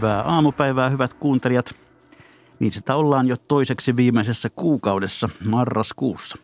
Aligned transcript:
Hyvää 0.00 0.22
aamupäivää, 0.22 0.88
hyvät 0.88 1.14
kuuntelijat. 1.14 1.74
Niin 2.58 2.72
sitä 2.72 2.94
ollaan 2.96 3.26
jo 3.28 3.36
toiseksi 3.48 3.96
viimeisessä 3.96 4.50
kuukaudessa, 4.50 5.28
marraskuussa. 5.44 6.38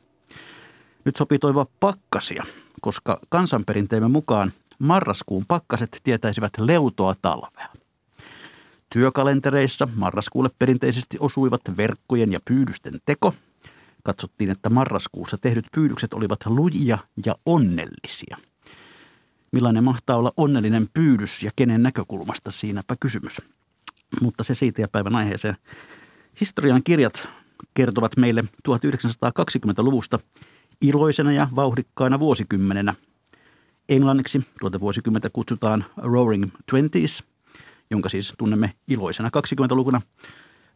Nyt 1.05 1.17
sopii 1.17 1.39
toivoa 1.39 1.67
pakkasia, 1.81 2.45
koska 2.81 3.21
kansanperinteemme 3.29 4.09
mukaan 4.09 4.53
marraskuun 4.79 5.45
pakkaset 5.49 6.01
tietäisivät 6.05 6.53
leutoa 6.59 7.15
talvea. 7.23 7.69
Työkalentereissa 8.91 9.89
marraskuulle 9.95 10.51
perinteisesti 10.59 11.17
osuivat 11.21 11.61
verkkojen 11.77 12.33
ja 12.33 12.41
pyydysten 12.45 13.01
teko. 13.05 13.35
Katsottiin, 14.03 14.51
että 14.51 14.71
marraskuussa 14.71 15.39
tehdyt 15.39 15.67
pyydykset 15.75 16.15
olivat 16.15 16.47
lujia 16.47 16.99
ja 17.27 17.35
onnellisia. 17.47 18.37
Millainen 19.57 19.85
mahtaa 19.85 20.17
olla 20.17 20.33
onnellinen 20.37 20.89
pyydys 20.95 21.43
ja 21.43 21.51
kenen 21.57 21.83
näkökulmasta 21.83 22.51
siinäpä 22.51 22.97
kysymys. 23.01 23.43
Mutta 24.21 24.45
se 24.45 24.55
siitä 24.55 24.81
ja 24.81 24.89
päivän 24.89 25.17
aiheeseen. 25.17 25.57
Historian 26.41 26.83
kirjat 26.83 27.29
kertovat 27.75 28.17
meille 28.17 28.45
1920-luvusta 28.69 30.19
iloisena 30.81 31.33
ja 31.33 31.49
vauhdikkaana 31.57 32.19
vuosikymmenenä. 32.19 32.95
Englanniksi 33.89 34.47
tuota 34.61 34.81
vuosikymmentä 34.81 35.31
kutsutaan 35.33 35.85
Roaring 35.97 36.51
Twenties, 36.71 37.25
jonka 37.91 38.09
siis 38.09 38.35
tunnemme 38.39 38.73
iloisena 38.89 39.31
20-lukuna. 39.37 40.01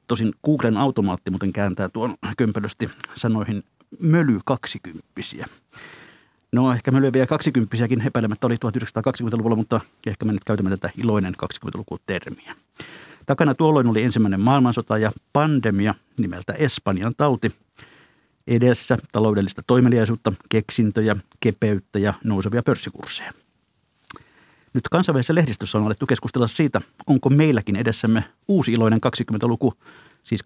Tosin 0.09 0.33
Googlen 0.45 0.77
automaatti 0.77 1.31
muuten 1.31 1.53
kääntää 1.53 1.89
tuon 1.89 2.15
kömpelösti 2.37 2.91
sanoihin 3.15 3.63
möly 3.99 4.39
kaksikymppisiä. 4.45 5.47
No 6.53 6.73
ehkä 6.73 6.91
mölyviä 6.91 7.27
kaksikymppisiäkin 7.27 8.07
epäilemättä 8.07 8.47
oli 8.47 8.55
1920-luvulla, 8.55 9.57
mutta 9.57 9.81
ehkä 10.07 10.25
me 10.25 10.33
nyt 10.33 10.45
käytämme 10.45 10.71
tätä 10.71 10.91
iloinen 10.97 11.35
20-luku-termiä. 11.45 12.57
Takana 13.27 13.55
tuolloin 13.55 13.87
oli 13.87 14.03
ensimmäinen 14.03 14.41
maailmansota 14.41 14.99
ja 14.99 15.13
pandemia 15.33 15.95
nimeltä 16.19 16.53
Espanjan 16.53 17.15
tauti. 17.17 17.53
Edessä 18.47 18.99
taloudellista 19.13 19.63
toimeliaisuutta, 19.67 20.33
keksintöjä, 20.49 21.17
kepeyttä 21.41 21.99
ja 21.99 22.15
nousevia 22.25 22.63
pörssikursseja. 22.63 23.33
Nyt 24.75 24.89
kansainvälisessä 24.89 25.35
lehdistössä 25.35 25.79
on 25.79 25.85
alettu 25.85 26.07
keskustella 26.07 26.49
siitä, 26.49 26.81
onko 27.07 27.31
meilläkin 27.31 27.77
edessämme 27.77 28.25
uusi 28.49 28.73
iloinen 28.73 29.01
20-luku, 29.07 29.75
siis 30.25 30.41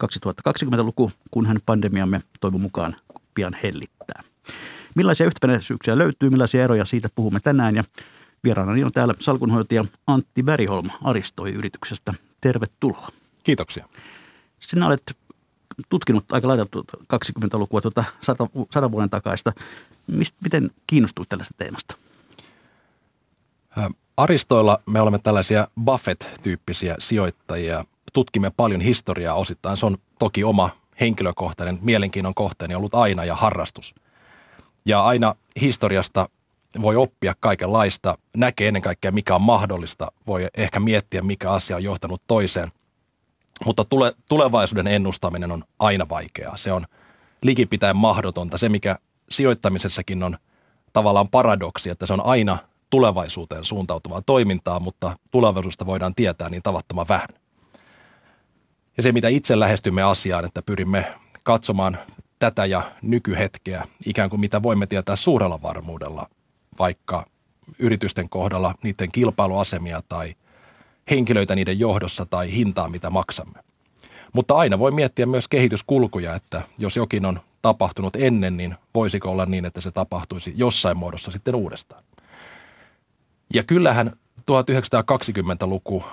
2020-luku, 0.49 1.13
kunhan 1.31 1.61
pandemiamme 1.67 2.23
toivon 2.41 2.61
mukaan 2.61 2.97
pian 3.35 3.57
hellittää. 3.63 4.23
Millaisia 4.95 5.27
yhtäväisyyksiä 5.27 5.99
löytyy, 5.99 6.31
millaisia 6.31 6.65
eroja 6.65 6.85
siitä 6.85 7.09
puhumme 7.15 7.41
tänään 7.41 7.77
ja 7.77 7.85
vieraanani 8.45 8.85
on 8.85 8.93
täällä 8.93 9.15
salkunhoitaja 9.21 9.85
Antti 10.07 10.43
Bäriholm 10.43 10.91
Aristoi-yrityksestä. 11.05 12.15
Tervetuloa. 12.41 13.09
Kiitoksia. 13.45 13.89
Sinä 14.61 14.87
olet 14.87 15.17
tutkinut 15.89 16.33
aika 16.33 16.49
lailla 16.49 16.65
20-lukua, 17.15 17.81
tuota 17.81 18.05
100, 18.21 18.47
100 18.71 18.91
vuoden 18.91 19.11
takaista. 19.11 19.53
Mist, 20.07 20.35
miten 20.45 20.71
kiinnostuit 20.87 21.29
tällaista 21.29 21.55
teemasta? 21.59 21.97
Aristoilla 24.17 24.81
me 24.87 25.01
olemme 25.01 25.19
tällaisia 25.19 25.69
Buffett-tyyppisiä 25.85 26.97
sijoittajia. 26.99 27.85
Tutkimme 28.13 28.51
paljon 28.57 28.81
historiaa 28.81 29.35
osittain. 29.35 29.77
Se 29.77 29.87
on 29.87 29.97
toki 30.19 30.45
oma 30.45 30.71
henkilökohtainen 31.01 31.79
mielenkiinnon 31.83 32.35
kohteeni 32.35 32.75
ollut 32.75 32.95
aina 32.95 33.25
ja 33.25 33.35
harrastus. 33.35 33.95
Ja 34.87 35.05
aina 35.05 35.35
historiasta 35.61 36.29
voi 36.83 36.97
oppia 36.97 37.35
kaikenlaista, 37.41 38.19
näkee 38.37 38.69
ennen 38.69 38.83
kaikkea 38.83 39.13
mikä 39.13 39.35
on 39.35 39.43
mahdollista, 39.43 40.13
voi 40.27 40.49
ehkä 40.55 40.81
miettiä 40.81 41.23
mikä 41.23 41.51
asia 41.51 41.77
on 41.77 41.85
johtanut 41.85 42.23
toiseen. 42.27 42.73
Mutta 43.65 43.85
tule, 43.85 44.15
tulevaisuuden 44.29 44.87
ennustaminen 44.87 45.53
on 45.53 45.65
aina 45.79 46.09
vaikeaa. 46.09 46.57
Se 46.57 46.73
on 46.73 46.85
likipitäen 47.43 47.97
mahdotonta. 47.97 48.59
Se 48.59 48.69
mikä 48.69 48.99
sijoittamisessakin 49.31 50.23
on 50.23 50.37
tavallaan 50.93 51.29
paradoksi, 51.29 51.91
että 51.91 52.07
se 52.07 52.13
on 52.13 52.27
aina 52.27 52.59
tulevaisuuteen 52.91 53.65
suuntautuvaa 53.65 54.23
toimintaa, 54.23 54.81
mutta 54.81 55.19
tulevaisuudesta 55.31 55.87
voidaan 55.87 56.15
tietää 56.15 56.51
niin 56.51 56.63
tavattoman 56.63 57.07
vähän. 57.09 57.29
Ja 58.97 59.03
se, 59.03 59.13
mitä 59.13 59.29
itse 59.29 59.61
lähestymme 59.61 60.03
asiaan, 60.03 60.45
että 60.45 60.63
pyrimme 60.63 61.15
katsomaan 61.43 61.99
tätä 62.45 62.65
ja 62.67 62.83
nykyhetkeä, 63.03 63.85
ikään 64.07 64.31
kuin 64.31 64.41
mitä 64.41 64.63
voimme 64.63 64.87
tietää 64.87 65.17
suurella 65.17 65.63
varmuudella, 65.63 66.27
vaikka 66.79 67.27
yritysten 67.79 68.29
kohdalla 68.29 68.75
niiden 68.83 69.13
kilpailuasemia 69.13 70.03
tai 70.09 70.35
henkilöitä 71.11 71.55
niiden 71.55 71.79
johdossa 71.79 72.27
tai 72.27 72.53
hintaa, 72.53 72.89
mitä 72.89 73.11
maksamme. 73.11 73.61
Mutta 74.33 74.55
aina 74.55 74.79
voi 74.79 74.91
miettiä 74.91 75.27
myös 75.27 75.49
kehityskulkuja, 75.49 76.35
että 76.35 76.63
jos 76.79 76.97
jokin 76.97 77.27
on 77.27 77.41
tapahtunut 77.63 78.17
ennen, 78.17 78.57
niin 78.57 78.75
voisiko 78.95 79.31
olla 79.31 79.47
niin, 79.47 79.65
että 79.65 79.81
se 79.81 79.91
tapahtuisi 79.91 80.53
jossain 80.57 80.97
muodossa 80.97 81.31
sitten 81.31 81.55
uudestaan. 81.55 82.05
Ja 83.55 83.63
kyllähän 83.63 84.13
1920-luku 84.41 86.05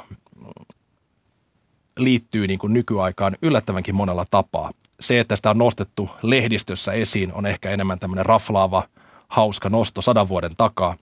liittyy 2.04 2.48
niin 2.48 2.60
kuin 2.60 2.74
nykyaikaan 2.74 3.38
yllättävänkin 3.42 3.96
monella 3.96 4.26
tapaa. 4.32 4.72
Se, 5.00 5.20
että 5.20 5.36
sitä 5.36 5.50
on 5.50 5.58
nostettu 5.58 6.10
lehdistössä 6.22 6.92
esiin, 6.92 7.34
on 7.34 7.46
ehkä 7.46 7.70
enemmän 7.70 8.00
tämmöinen 8.00 8.26
raflaava, 8.26 8.84
hauska 9.28 9.70
nosto 9.70 10.02
sadan 10.02 10.28
vuoden 10.28 10.56
takaa. 10.58 10.96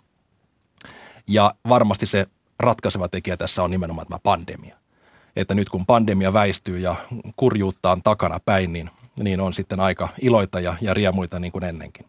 Ja 1.27 1.53
varmasti 1.69 2.05
se 2.05 2.25
ratkaiseva 2.59 3.07
tekijä 3.07 3.37
tässä 3.37 3.63
on 3.63 3.71
nimenomaan 3.71 4.07
tämä 4.07 4.19
pandemia. 4.23 4.75
Että 5.35 5.55
nyt 5.55 5.69
kun 5.69 5.85
pandemia 5.85 6.33
väistyy 6.33 6.79
ja 6.79 6.95
kurjuutta 7.35 7.91
on 7.91 8.03
takana 8.03 8.39
päin, 8.45 8.73
niin, 8.73 8.89
niin 9.23 9.41
on 9.41 9.53
sitten 9.53 9.79
aika 9.79 10.09
iloita 10.21 10.59
ja, 10.59 10.75
ja 10.81 10.93
riemuita 10.93 11.39
niin 11.39 11.51
kuin 11.51 11.63
ennenkin. 11.63 12.05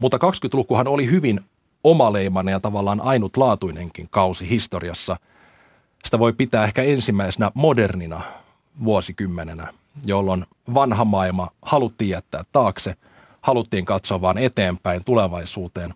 Mutta 0.00 0.16
20-lukuhan 0.16 0.88
oli 0.88 1.10
hyvin 1.10 1.40
omaleimainen 1.84 2.52
ja 2.52 2.60
tavallaan 2.60 3.00
ainutlaatuinenkin 3.00 4.08
kausi 4.10 4.48
historiassa. 4.48 5.16
Sitä 6.04 6.18
voi 6.18 6.32
pitää 6.32 6.64
ehkä 6.64 6.82
ensimmäisenä 6.82 7.50
modernina 7.54 8.20
vuosikymmenenä, 8.84 9.72
jolloin 10.04 10.46
vanha 10.74 11.04
maailma 11.04 11.48
haluttiin 11.62 12.10
jättää 12.10 12.42
taakse, 12.52 12.94
haluttiin 13.40 13.84
katsoa 13.84 14.20
vain 14.20 14.38
eteenpäin 14.38 15.04
tulevaisuuteen. 15.04 15.94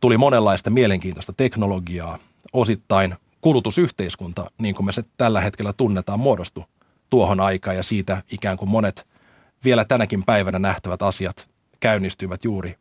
Tuli 0.00 0.18
monenlaista 0.18 0.70
mielenkiintoista 0.70 1.32
teknologiaa, 1.32 2.18
osittain 2.52 3.14
kulutusyhteiskunta, 3.40 4.50
niin 4.58 4.74
kuin 4.74 4.86
me 4.86 4.92
se 4.92 5.02
tällä 5.16 5.40
hetkellä 5.40 5.72
tunnetaan, 5.72 6.20
muodostu 6.20 6.64
tuohon 7.10 7.40
aikaan 7.40 7.76
ja 7.76 7.82
siitä 7.82 8.22
ikään 8.32 8.56
kuin 8.56 8.68
monet 8.68 9.06
vielä 9.64 9.84
tänäkin 9.84 10.24
päivänä 10.24 10.58
nähtävät 10.58 11.02
asiat 11.02 11.48
käynnistyivät 11.80 12.44
juuri 12.44 12.78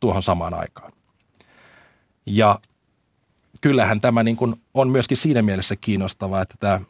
tuohon 0.00 0.22
samaan 0.22 0.54
aikaan. 0.54 0.92
Ja 2.26 2.58
kyllähän 3.60 4.00
tämä 4.00 4.22
niin 4.22 4.36
kuin 4.36 4.54
on 4.74 4.90
myöskin 4.90 5.16
siinä 5.16 5.42
mielessä 5.42 5.76
kiinnostavaa, 5.76 6.42
että 6.42 6.54
tämä 6.60 6.80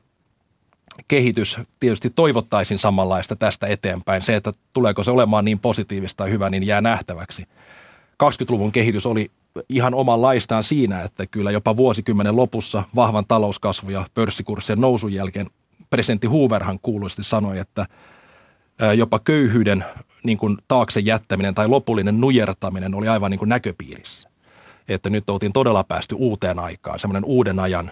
kehitys 1.08 1.58
tietysti 1.80 2.10
toivottaisin 2.10 2.78
samanlaista 2.78 3.36
tästä 3.36 3.66
eteenpäin. 3.66 4.22
Se, 4.22 4.36
että 4.36 4.52
tuleeko 4.72 5.04
se 5.04 5.10
olemaan 5.10 5.44
niin 5.44 5.58
positiivista 5.58 6.16
tai 6.16 6.30
hyvä, 6.30 6.50
niin 6.50 6.66
jää 6.66 6.80
nähtäväksi. 6.80 7.42
20-luvun 8.22 8.72
kehitys 8.72 9.06
oli 9.06 9.30
ihan 9.68 9.94
omanlaistaan 9.94 10.64
siinä, 10.64 11.02
että 11.02 11.26
kyllä 11.26 11.50
jopa 11.50 11.76
vuosikymmenen 11.76 12.36
lopussa 12.36 12.82
vahvan 12.94 13.24
talouskasvu 13.28 13.90
ja 13.90 14.06
pörssikurssien 14.14 14.80
nousun 14.80 15.12
jälkeen 15.12 15.46
presidentti 15.90 16.26
Hooverhan 16.26 16.78
kuuluisesti 16.82 17.22
sanoi, 17.22 17.58
että 17.58 17.86
jopa 18.96 19.18
köyhyyden 19.18 19.84
niin 20.24 20.38
kuin 20.38 20.58
taakse 20.68 21.00
jättäminen 21.00 21.54
tai 21.54 21.68
lopullinen 21.68 22.20
nujertaminen 22.20 22.94
oli 22.94 23.08
aivan 23.08 23.30
niin 23.30 23.38
kuin 23.38 23.48
näköpiirissä 23.48 24.29
että 24.88 25.10
nyt 25.10 25.30
oltiin 25.30 25.52
todella 25.52 25.84
päästy 25.84 26.14
uuteen 26.18 26.58
aikaan. 26.58 27.00
Semmoinen 27.00 27.24
uuden 27.24 27.58
ajan 27.58 27.90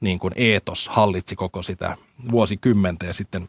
niin 0.00 0.18
kuin 0.18 0.32
eetos 0.36 0.88
hallitsi 0.88 1.36
koko 1.36 1.62
sitä 1.62 1.96
vuosikymmentä 2.30 3.06
ja 3.06 3.14
sitten 3.14 3.48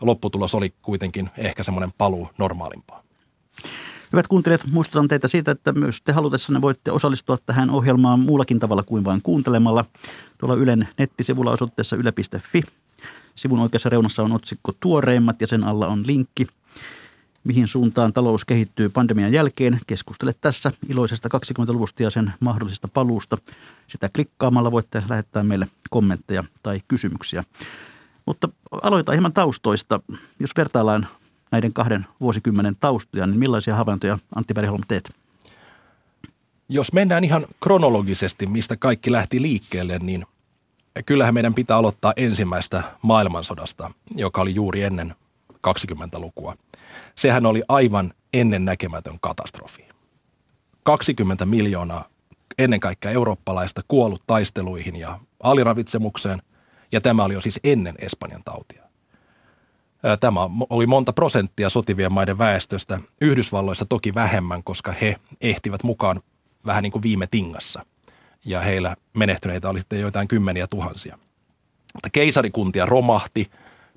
lopputulos 0.00 0.54
oli 0.54 0.74
kuitenkin 0.82 1.30
ehkä 1.36 1.64
semmoinen 1.64 1.92
paluu 1.98 2.30
normaalimpaan. 2.38 3.04
Hyvät 4.12 4.28
kuuntelijat, 4.28 4.70
muistutan 4.72 5.08
teitä 5.08 5.28
siitä, 5.28 5.50
että 5.50 5.72
myös 5.72 6.02
te 6.02 6.12
halutessanne 6.12 6.60
voitte 6.60 6.92
osallistua 6.92 7.38
tähän 7.46 7.70
ohjelmaan 7.70 8.20
muullakin 8.20 8.58
tavalla 8.58 8.82
kuin 8.82 9.04
vain 9.04 9.22
kuuntelemalla. 9.22 9.84
Tuolla 10.38 10.54
Ylen 10.54 10.88
nettisivulla 10.98 11.50
osoitteessa 11.50 11.96
yle.fi. 11.96 12.62
Sivun 13.34 13.58
oikeassa 13.58 13.88
reunassa 13.88 14.22
on 14.22 14.32
otsikko 14.32 14.72
Tuoreimmat 14.80 15.40
ja 15.40 15.46
sen 15.46 15.64
alla 15.64 15.86
on 15.86 16.06
linkki– 16.06 16.46
mihin 17.44 17.68
suuntaan 17.68 18.12
talous 18.12 18.44
kehittyy 18.44 18.88
pandemian 18.88 19.32
jälkeen. 19.32 19.80
Keskustele 19.86 20.34
tässä 20.40 20.72
iloisesta 20.88 21.28
20-luvusta 21.28 22.02
ja 22.02 22.10
sen 22.10 22.32
mahdollisesta 22.40 22.88
paluusta. 22.88 23.38
Sitä 23.86 24.08
klikkaamalla 24.14 24.72
voitte 24.72 25.02
lähettää 25.08 25.42
meille 25.42 25.68
kommentteja 25.90 26.44
tai 26.62 26.80
kysymyksiä. 26.88 27.44
Mutta 28.26 28.48
aloitetaan 28.82 29.14
hieman 29.14 29.32
taustoista. 29.32 30.00
Jos 30.38 30.50
vertaillaan 30.56 31.08
näiden 31.50 31.72
kahden 31.72 32.06
vuosikymmenen 32.20 32.76
taustoja, 32.80 33.26
niin 33.26 33.38
millaisia 33.38 33.74
havaintoja 33.74 34.18
Antti 34.34 34.54
Bergholm 34.54 34.82
teet? 34.88 35.10
Jos 36.68 36.92
mennään 36.92 37.24
ihan 37.24 37.46
kronologisesti, 37.60 38.46
mistä 38.46 38.76
kaikki 38.76 39.12
lähti 39.12 39.42
liikkeelle, 39.42 39.98
niin 39.98 40.26
kyllähän 41.06 41.34
meidän 41.34 41.54
pitää 41.54 41.76
aloittaa 41.76 42.12
ensimmäistä 42.16 42.82
maailmansodasta, 43.02 43.90
joka 44.14 44.40
oli 44.40 44.54
juuri 44.54 44.82
ennen 44.82 45.14
20-lukua. 45.52 46.56
Sehän 47.20 47.46
oli 47.46 47.62
aivan 47.68 48.12
ennennäkemätön 48.32 49.18
katastrofi. 49.20 49.88
20 50.82 51.46
miljoonaa 51.46 52.04
ennen 52.58 52.80
kaikkea 52.80 53.10
eurooppalaista 53.10 53.82
kuollut 53.88 54.22
taisteluihin 54.26 54.96
ja 54.96 55.18
aliravitsemukseen, 55.42 56.42
ja 56.92 57.00
tämä 57.00 57.24
oli 57.24 57.34
jo 57.34 57.40
siis 57.40 57.60
ennen 57.64 57.94
Espanjan 57.98 58.42
tautia. 58.44 58.82
Tämä 60.20 60.40
oli 60.70 60.86
monta 60.86 61.12
prosenttia 61.12 61.70
sotivien 61.70 62.12
maiden 62.12 62.38
väestöstä. 62.38 63.00
Yhdysvalloissa 63.20 63.84
toki 63.84 64.14
vähemmän, 64.14 64.62
koska 64.62 64.92
he 64.92 65.16
ehtivät 65.40 65.82
mukaan 65.82 66.20
vähän 66.66 66.82
niin 66.82 66.92
kuin 66.92 67.02
viime 67.02 67.26
tingassa. 67.30 67.86
Ja 68.44 68.60
heillä 68.60 68.96
menehtyneitä 69.16 69.68
oli 69.68 69.78
sitten 69.78 70.00
joitain 70.00 70.28
kymmeniä 70.28 70.66
tuhansia. 70.66 71.18
Keisarikuntia 72.12 72.86
romahti. 72.86 73.50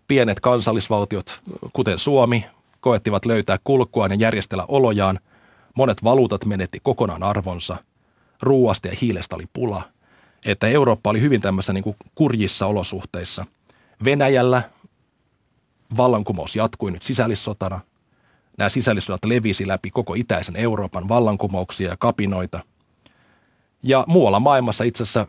Pienet 0.07 0.39
kansallisvaltiot, 0.39 1.41
kuten 1.73 1.99
Suomi, 1.99 2.45
koettivat 2.83 3.25
löytää 3.25 3.57
kulkua 3.63 4.07
ja 4.07 4.15
järjestellä 4.15 4.65
olojaan. 4.67 5.19
Monet 5.75 6.03
valuutat 6.03 6.45
menetti 6.45 6.79
kokonaan 6.83 7.23
arvonsa. 7.23 7.77
Ruuasta 8.41 8.87
ja 8.87 8.97
hiilestä 9.01 9.35
oli 9.35 9.45
pula. 9.53 9.81
Että 10.45 10.67
Eurooppa 10.67 11.09
oli 11.09 11.21
hyvin 11.21 11.41
tämmöisissä 11.41 11.73
niin 11.73 11.83
kuin 11.83 11.95
kurjissa 12.15 12.67
olosuhteissa. 12.67 13.45
Venäjällä 14.05 14.61
vallankumous 15.97 16.55
jatkui 16.55 16.91
nyt 16.91 17.03
sisällissotana. 17.03 17.79
Nämä 18.57 18.69
sisällissodat 18.69 19.25
levisi 19.25 19.67
läpi 19.67 19.91
koko 19.91 20.13
itäisen 20.13 20.55
Euroopan 20.55 21.09
vallankumouksia 21.09 21.89
ja 21.89 21.95
kapinoita. 21.99 22.59
Ja 23.83 24.03
muualla 24.07 24.39
maailmassa 24.39 24.83
itse 24.83 25.03
asiassa 25.03 25.27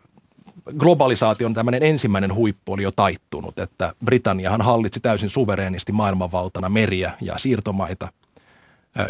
globalisaation 0.78 1.54
tämmöinen 1.54 1.82
ensimmäinen 1.82 2.34
huippu 2.34 2.72
oli 2.72 2.82
jo 2.82 2.90
taittunut, 2.90 3.58
että 3.58 3.94
Britanniahan 4.04 4.62
hallitsi 4.62 5.00
täysin 5.00 5.30
suvereenisti 5.30 5.92
maailmanvaltana 5.92 6.68
meriä 6.68 7.12
ja 7.20 7.38
siirtomaita 7.38 8.12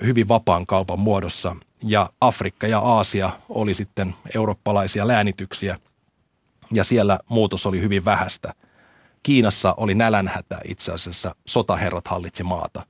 hyvin 0.02 0.28
vapaan 0.28 0.66
kaupan 0.66 1.00
muodossa. 1.00 1.56
Ja 1.82 2.10
Afrikka 2.20 2.66
ja 2.66 2.78
Aasia 2.78 3.30
oli 3.48 3.74
sitten 3.74 4.14
eurooppalaisia 4.34 5.08
läänityksiä 5.08 5.78
ja 6.72 6.84
siellä 6.84 7.18
muutos 7.28 7.66
oli 7.66 7.80
hyvin 7.80 8.04
vähäistä– 8.04 8.54
Kiinassa 9.24 9.74
oli 9.76 9.94
nälänhätä 9.94 10.60
itse 10.64 10.92
asiassa, 10.92 11.34
sotaherrat 11.46 12.08
hallitsi 12.08 12.42
maata. 12.42 12.86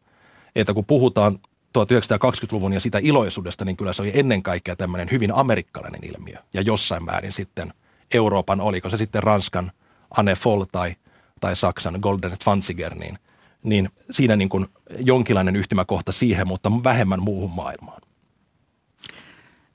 Että 0.56 0.75
kun 0.75 0.84
puhutaan 0.84 1.38
1920-luvun 1.78 2.72
ja 2.72 2.81
sitä 2.81 2.99
iloisuudesta, 3.02 3.64
niin 3.64 3.76
kyllä 3.76 3.93
se 3.93 4.02
oli 4.02 4.10
ennen 4.14 4.43
kaikkea 4.43 4.76
tämmöinen 4.76 5.08
hyvin 5.10 5.34
amerikkalainen 5.34 6.00
ilmiö. 6.05 6.38
Ja 6.55 6.62
jossain 6.62 7.05
määrin 7.05 7.32
sitten 7.32 7.72
Euroopan, 8.15 8.61
oliko 8.61 8.91
se 8.91 8.97
sitten 8.97 9.23
Ranskan 9.23 9.73
Anne 10.17 10.35
Foll 10.35 10.65
tai, 10.73 10.95
tai 11.41 11.56
Saksan 11.56 11.99
Golden 12.01 12.37
Zwanziger, 12.43 12.95
niin, 12.95 13.19
niin 13.62 13.91
siinä 14.11 14.37
niin 14.37 14.49
kuin 14.49 14.67
jonkinlainen 14.99 15.56
yhtymäkohta 15.56 16.12
siihen, 16.12 16.47
mutta 16.47 16.71
vähemmän 16.85 17.23
muuhun 17.23 17.51
maailmaan. 17.51 18.03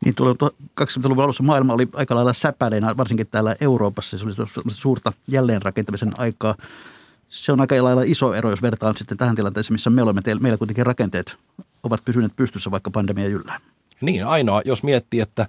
Niin 0.06 0.16
tuolla 0.16 0.52
20-luvun 0.82 1.24
alussa 1.24 1.44
maailma 1.44 1.74
oli 1.74 1.88
aika 1.94 2.16
lailla 2.16 2.34
säpäleinä, 2.34 2.98
varsinkin 2.98 3.28
täällä 3.28 3.56
Euroopassa. 3.62 4.18
Se 4.18 4.26
oli 4.26 4.34
suurta 4.70 5.14
jälleenrakentamisen 5.28 6.20
aikaa. 6.20 6.56
Se 7.30 7.52
on 7.52 7.62
aika 7.62 7.84
lailla 7.84 8.04
iso 8.04 8.34
ero, 8.34 8.50
jos 8.50 8.62
vertaan 8.62 8.98
sitten 8.98 9.18
tähän 9.18 9.36
tilanteeseen, 9.36 9.74
missä 9.74 9.90
me 9.90 10.02
olemme. 10.02 10.22
Meillä 10.40 10.58
kuitenkin 10.58 10.86
rakenteet 10.86 11.36
ovat 11.84 12.06
pysyneet 12.06 12.36
pystyssä, 12.36 12.72
vaikka 12.72 12.92
pandemia 12.92 13.28
jyllää. 13.28 13.60
Niin, 14.02 14.26
ainoa, 14.26 14.62
jos 14.66 14.84
miettii, 14.84 15.20
että 15.20 15.48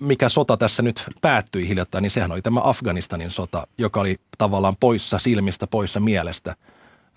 mikä 0.00 0.28
sota 0.28 0.56
tässä 0.56 0.82
nyt 0.82 1.04
päättyi 1.20 1.68
hiljattain, 1.68 2.02
niin 2.02 2.10
sehän 2.10 2.32
oli 2.32 2.42
tämä 2.42 2.60
Afganistanin 2.64 3.30
sota, 3.30 3.66
joka 3.78 4.00
oli 4.00 4.20
tavallaan 4.38 4.76
poissa 4.80 5.18
silmistä, 5.18 5.66
poissa 5.66 6.00
mielestä, 6.00 6.56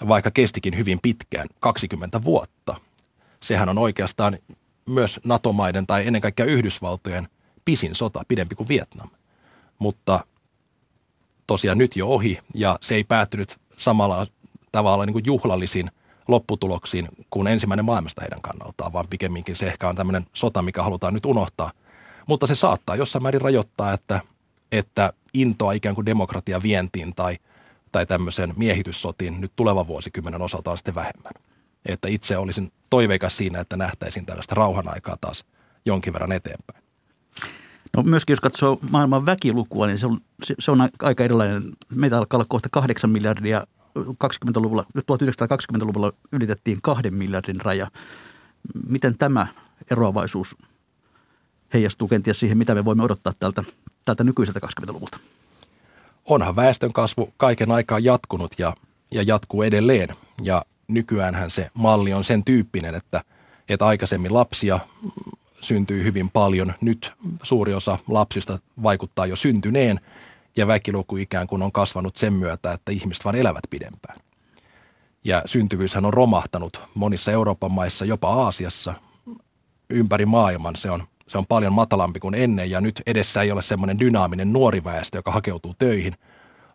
vaikka 0.08 0.32
kestikin 0.32 0.78
hyvin 0.78 1.00
pitkään, 1.02 1.48
20 1.60 2.24
vuotta. 2.24 2.76
Sehän 3.40 3.70
on 3.70 3.78
oikeastaan 3.78 4.38
myös 4.86 5.20
NATO-maiden 5.26 5.88
tai 5.88 6.08
ennen 6.08 6.22
kaikkea 6.22 6.46
Yhdysvaltojen 6.46 7.28
pisin 7.66 7.96
sota, 7.96 8.22
pidempi 8.28 8.56
kuin 8.56 8.68
Vietnam. 8.68 9.10
Mutta 9.80 10.26
tosiaan 11.48 11.78
nyt 11.78 11.96
jo 11.96 12.08
ohi 12.08 12.40
ja 12.54 12.78
se 12.82 12.96
ei 12.96 13.04
päättynyt 13.04 13.58
samalla 13.78 14.28
tavalla 14.72 15.06
niin 15.06 15.14
kuin 15.14 15.26
juhlallisiin 15.26 15.92
lopputuloksiin 16.28 17.08
kuin 17.30 17.48
ensimmäinen 17.48 17.86
maailmasta 17.86 18.22
heidän 18.22 18.42
kannaltaan, 18.42 18.94
vaan 18.94 19.08
pikemminkin 19.10 19.56
se 19.56 19.68
ehkä 19.68 19.90
on 19.90 19.96
tämmöinen 19.96 20.26
sota, 20.34 20.62
mikä 20.62 20.84
halutaan 20.84 21.14
nyt 21.14 21.26
unohtaa. 21.26 21.72
Mutta 22.28 22.48
se 22.48 22.56
saattaa 22.56 22.96
jossain 22.96 23.24
määrin 23.24 23.42
rajoittaa, 23.42 23.94
että, 23.94 24.22
että 24.72 25.14
intoa 25.34 25.72
ikään 25.72 25.96
kuin 25.96 26.06
demokratia 26.06 26.64
vientiin 26.64 27.16
tai, 27.16 27.38
tai 27.92 28.06
tämmöisen 28.06 28.54
miehityssotiin 28.58 29.42
nyt 29.42 29.52
tulevan 29.56 29.88
vuosikymmenen 29.88 30.42
osalta 30.42 30.72
on 30.72 30.78
sitten 30.78 30.96
vähemmän. 30.96 31.34
Että 31.86 32.08
itse 32.08 32.38
olisin 32.38 32.72
toiveikas 32.90 33.38
siinä, 33.38 33.60
että 33.60 33.78
nähtäisiin 33.78 34.26
tällaista 34.26 34.56
rauhan 34.56 34.94
aikaa 34.94 35.18
taas 35.22 35.46
jonkin 35.86 36.14
verran 36.14 36.32
eteenpäin. 36.32 36.84
No 37.98 38.04
myöskin 38.04 38.32
jos 38.32 38.40
katsoo 38.40 38.80
maailman 38.90 39.26
väkilukua, 39.26 39.88
niin 39.88 40.00
se 40.00 40.06
on, 40.06 40.18
se 40.60 40.72
on 40.72 40.90
aika 41.02 41.24
erilainen. 41.24 41.64
Meitä 41.96 42.18
alkaa 42.18 42.38
olla 42.38 42.46
kohta 42.50 42.70
8 42.72 43.10
miljardia 43.10 43.68
20-luvulla, 44.00 44.86
1920-luvulla 44.98 46.14
ylitettiin 46.32 46.80
kahden 46.82 47.14
miljardin 47.14 47.62
raja. 47.62 47.92
Miten 48.88 49.18
tämä 49.18 49.48
eroavaisuus 49.92 50.56
heijastuu 51.74 52.08
kenties 52.08 52.40
siihen, 52.40 52.58
mitä 52.58 52.76
me 52.76 52.86
voimme 52.86 53.04
odottaa 53.04 53.34
tältä, 53.40 53.64
tältä 54.06 54.24
nykyiseltä 54.24 54.60
20-luvulta? 54.60 55.20
Onhan 56.26 56.56
väestön 56.56 56.94
kasvu 56.94 57.34
kaiken 57.38 57.72
aikaa 57.72 58.00
jatkunut 58.00 58.54
ja, 58.58 58.74
ja 59.12 59.24
jatkuu 59.24 59.64
edelleen. 59.64 60.10
Ja 60.42 60.66
nykyäänhän 60.88 61.50
se 61.50 61.70
malli 61.74 62.14
on 62.14 62.24
sen 62.24 62.44
tyyppinen, 62.44 62.96
että, 62.96 63.24
että 63.70 63.86
aikaisemmin 63.86 64.34
lapsia 64.34 64.80
syntyy 65.62 66.04
hyvin 66.04 66.30
paljon. 66.30 66.74
Nyt 66.82 67.14
suuri 67.44 67.74
osa 67.74 68.00
lapsista 68.08 68.60
vaikuttaa 68.84 69.26
jo 69.26 69.36
syntyneen 69.36 70.00
ja 70.58 70.68
väkiluku 70.68 71.18
ikään 71.18 71.48
kuin 71.48 71.62
on 71.62 71.72
kasvanut 71.72 72.16
sen 72.16 72.34
myötä, 72.34 72.72
että 72.72 72.92
ihmiset 72.92 73.26
vain 73.26 73.36
elävät 73.36 73.64
pidempään. 73.70 74.20
Ja 75.24 75.42
syntyvyyshän 75.46 76.06
on 76.06 76.14
romahtanut 76.14 76.82
monissa 76.94 77.32
Euroopan 77.32 77.72
maissa, 77.72 78.06
jopa 78.06 78.30
Aasiassa, 78.30 78.94
ympäri 79.90 80.26
maailman. 80.26 80.76
Se 80.76 80.92
on, 80.92 81.04
se 81.28 81.38
on 81.38 81.46
paljon 81.48 81.74
matalampi 81.74 82.20
kuin 82.20 82.36
ennen 82.36 82.70
ja 82.70 82.82
nyt 82.82 83.02
edessä 83.06 83.42
ei 83.42 83.52
ole 83.52 83.62
semmoinen 83.62 84.00
dynaaminen 84.00 84.54
nuori 84.54 84.84
väestö, 84.84 85.18
joka 85.18 85.32
hakeutuu 85.32 85.76
töihin, 85.78 86.14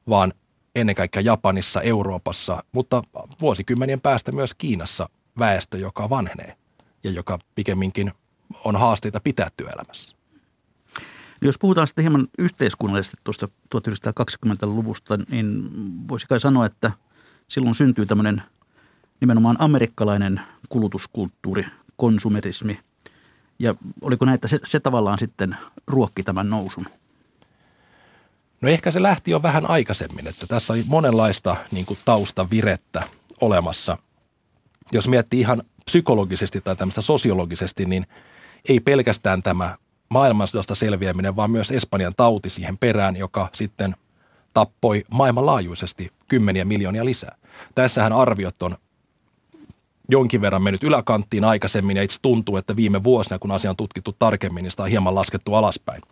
vaan 0.09 0.33
ennen 0.75 0.95
kaikkea 0.95 1.23
Japanissa, 1.23 1.83
Euroopassa, 1.83 2.65
mutta 2.73 3.03
vuosikymmenien 3.41 4.01
päästä 4.01 4.33
myös 4.33 4.55
Kiinassa 4.55 5.09
väestö, 5.39 5.79
joka 5.79 6.11
vanhenee 6.11 6.57
ja 7.05 7.11
joka 7.11 7.39
pikemminkin 7.55 8.13
on 8.65 8.77
haasteita 8.77 9.21
pitää 9.21 9.49
työelämässä. 9.57 10.17
Jos 11.43 11.59
puhutaan 11.59 11.87
sitten 11.87 12.03
hieman 12.03 12.29
yhteiskunnallisesti 12.39 13.17
tuosta 13.25 13.49
1920-luvusta, 13.75 15.19
niin 15.31 15.71
voisi 16.09 16.27
kai 16.27 16.41
sanoa, 16.41 16.67
että 16.67 16.93
silloin 17.49 17.75
syntyy 17.75 18.07
tämmöinen 18.07 18.43
nimenomaan 19.21 19.57
amerikkalainen 19.59 20.41
kulutuskulttuuri, 20.69 21.67
konsumerismi. 21.97 22.81
Ja 23.59 23.75
oliko 24.03 24.25
näin, 24.25 24.35
että 24.35 24.49
se, 24.49 24.61
se 24.65 24.81
tavallaan 24.81 25.19
sitten 25.19 25.57
ruokki 25.87 26.23
tämän 26.23 26.51
nousun? 26.51 26.87
No 28.61 28.69
ehkä 28.69 28.91
se 28.91 29.03
lähti 29.03 29.31
jo 29.31 29.43
vähän 29.43 29.71
aikaisemmin, 29.71 30.29
että 30.29 30.47
tässä 30.47 30.73
oli 30.73 30.85
monenlaista 30.87 31.57
niin 31.73 31.87
kuin 31.87 31.99
taustavirettä 32.05 33.03
olemassa. 33.41 33.99
Jos 34.93 35.09
miettii 35.09 35.41
ihan 35.41 35.63
psykologisesti 35.85 36.61
tai 36.61 36.77
tämmöistä 36.77 37.03
sosiologisesti, 37.03 37.85
niin 37.85 38.07
ei 38.69 38.81
pelkästään 38.81 39.43
tämä 39.43 39.77
maailmansodasta 40.09 40.75
selviäminen, 40.75 41.37
vaan 41.37 41.51
myös 41.51 41.71
Espanjan 41.71 42.15
tauti 42.17 42.51
siihen 42.51 42.79
perään, 42.79 43.17
joka 43.17 43.49
sitten 43.53 43.97
tappoi 44.55 45.05
maailmanlaajuisesti 45.11 46.13
kymmeniä 46.29 46.65
miljoonia 46.65 47.05
lisää. 47.05 47.37
Tässähän 47.75 48.13
arviot 48.13 48.63
on 48.63 48.77
jonkin 50.09 50.41
verran 50.41 50.63
mennyt 50.63 50.85
yläkanttiin 50.85 51.45
aikaisemmin 51.45 51.97
ja 51.97 52.03
itse 52.03 52.19
tuntuu, 52.23 52.57
että 52.57 52.77
viime 52.77 53.03
vuosina, 53.03 53.39
kun 53.39 53.51
asia 53.51 53.71
on 53.71 53.77
tutkittu 53.77 54.17
tarkemmin, 54.19 54.63
niin 54.63 54.71
sitä 54.71 54.83
on 54.83 54.89
hieman 54.89 55.15
laskettu 55.15 55.55
alaspäin 55.55 56.03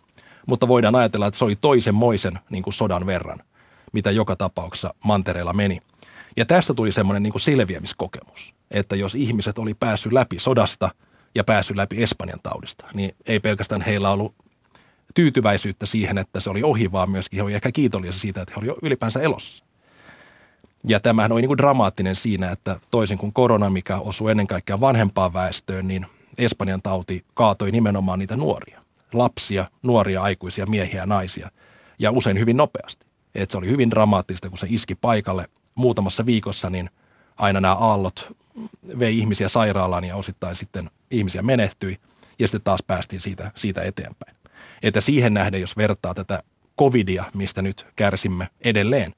mutta 0.45 0.67
voidaan 0.67 0.95
ajatella, 0.95 1.27
että 1.27 1.37
se 1.37 1.45
oli 1.45 1.55
toisenmoisen 1.55 2.39
niin 2.49 2.63
kuin 2.63 2.73
sodan 2.73 3.05
verran, 3.05 3.39
mitä 3.93 4.11
joka 4.11 4.35
tapauksessa 4.35 4.93
mantereella 5.03 5.53
meni. 5.53 5.81
Ja 6.37 6.45
tästä 6.45 6.73
tuli 6.73 6.91
semmoinen 6.91 7.23
niin 7.23 7.39
selviämiskokemus, 7.39 8.53
että 8.71 8.95
jos 8.95 9.15
ihmiset 9.15 9.57
oli 9.57 9.73
päässyt 9.73 10.13
läpi 10.13 10.39
sodasta 10.39 10.89
ja 11.35 11.43
päässyt 11.43 11.77
läpi 11.77 12.03
Espanjan 12.03 12.39
taudista, 12.43 12.85
niin 12.93 13.15
ei 13.27 13.39
pelkästään 13.39 13.81
heillä 13.81 14.09
ollut 14.09 14.35
tyytyväisyyttä 15.15 15.85
siihen, 15.85 16.17
että 16.17 16.39
se 16.39 16.49
oli 16.49 16.63
ohi, 16.63 16.91
vaan 16.91 17.09
myöskin 17.09 17.37
he 17.37 17.43
olivat 17.43 17.55
ehkä 17.55 17.71
kiitollisia 17.71 18.19
siitä, 18.19 18.41
että 18.41 18.53
he 18.55 18.59
olivat 18.59 18.77
ylipäänsä 18.81 19.21
elossa. 19.21 19.64
Ja 20.87 20.99
tämähän 20.99 21.31
oli 21.31 21.41
niin 21.41 21.49
kuin 21.49 21.57
dramaattinen 21.57 22.15
siinä, 22.15 22.51
että 22.51 22.79
toisin 22.91 23.17
kuin 23.17 23.33
korona, 23.33 23.69
mikä 23.69 23.97
osui 23.97 24.31
ennen 24.31 24.47
kaikkea 24.47 24.79
vanhempaan 24.79 25.33
väestöön, 25.33 25.87
niin 25.87 26.05
Espanjan 26.37 26.81
tauti 26.81 27.25
kaatoi 27.33 27.71
nimenomaan 27.71 28.19
niitä 28.19 28.35
nuoria 28.35 28.81
lapsia, 29.13 29.65
nuoria 29.83 30.21
aikuisia 30.21 30.65
miehiä 30.65 31.01
ja 31.01 31.05
naisia 31.05 31.51
ja 31.99 32.11
usein 32.11 32.39
hyvin 32.39 32.57
nopeasti. 32.57 33.05
että 33.35 33.51
se 33.51 33.57
oli 33.57 33.67
hyvin 33.67 33.91
dramaattista, 33.91 34.49
kun 34.49 34.57
se 34.57 34.67
iski 34.69 34.95
paikalle 34.95 35.47
muutamassa 35.75 36.25
viikossa, 36.25 36.69
niin 36.69 36.89
aina 37.37 37.61
nämä 37.61 37.75
aallot 37.75 38.37
vei 38.99 39.19
ihmisiä 39.19 39.49
sairaalaan 39.49 40.03
ja 40.03 40.15
osittain 40.15 40.55
sitten 40.55 40.89
ihmisiä 41.11 41.41
menehtyi 41.41 41.99
ja 42.39 42.47
sitten 42.47 42.61
taas 42.63 42.83
päästiin 42.87 43.21
siitä, 43.21 43.51
siitä 43.55 43.81
eteenpäin. 43.81 44.35
Että 44.83 45.01
siihen 45.01 45.33
nähden, 45.33 45.61
jos 45.61 45.77
vertaa 45.77 46.13
tätä 46.13 46.43
covidia, 46.79 47.23
mistä 47.33 47.61
nyt 47.61 47.85
kärsimme 47.95 48.47
edelleen, 48.61 49.13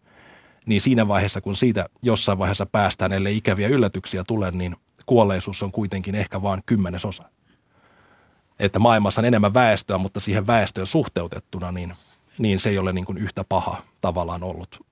niin 0.68 0.82
siinä 0.82 1.08
vaiheessa, 1.08 1.42
kun 1.42 1.56
siitä 1.56 1.86
jossain 2.02 2.40
vaiheessa 2.40 2.66
päästään, 2.66 3.14
ellei 3.14 3.38
ikäviä 3.38 3.68
yllätyksiä 3.68 4.24
tule, 4.28 4.52
niin 4.52 4.76
kuolleisuus 5.06 5.64
on 5.64 5.72
kuitenkin 5.72 6.16
ehkä 6.16 6.42
vain 6.42 6.62
kymmenesosa. 6.66 7.24
Että 8.60 8.80
maailmassa 8.80 9.22
on 9.22 9.26
enemmän 9.26 9.54
väestöä, 9.54 9.98
mutta 9.98 10.20
siihen 10.20 10.48
väestöön 10.48 10.88
suhteutettuna, 10.88 11.72
niin, 11.72 11.94
niin 12.38 12.60
se 12.60 12.70
ei 12.70 12.78
ole 12.78 12.94
niin 12.94 13.06
kuin 13.06 13.18
yhtä 13.18 13.44
paha 13.50 13.82
tavallaan 14.02 14.44
ollut 14.44 14.86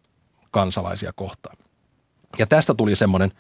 kansalaisia 0.52 1.12
kohtaan. 1.16 1.58
Ja 2.38 2.48
tästä 2.48 2.74
tuli 2.74 2.96
semmoinen 2.96 3.32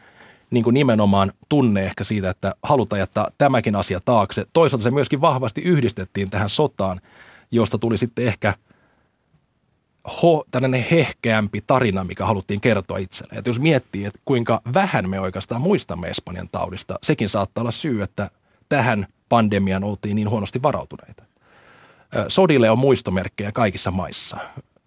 niin 0.52 0.64
kuin 0.64 0.74
nimenomaan 0.74 1.32
tunne 1.50 1.86
ehkä 1.86 2.04
siitä, 2.04 2.30
että 2.30 2.56
halutaan 2.64 3.00
jättää 3.00 3.28
tämäkin 3.38 3.76
asia 3.76 4.00
taakse. 4.06 4.46
Toisaalta 4.54 4.84
se 4.84 4.92
myöskin 4.92 5.22
vahvasti 5.22 5.62
yhdistettiin 5.62 6.30
tähän 6.30 6.50
sotaan, 6.50 7.02
josta 7.52 7.78
tuli 7.78 7.98
sitten 7.98 8.28
ehkä 8.28 8.54
ho, 10.24 10.44
tällainen 10.52 10.86
hehkeämpi 10.92 11.64
tarina, 11.68 12.04
mikä 12.04 12.26
haluttiin 12.26 12.62
kertoa 12.62 12.98
itselle. 12.98 13.34
Että 13.38 13.50
jos 13.50 13.60
miettii, 13.60 14.06
että 14.06 14.20
kuinka 14.26 14.62
vähän 14.74 15.10
me 15.10 15.20
oikeastaan 15.20 15.62
muistamme 15.62 16.08
Espanjan 16.08 16.50
taudista, 16.52 17.00
sekin 17.04 17.30
saattaa 17.30 17.62
olla 17.62 17.72
syy, 17.72 18.02
että 18.02 18.30
tähän 18.70 19.08
pandemiaan 19.30 19.84
oltiin 19.84 20.16
niin 20.16 20.30
huonosti 20.30 20.64
varautuneita. 20.64 21.24
Sodille 22.28 22.72
on 22.72 22.80
muistomerkkejä 22.80 23.52
kaikissa 23.52 23.92
maissa. 23.92 24.38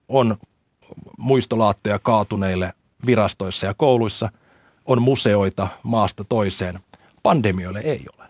On 0.09 0.37
muistolaatteja 1.19 1.99
kaatuneille 1.99 2.73
virastoissa 3.07 3.67
ja 3.67 3.75
kouluissa, 3.75 4.29
on 4.87 5.03
museoita 5.03 5.69
maasta 5.83 6.25
toiseen. 6.29 6.81
Pandemioille 7.23 7.81
ei 7.81 8.05
ole. 8.19 8.29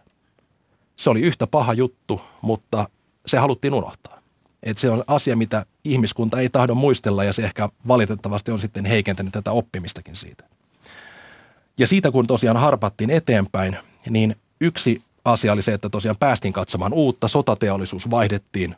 Se 0.97 1.11
oli 1.11 1.21
yhtä 1.21 1.47
paha 1.47 1.73
juttu, 1.73 2.21
mutta 2.43 2.89
se 3.27 3.39
haluttiin 3.39 3.75
unohtaa. 3.75 4.18
Et 4.63 4.79
se 4.79 4.91
on 4.91 5.05
asia, 5.07 5.37
mitä 5.37 5.67
ihmiskunta 5.85 6.41
ei 6.41 6.49
tahdo 6.49 6.75
muistella 6.75 7.25
ja 7.25 7.33
se 7.33 7.43
ehkä 7.43 7.69
valitettavasti 7.89 8.51
on 8.51 8.61
sitten 8.61 8.85
heikentänyt 8.85 9.33
tätä 9.33 9.53
oppimistakin 9.53 10.17
siitä. 10.17 10.45
Ja 11.79 11.87
siitä 11.87 12.11
kun 12.11 12.27
tosiaan 12.27 12.57
harpattiin 12.57 13.11
eteenpäin, 13.11 13.77
niin 14.11 14.37
yksi 14.61 15.03
asia 15.25 15.53
oli 15.53 15.63
se, 15.63 15.73
että 15.73 15.89
tosiaan 15.89 16.17
päästiin 16.21 16.53
katsomaan 16.53 16.93
uutta, 16.93 17.29
sotateollisuus 17.29 18.11
vaihdettiin 18.11 18.77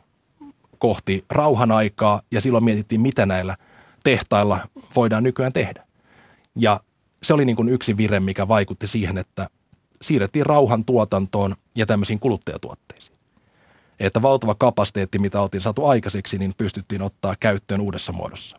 kohti 0.77 1.25
rauhan 1.29 1.71
aikaa 1.71 2.21
ja 2.31 2.41
silloin 2.41 2.63
mietittiin, 2.63 3.01
mitä 3.01 3.25
näillä 3.25 3.57
tehtailla 4.03 4.59
voidaan 4.95 5.23
nykyään 5.23 5.53
tehdä. 5.53 5.87
Ja 6.55 6.79
se 7.23 7.33
oli 7.33 7.45
niin 7.45 7.55
kuin 7.55 7.69
yksi 7.69 7.97
vire, 7.97 8.19
mikä 8.19 8.47
vaikutti 8.47 8.87
siihen, 8.87 9.17
että 9.17 9.49
siirrettiin 10.01 10.45
rauhan 10.45 10.85
tuotantoon 10.85 11.55
ja 11.75 11.85
tämmöisiin 11.85 12.19
kuluttajatuotteisiin. 12.19 13.15
Että 14.01 14.21
valtava 14.21 14.55
kapasiteetti, 14.55 15.19
mitä 15.19 15.41
oltiin 15.41 15.61
saatu 15.61 15.85
aikaiseksi, 15.85 16.37
niin 16.37 16.53
pystyttiin 16.57 17.01
ottaa 17.01 17.35
käyttöön 17.39 17.81
uudessa 17.81 18.11
muodossa. 18.11 18.57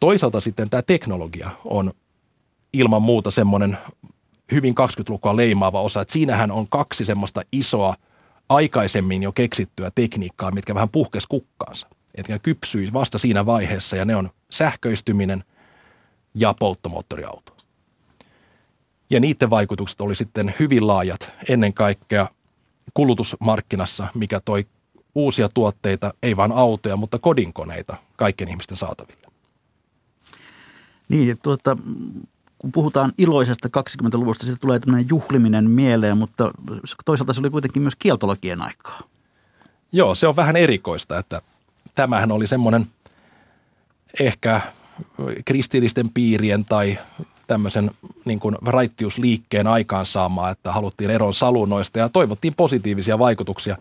Toisaalta 0.00 0.40
sitten 0.40 0.70
tämä 0.70 0.82
teknologia 0.82 1.50
on 1.64 1.92
ilman 2.72 3.02
muuta 3.02 3.30
semmoinen 3.30 3.78
hyvin 4.52 4.74
20-lukua 4.74 5.36
leimaava 5.36 5.80
osa, 5.80 6.00
että 6.00 6.12
siinähän 6.12 6.50
on 6.50 6.68
kaksi 6.68 7.04
semmoista 7.04 7.42
isoa 7.52 7.96
aikaisemmin 8.48 9.22
jo 9.22 9.32
keksittyä 9.32 9.90
tekniikkaa, 9.94 10.50
mitkä 10.50 10.74
vähän 10.74 10.88
puhkes 10.88 11.26
kukkaansa. 11.26 11.88
Että 12.14 12.38
kypsyi 12.38 12.92
vasta 12.92 13.18
siinä 13.18 13.46
vaiheessa 13.46 13.96
ja 13.96 14.04
ne 14.04 14.16
on 14.16 14.30
sähköistyminen 14.50 15.44
ja 16.34 16.54
polttomoottoriauto. 16.60 17.56
Ja 19.10 19.20
niiden 19.20 19.50
vaikutukset 19.50 20.00
oli 20.00 20.14
sitten 20.14 20.54
hyvin 20.58 20.86
laajat 20.86 21.32
ennen 21.48 21.74
kaikkea 21.74 22.28
kulutusmarkkinassa, 22.94 24.08
mikä 24.14 24.40
toi 24.44 24.66
uusia 25.14 25.48
tuotteita, 25.54 26.14
ei 26.22 26.36
vain 26.36 26.52
autoja, 26.52 26.96
mutta 26.96 27.18
kodinkoneita 27.18 27.96
kaikkien 28.16 28.50
ihmisten 28.50 28.76
saataville. 28.76 29.26
Niin, 31.08 31.38
tuota, 31.42 31.76
kun 32.58 32.72
puhutaan 32.72 33.12
iloisesta 33.18 33.68
20-luvusta, 33.68 34.44
siitä 34.46 34.60
tulee 34.60 34.78
tämmöinen 34.78 35.08
juhliminen 35.08 35.70
mieleen, 35.70 36.18
mutta 36.18 36.50
toisaalta 37.04 37.32
se 37.32 37.40
oli 37.40 37.50
kuitenkin 37.50 37.82
myös 37.82 37.96
kieltologien 37.98 38.62
aikaa. 38.62 39.02
Joo, 39.92 40.14
se 40.14 40.26
on 40.26 40.36
vähän 40.36 40.56
erikoista, 40.56 41.18
että 41.18 41.42
tämähän 41.94 42.32
oli 42.32 42.46
semmoinen 42.46 42.86
ehkä 44.20 44.60
kristillisten 45.44 46.10
piirien 46.10 46.64
tai 46.64 46.98
tämmöisen 47.52 47.90
niin 48.24 48.40
kuin 48.40 48.56
raittiusliikkeen 48.66 49.66
aikaansaamaa, 49.66 50.50
että 50.50 50.72
haluttiin 50.72 51.10
eron 51.10 51.34
salunoista 51.34 51.98
ja 51.98 52.08
toivottiin 52.08 52.54
positiivisia 52.54 53.18
vaikutuksia. 53.18 53.76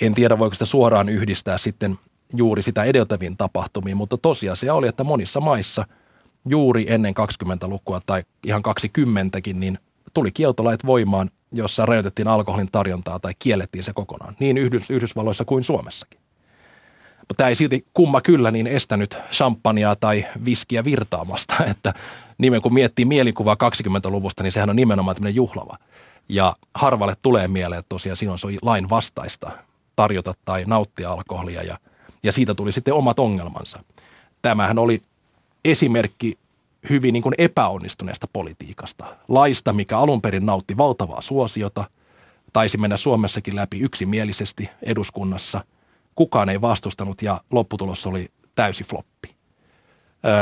En 0.00 0.14
tiedä, 0.14 0.38
voiko 0.38 0.54
sitä 0.54 0.64
suoraan 0.64 1.08
yhdistää 1.08 1.58
sitten 1.58 1.98
juuri 2.34 2.62
sitä 2.62 2.84
edeltäviin 2.84 3.36
tapahtumiin, 3.36 3.96
mutta 3.96 4.16
tosiasia 4.16 4.74
oli, 4.74 4.88
että 4.88 5.04
monissa 5.04 5.40
maissa 5.40 5.84
juuri 6.48 6.86
ennen 6.88 7.14
20-lukua 7.14 8.00
tai 8.06 8.22
ihan 8.46 8.62
20kin, 8.68 9.54
niin 9.54 9.78
tuli 10.14 10.30
kieltolait 10.32 10.86
voimaan, 10.86 11.30
jossa 11.52 11.86
rajoitettiin 11.86 12.28
alkoholin 12.28 12.68
tarjontaa 12.72 13.18
tai 13.18 13.32
kiellettiin 13.38 13.84
se 13.84 13.92
kokonaan, 13.92 14.36
niin 14.40 14.58
Yhdys- 14.58 14.90
Yhdysvalloissa 14.90 15.44
kuin 15.44 15.64
Suomessakin. 15.64 16.20
Mutta 17.18 17.34
tämä 17.36 17.48
ei 17.48 17.54
silti 17.54 17.86
kumma 17.94 18.20
kyllä 18.20 18.50
niin 18.50 18.66
estänyt 18.66 19.18
champagnea 19.30 19.96
tai 19.96 20.26
viskiä 20.44 20.84
virtaamasta, 20.84 21.54
että 21.70 21.94
nimen 22.38 22.62
kun 22.62 22.74
miettii 22.74 23.04
mielikuvaa 23.04 23.56
20-luvusta, 23.64 24.42
niin 24.42 24.52
sehän 24.52 24.70
on 24.70 24.76
nimenomaan 24.76 25.16
tämmöinen 25.16 25.34
juhlava. 25.34 25.78
Ja 26.28 26.56
harvalle 26.74 27.16
tulee 27.22 27.48
mieleen, 27.48 27.78
että 27.78 27.88
tosiaan 27.88 28.16
silloin 28.16 28.38
se 28.38 28.48
lain 28.62 28.90
vastaista 28.90 29.50
tarjota 29.96 30.32
tai 30.44 30.64
nauttia 30.66 31.10
alkoholia 31.10 31.62
ja, 31.62 31.78
ja 32.22 32.32
siitä 32.32 32.54
tuli 32.54 32.72
sitten 32.72 32.94
omat 32.94 33.18
ongelmansa. 33.18 33.82
Tämähän 34.42 34.78
oli 34.78 35.02
esimerkki 35.64 36.38
hyvin 36.90 37.12
niin 37.12 37.22
kuin 37.22 37.34
epäonnistuneesta 37.38 38.26
politiikasta. 38.32 39.16
Laista, 39.28 39.72
mikä 39.72 39.98
alun 39.98 40.22
perin 40.22 40.46
nautti 40.46 40.76
valtavaa 40.76 41.20
suosiota, 41.20 41.84
taisi 42.52 42.78
mennä 42.78 42.96
Suomessakin 42.96 43.56
läpi 43.56 43.78
yksimielisesti 43.78 44.70
eduskunnassa. 44.82 45.64
Kukaan 46.14 46.48
ei 46.48 46.60
vastustanut 46.60 47.22
ja 47.22 47.40
lopputulos 47.50 48.06
oli 48.06 48.30
täysi 48.54 48.84
floppi 48.84 49.37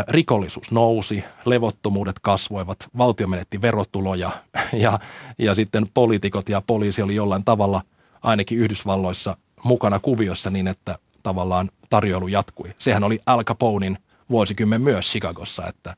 rikollisuus 0.09 0.71
nousi, 0.71 1.25
levottomuudet 1.45 2.18
kasvoivat, 2.23 2.78
valtio 2.99 3.26
menetti 3.26 3.61
verotuloja 3.61 4.30
ja, 4.73 4.99
ja 5.38 5.54
sitten 5.54 5.87
poliitikot 5.95 6.49
ja 6.49 6.62
poliisi 6.66 7.02
oli 7.02 7.14
jollain 7.14 7.45
tavalla 7.45 7.83
ainakin 8.23 8.59
Yhdysvalloissa 8.59 9.37
mukana 9.64 9.99
kuviossa 9.99 10.50
niin, 10.50 10.68
että 10.68 10.99
tavallaan 11.23 11.71
tarjoilu 11.90 12.28
jatkui. 12.28 12.75
Sehän 12.78 13.04
oli 13.04 13.21
Al 13.26 13.45
Caponein 13.45 13.99
vuosikymmen 14.30 14.83
myös 14.83 15.11
Chicagossa, 15.11 15.66
että, 15.66 15.97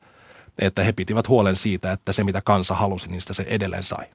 että 0.59 0.83
he 0.83 0.91
pitivät 0.91 1.27
huolen 1.27 1.55
siitä, 1.55 1.91
että 1.91 2.13
se 2.13 2.23
mitä 2.23 2.41
kansa 2.45 2.75
halusi, 2.75 3.07
niin 3.07 3.21
sitä 3.21 3.33
se 3.33 3.45
edelleen 3.49 3.83
sai. 3.83 4.05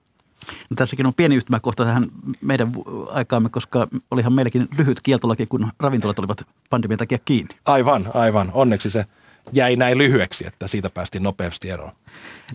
No, 0.71 0.75
tässäkin 0.76 1.06
on 1.06 1.14
pieni 1.14 1.35
yhtymäkohta 1.35 1.85
tähän 1.85 2.06
meidän 2.40 2.73
aikaamme, 3.09 3.49
koska 3.49 3.87
olihan 4.11 4.33
meilläkin 4.33 4.68
lyhyt 4.78 5.00
kieltolaki, 5.00 5.47
kun 5.47 5.73
ravintolat 5.80 6.18
olivat 6.18 6.47
pandemian 6.71 6.99
takia 6.99 7.18
kiinni. 7.25 7.54
Aivan, 7.64 8.11
aivan. 8.14 8.50
Onneksi 8.54 8.90
se 8.90 9.04
jäi 9.52 9.76
näin 9.76 9.98
lyhyeksi, 9.98 10.46
että 10.46 10.68
siitä 10.68 10.90
päästiin 10.90 11.22
nopeasti 11.22 11.70
eroon. 11.70 11.92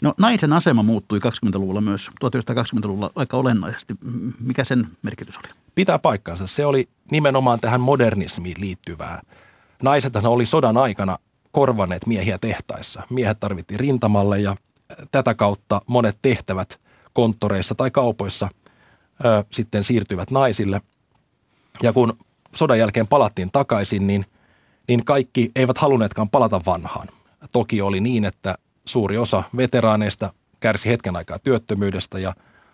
No 0.01 0.13
naisen 0.19 0.53
asema 0.53 0.83
muuttui 0.83 1.19
20-luvulla 1.19 1.81
myös, 1.81 2.09
1920-luvulla 2.25 3.11
aika 3.15 3.37
olennaisesti. 3.37 3.93
Mikä 4.39 4.63
sen 4.63 4.87
merkitys 5.01 5.37
oli? 5.37 5.47
Pitää 5.75 5.99
paikkansa. 5.99 6.47
Se 6.47 6.65
oli 6.65 6.89
nimenomaan 7.11 7.59
tähän 7.59 7.81
modernismiin 7.81 8.61
liittyvää. 8.61 9.21
Naisethan 9.83 10.25
oli 10.25 10.45
sodan 10.45 10.77
aikana 10.77 11.17
korvanneet 11.51 12.07
miehiä 12.07 12.37
tehtaissa. 12.37 13.01
Miehet 13.09 13.39
tarvittiin 13.39 13.79
rintamalle 13.79 14.39
ja 14.39 14.55
tätä 15.11 15.35
kautta 15.35 15.81
monet 15.87 16.17
tehtävät 16.21 16.79
konttoreissa 17.13 17.75
tai 17.75 17.91
kaupoissa 17.91 18.49
ö, 19.25 19.43
sitten 19.51 19.83
siirtyivät 19.83 20.31
naisille. 20.31 20.81
Ja 21.83 21.93
kun 21.93 22.13
sodan 22.55 22.79
jälkeen 22.79 23.07
palattiin 23.07 23.49
takaisin, 23.51 24.07
niin– 24.07 24.25
niin 24.89 25.05
kaikki 25.05 25.51
eivät 25.55 25.77
halunneetkaan 25.77 26.29
palata 26.29 26.61
vanhaan. 26.65 27.07
Toki 27.51 27.81
oli 27.81 27.99
niin, 27.99 28.25
että 28.25 28.55
suuri 28.85 29.17
osa 29.17 29.43
veteraaneista 29.57 30.33
kärsi 30.59 30.89
hetken 30.89 31.15
aikaa 31.15 31.39
työttömyydestä 31.39 32.19
ja 32.19 32.33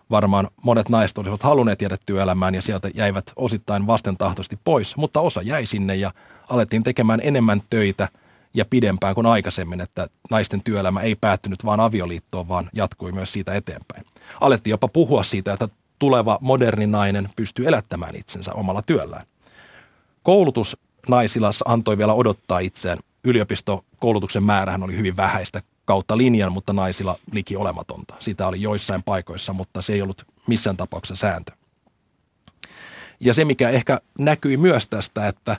varmaan 0.09 0.47
monet 0.63 0.89
naiset 0.89 1.17
olisivat 1.17 1.43
halunneet 1.43 1.81
jäädä 1.81 1.97
työelämään 2.05 2.55
ja 2.55 2.61
sieltä 2.61 2.89
jäivät 2.93 3.31
osittain 3.35 3.87
vastentahtoisesti 3.87 4.59
pois, 4.63 4.95
mutta 4.97 5.19
osa 5.19 5.41
jäi 5.41 5.65
sinne 5.65 5.95
ja 5.95 6.11
alettiin 6.49 6.83
tekemään 6.83 7.19
enemmän 7.23 7.61
töitä 7.69 8.09
ja 8.53 8.65
pidempään 8.65 9.15
kuin 9.15 9.27
aikaisemmin, 9.27 9.81
että 9.81 10.07
naisten 10.31 10.63
työelämä 10.63 11.01
ei 11.01 11.15
päättynyt 11.15 11.65
vain 11.65 11.79
avioliittoon, 11.79 12.47
vaan 12.47 12.69
jatkui 12.73 13.11
myös 13.11 13.31
siitä 13.33 13.53
eteenpäin. 13.53 14.05
Alettiin 14.41 14.71
jopa 14.71 14.87
puhua 14.87 15.23
siitä, 15.23 15.53
että 15.53 15.69
tuleva 15.99 16.37
moderni 16.41 16.87
nainen 16.87 17.29
pystyy 17.35 17.67
elättämään 17.67 18.15
itsensä 18.15 18.53
omalla 18.53 18.81
työllään. 18.81 19.25
Koulutus 20.23 20.77
naisilla 21.09 21.51
antoi 21.65 21.97
vielä 21.97 22.13
odottaa 22.13 22.59
itseään 22.59 22.99
yliopistokoulutuksen 23.23 24.43
määrähän 24.43 24.83
oli 24.83 24.97
hyvin 24.97 25.17
vähäistä 25.17 25.61
kautta 25.85 26.17
linjan, 26.17 26.51
mutta 26.51 26.73
naisilla 26.73 27.19
liki 27.31 27.55
olematonta. 27.55 28.15
Sitä 28.19 28.47
oli 28.47 28.61
joissain 28.61 29.03
paikoissa, 29.03 29.53
mutta 29.53 29.81
se 29.81 29.93
ei 29.93 30.01
ollut 30.01 30.25
missään 30.47 30.77
tapauksessa 30.77 31.27
sääntö. 31.27 31.51
Ja 33.19 33.33
se, 33.33 33.45
mikä 33.45 33.69
ehkä 33.69 34.01
näkyi 34.19 34.57
myös 34.57 34.87
tästä, 34.87 35.27
että 35.27 35.57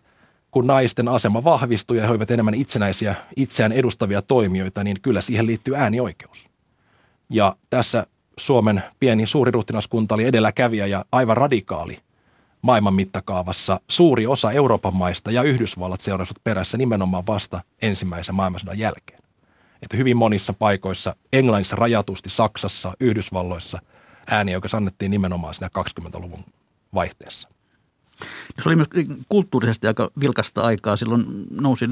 kun 0.51 0.67
naisten 0.67 1.09
asema 1.09 1.45
vahvistui 1.45 1.97
ja 1.97 2.03
he 2.03 2.11
olivat 2.11 2.31
enemmän 2.31 2.55
itsenäisiä, 2.55 3.15
itseään 3.37 3.73
edustavia 3.73 4.23
toimijoita, 4.23 4.85
niin 4.85 5.01
kyllä 5.03 5.21
siihen 5.21 5.47
liittyy 5.47 5.77
äänioikeus. 5.77 6.47
Ja 7.31 7.57
tässä 7.71 8.07
Suomen 8.39 8.83
pieni 9.01 9.27
suuriruhtinaskunta 9.27 10.15
oli 10.15 10.25
edelläkävijä 10.25 10.87
ja 10.87 11.05
aivan 11.13 11.37
radikaali 11.37 11.99
maailman 12.67 12.95
mittakaavassa. 12.95 13.81
Suuri 13.89 14.27
osa 14.27 14.53
Euroopan 14.53 14.97
maista 14.97 15.31
ja 15.31 15.43
Yhdysvallat 15.43 16.01
seurasivat 16.01 16.45
perässä 16.45 16.79
nimenomaan 16.79 17.27
vasta 17.27 17.63
ensimmäisen 17.83 18.35
maailmansodan 18.35 18.79
jälkeen. 18.79 19.21
Että 19.83 19.97
hyvin 19.97 20.17
monissa 20.17 20.53
paikoissa, 20.53 21.17
Englannissa 21.33 21.77
rajatusti, 21.77 22.31
Saksassa, 22.31 22.93
Yhdysvalloissa, 23.01 23.79
äänioikeus 24.31 24.75
annettiin 24.75 25.11
nimenomaan 25.11 25.55
siinä 25.55 25.69
20-luvun 25.79 26.45
vaihteessa. 26.95 27.49
Se 28.63 28.69
oli 28.69 28.77
myös 28.77 28.89
kulttuurisesti 29.29 29.87
aika 29.87 30.11
vilkasta 30.21 30.63
aikaa. 30.63 30.97
Silloin 30.97 31.25
nousi 31.51 31.89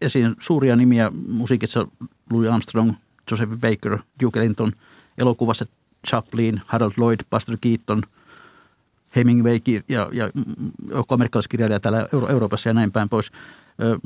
esiin 0.00 0.36
suuria 0.38 0.76
nimiä 0.76 1.10
musiikissa 1.28 1.88
Louis 2.30 2.50
Armstrong, 2.50 2.92
Joseph 3.30 3.52
Baker, 3.52 3.98
Duke 4.22 4.40
Ellington, 4.40 4.72
elokuvassa 5.18 5.66
Chaplin, 6.06 6.60
Harold 6.66 6.92
Lloyd, 6.96 7.20
Buster 7.30 7.58
Keaton, 7.60 8.02
Hemingway 9.16 9.60
ja, 9.88 10.08
ja 10.12 10.30
joku 10.90 11.14
amerikkalaiskirjailija 11.14 11.80
täällä 11.80 12.06
Euro- 12.12 12.28
Euroopassa 12.28 12.68
ja 12.68 12.72
näin 12.72 12.92
päin 12.92 13.08
pois. 13.08 13.30
Ö, 13.82 13.98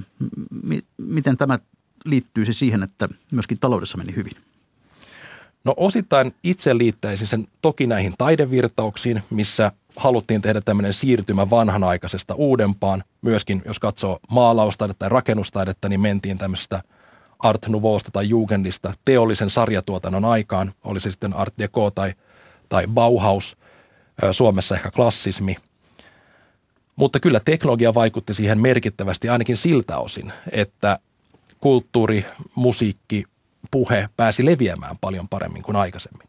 m- 0.62 0.78
miten 0.98 1.36
tämä 1.36 1.58
liittyisi 2.04 2.52
siihen, 2.52 2.82
että 2.82 3.08
myöskin 3.30 3.58
taloudessa 3.58 3.98
meni 3.98 4.16
hyvin? 4.16 4.32
No 5.64 5.74
osittain 5.76 6.34
itse 6.44 6.78
liittäisin 6.78 7.26
sen 7.26 7.48
toki 7.62 7.86
näihin 7.86 8.14
taidevirtauksiin, 8.18 9.22
missä 9.30 9.72
haluttiin 9.96 10.42
tehdä 10.42 10.60
tämmöinen 10.60 10.92
siirtymä 10.92 11.50
vanhanaikaisesta 11.50 12.34
uudempaan. 12.34 13.04
Myöskin 13.22 13.62
jos 13.64 13.78
katsoo 13.78 14.18
maalaustaidetta 14.30 14.98
tai 14.98 15.08
rakennustaidetta, 15.08 15.88
niin 15.88 16.00
mentiin 16.00 16.38
tämmöisestä 16.38 16.82
Art 17.38 17.68
Nouveausta 17.68 18.10
tai 18.10 18.28
Jugendista 18.28 18.92
teollisen 19.04 19.50
sarjatuotannon 19.50 20.24
aikaan. 20.24 20.72
Oli 20.84 21.00
se 21.00 21.10
sitten 21.10 21.34
Art 21.34 21.54
Deco 21.58 21.90
tai, 21.90 22.14
tai 22.68 22.86
Bauhaus, 22.86 23.56
Suomessa 24.32 24.74
ehkä 24.74 24.90
klassismi. 24.90 25.56
Mutta 26.96 27.20
kyllä 27.20 27.40
teknologia 27.44 27.94
vaikutti 27.94 28.34
siihen 28.34 28.60
merkittävästi 28.60 29.28
ainakin 29.28 29.56
siltä 29.56 29.98
osin, 29.98 30.32
että 30.52 30.98
kulttuuri, 31.60 32.26
musiikki, 32.54 33.24
puhe 33.70 34.08
pääsi 34.16 34.44
leviämään 34.44 34.98
paljon 35.00 35.28
paremmin 35.28 35.62
kuin 35.62 35.76
aikaisemmin. 35.76 36.28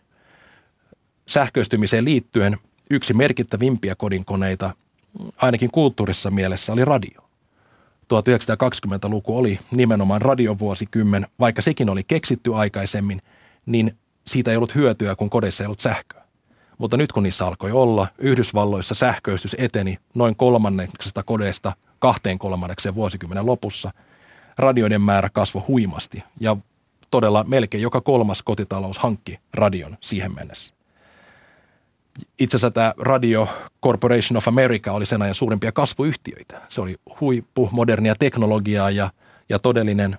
Sähköistymiseen 1.28 2.06
liittyen 2.06 2.58
yksi 2.90 3.14
merkittävimpiä 3.14 3.96
kodinkoneita, 3.96 4.74
ainakin 5.38 5.72
kulttuurissa 5.72 6.32
mielessä, 6.32 6.74
oli 6.74 6.86
radio. 6.86 7.22
1920-luku 8.14 9.38
oli 9.38 9.60
nimenomaan 9.72 10.22
radiovuosikymmen, 10.22 11.28
vaikka 11.40 11.62
sekin 11.62 11.90
oli 11.90 12.04
keksitty 12.04 12.56
aikaisemmin, 12.56 13.22
niin 13.66 13.92
siitä 14.28 14.52
ei 14.52 14.58
ollut 14.58 14.76
hyötyä, 14.76 15.16
kun 15.16 15.30
kodeissa 15.30 15.64
ei 15.64 15.66
ollut 15.66 15.80
sähköä. 15.80 16.19
Mutta 16.80 16.98
nyt 16.98 17.12
kun 17.12 17.24
niissä 17.24 17.46
alkoi 17.46 17.72
olla, 17.72 18.08
Yhdysvalloissa 18.18 18.96
sähköistys 18.96 19.56
eteni 19.60 19.98
noin 20.16 20.36
kolmanneksesta 20.36 21.24
kodeista 21.24 21.74
kahteen 22.00 22.40
kolmannekseen 22.40 22.96
vuosikymmenen 22.96 23.46
lopussa. 23.46 23.92
Radioiden 24.58 25.02
määrä 25.02 25.30
kasvoi 25.34 25.64
huimasti 25.68 26.24
ja 26.40 26.58
todella 27.12 27.44
melkein 27.44 27.82
joka 27.82 28.02
kolmas 28.02 28.44
kotitalous 28.44 28.98
hankki 28.98 29.40
radion 29.54 29.98
siihen 30.02 30.36
mennessä. 30.36 30.74
Itse 32.40 32.58
asiassa 32.58 32.72
tämä 32.72 32.94
Radio 32.98 33.48
Corporation 33.84 34.38
of 34.38 34.48
America 34.48 34.92
oli 34.92 35.06
sen 35.06 35.22
ajan 35.22 35.36
suurimpia 35.36 35.72
kasvuyhtiöitä. 35.72 36.62
Se 36.70 36.82
oli 36.82 36.96
huippu 37.22 37.70
modernia 37.72 38.16
teknologiaa 38.20 38.90
ja, 38.90 39.12
ja 39.50 39.60
todellinen 39.60 40.18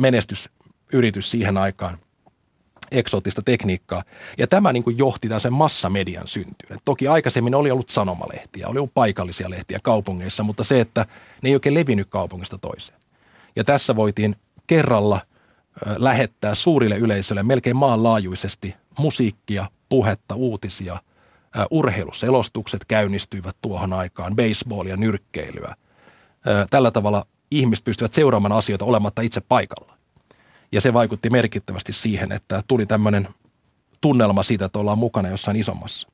menestysyritys 0.00 1.30
siihen 1.30 1.56
aikaan 1.56 1.98
eksoottista 2.92 3.42
tekniikkaa. 3.42 4.02
Ja 4.38 4.46
tämä 4.46 4.72
niin 4.72 4.84
kuin 4.84 4.98
johti 4.98 5.28
sen 5.38 5.52
massamedian 5.52 6.28
syntyyn. 6.28 6.72
Et 6.72 6.82
toki 6.84 7.08
aikaisemmin 7.08 7.54
oli 7.54 7.70
ollut 7.70 7.90
sanomalehtiä, 7.90 8.68
oli 8.68 8.78
ollut 8.78 8.94
paikallisia 8.94 9.50
lehtiä 9.50 9.78
kaupungeissa, 9.82 10.42
mutta 10.42 10.64
se, 10.64 10.80
että 10.80 11.06
ne 11.42 11.48
ei 11.48 11.54
oikein 11.54 11.74
levinnyt 11.74 12.08
kaupungista 12.08 12.58
toiseen. 12.58 12.98
Ja 13.56 13.64
tässä 13.64 13.96
voitiin 13.96 14.36
kerralla 14.66 15.20
lähettää 15.96 16.54
suurille 16.54 16.96
yleisöille 16.96 17.42
melkein 17.42 17.76
maanlaajuisesti 17.76 18.74
musiikkia, 18.98 19.66
puhetta, 19.88 20.34
uutisia, 20.34 20.98
urheiluselostukset 21.70 22.84
käynnistyivät 22.84 23.56
tuohon 23.62 23.92
aikaan, 23.92 24.36
baseballia, 24.36 24.96
nyrkkeilyä. 24.96 25.74
Tällä 26.70 26.90
tavalla 26.90 27.26
ihmiset 27.50 27.84
pystyvät 27.84 28.12
seuraamaan 28.12 28.52
asioita 28.52 28.84
olematta 28.84 29.22
itse 29.22 29.40
paikalla. 29.40 29.91
Ja 30.72 30.80
se 30.80 30.92
vaikutti 30.92 31.30
merkittävästi 31.30 31.92
siihen, 31.92 32.32
että 32.32 32.62
tuli 32.68 32.86
tämmöinen 32.86 33.28
tunnelma 34.00 34.42
siitä, 34.42 34.64
että 34.64 34.78
ollaan 34.78 34.98
mukana 34.98 35.28
jossain 35.28 35.56
isommassa. 35.56 36.08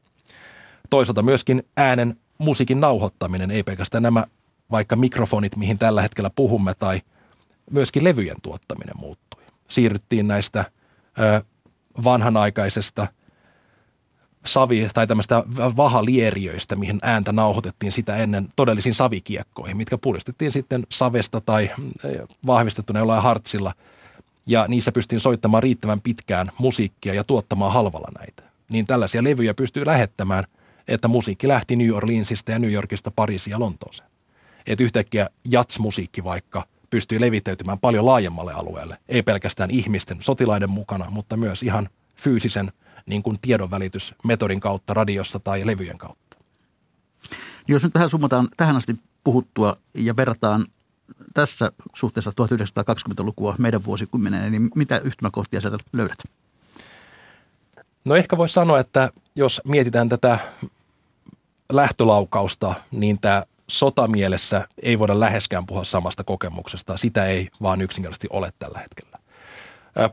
Toisaalta 0.91 1.23
myöskin 1.23 1.63
äänen 1.77 2.17
musiikin 2.39 2.81
nauhoittaminen, 2.81 3.51
ei 3.51 3.63
pelkästään 3.63 4.03
nämä 4.03 4.25
vaikka 4.71 4.97
mikrofonit, 4.97 5.57
mihin 5.57 5.79
tällä 5.79 6.03
hetkellä 6.03 6.31
puhumme, 6.31 6.75
tai 6.75 7.03
myöskin 7.71 8.05
levyjen 8.05 8.37
tuottaminen 8.43 8.95
muuttui. 8.99 9.43
Siirryttiin 9.69 10.29
näistä 10.29 10.65
ö, 11.19 11.43
vanhanaikaisesta 12.05 13.07
savi- 14.47 14.89
tai 14.95 15.07
tämmöistä 15.07 15.45
vahalieriöistä, 15.77 16.77
mihin 16.77 16.99
ääntä 17.03 17.33
nauhoitettiin 17.33 17.93
sitä 17.93 18.17
ennen 18.17 18.49
todellisiin 18.57 18.95
savikiekkoihin, 18.95 19.77
mitkä 19.77 19.99
puristettiin 19.99 20.53
sitten 20.53 20.87
savesta 20.89 21.41
tai 21.41 21.71
vahvistettuna 22.47 22.99
jollain 22.99 23.23
hartsilla– 23.23 23.75
ja 24.49 24.65
niissä 24.69 24.93
pystyin 24.93 25.21
soittamaan 25.21 25.63
riittävän 25.63 26.01
pitkään 26.01 26.51
musiikkia 26.59 27.15
ja 27.15 27.25
tuottamaan 27.25 27.73
halvalla 27.73 28.09
näitä. 28.19 28.43
Niin 28.73 28.87
tällaisia 28.87 29.25
levyjä 29.25 29.55
pystyy 29.55 29.87
lähettämään, 29.87 30.45
että 30.89 31.09
musiikki 31.09 31.49
lähti 31.49 31.77
New 31.77 31.91
Orleansista 31.91 32.53
ja 32.53 32.59
New 32.59 32.73
Yorkista 32.73 33.11
Pariisiin 33.11 33.53
ja 33.53 33.61
Lontooseen. 33.61 34.09
Että 34.67 34.85
yhtäkkiä 34.85 35.31
jatsmusiikki 35.45 36.25
vaikka 36.25 36.67
pystyy 36.91 37.21
levittäytymään 37.21 37.79
paljon 37.79 38.07
laajemmalle 38.07 38.53
alueelle, 38.53 38.99
ei 39.09 39.23
pelkästään 39.23 39.71
ihmisten, 39.71 40.17
sotilaiden 40.21 40.71
mukana, 40.71 41.11
mutta 41.11 41.37
myös 41.37 41.63
ihan 41.63 41.89
fyysisen 42.17 42.73
niin 43.07 43.23
kuin 43.23 43.39
tiedonvälitysmetodin 43.43 44.61
kautta 44.61 44.95
radiossa 44.95 45.39
tai 45.39 45.67
levyjen 45.67 45.99
kautta. 45.99 46.37
Jos 47.69 47.85
nyt 47.85 47.93
tähän 47.93 48.11
summataan 48.11 48.49
tähän 48.57 48.77
asti 48.77 48.97
puhuttua 49.25 49.77
ja 49.95 50.17
verrataan 50.17 50.67
tässä 51.35 51.73
suhteessa 51.95 52.31
1920-lukua 52.31 53.55
meidän 53.59 53.85
vuosikymmeneen, 53.85 54.53
niin 54.53 54.71
mitä 54.75 54.99
yhtymäkohtia 54.99 55.61
sieltä 55.61 55.79
löydät? 55.93 56.19
No 58.05 58.17
ehkä 58.17 58.37
voisi 58.37 58.55
sanoa, 58.55 58.81
että 58.81 59.11
jos 59.37 59.61
mietitään 59.65 60.09
tätä 60.09 60.39
lähtölaukausta, 61.73 62.75
niin 62.91 63.21
tämä 63.21 63.45
sotamielessä 63.69 64.69
ei 64.83 64.99
voida 64.99 65.21
läheskään 65.21 65.67
puhua 65.67 65.85
samasta 65.85 66.25
kokemuksesta. 66.25 66.97
Sitä 66.97 67.27
ei 67.27 67.49
vaan 67.63 67.81
yksinkertaisesti 67.81 68.29
ole 68.31 68.51
tällä 68.59 68.79
hetkellä. 68.79 69.19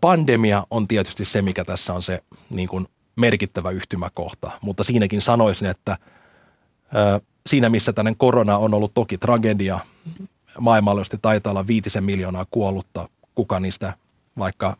Pandemia 0.01 0.67
on 0.69 0.88
tietysti 0.88 1.25
se, 1.25 1.41
mikä 1.41 1.63
tässä 1.65 1.93
on 1.93 2.03
se 2.03 2.23
niin 2.49 2.67
kuin 2.67 2.88
merkittävä 3.15 3.69
yhtymäkohta, 3.69 4.51
mutta 4.62 4.84
siinäkin 4.84 5.21
sanoisin, 5.21 5.67
että 5.67 5.97
siinä 7.47 7.69
missä 7.69 7.93
tämmöinen 7.93 8.17
korona 8.17 8.58
on 8.58 8.73
ollut 8.73 8.93
toki 8.93 9.17
tragedia 9.17 9.79
maailmanlaajuisesti 10.59 11.17
taitaa 11.21 11.51
olla 11.51 11.67
viitisen 11.67 12.03
miljoonaa 12.03 12.45
kuollutta, 12.51 13.09
kuka 13.35 13.59
niistä 13.59 13.93
vaikka 14.37 14.77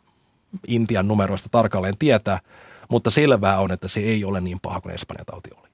Intian 0.66 1.08
numeroista 1.08 1.48
tarkalleen 1.48 1.98
tietää, 1.98 2.40
mutta 2.88 3.10
selvää 3.10 3.60
on, 3.60 3.72
että 3.72 3.88
se 3.88 4.00
ei 4.00 4.24
ole 4.24 4.40
niin 4.40 4.60
paha 4.60 4.80
kuin 4.80 4.94
Espanjan 4.94 5.26
tauti 5.26 5.50
oli. 5.58 5.66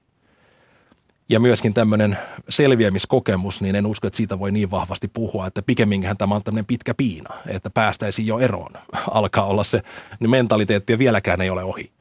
Ja 1.29 1.39
myöskin 1.39 1.73
tämmöinen 1.73 2.17
selviämiskokemus, 2.49 3.61
niin 3.61 3.75
en 3.75 3.85
usko, 3.85 4.07
että 4.07 4.17
siitä 4.17 4.39
voi 4.39 4.51
niin 4.51 4.71
vahvasti 4.71 5.07
puhua, 5.07 5.47
että 5.47 5.61
pikemminkin 5.61 6.17
tämä 6.17 6.35
on 6.35 6.43
tämmöinen 6.43 6.65
pitkä 6.65 6.93
piina, 6.93 7.33
että 7.47 7.69
päästäisiin 7.69 8.27
jo 8.27 8.39
eroon. 8.39 8.71
Alkaa 9.11 9.45
olla 9.45 9.63
se, 9.63 9.81
niin 10.19 10.29
mentaliteetti 10.29 10.93
ja 10.93 10.99
vieläkään 10.99 11.41
ei 11.41 11.49
ole 11.49 11.63
ohi. 11.63 11.91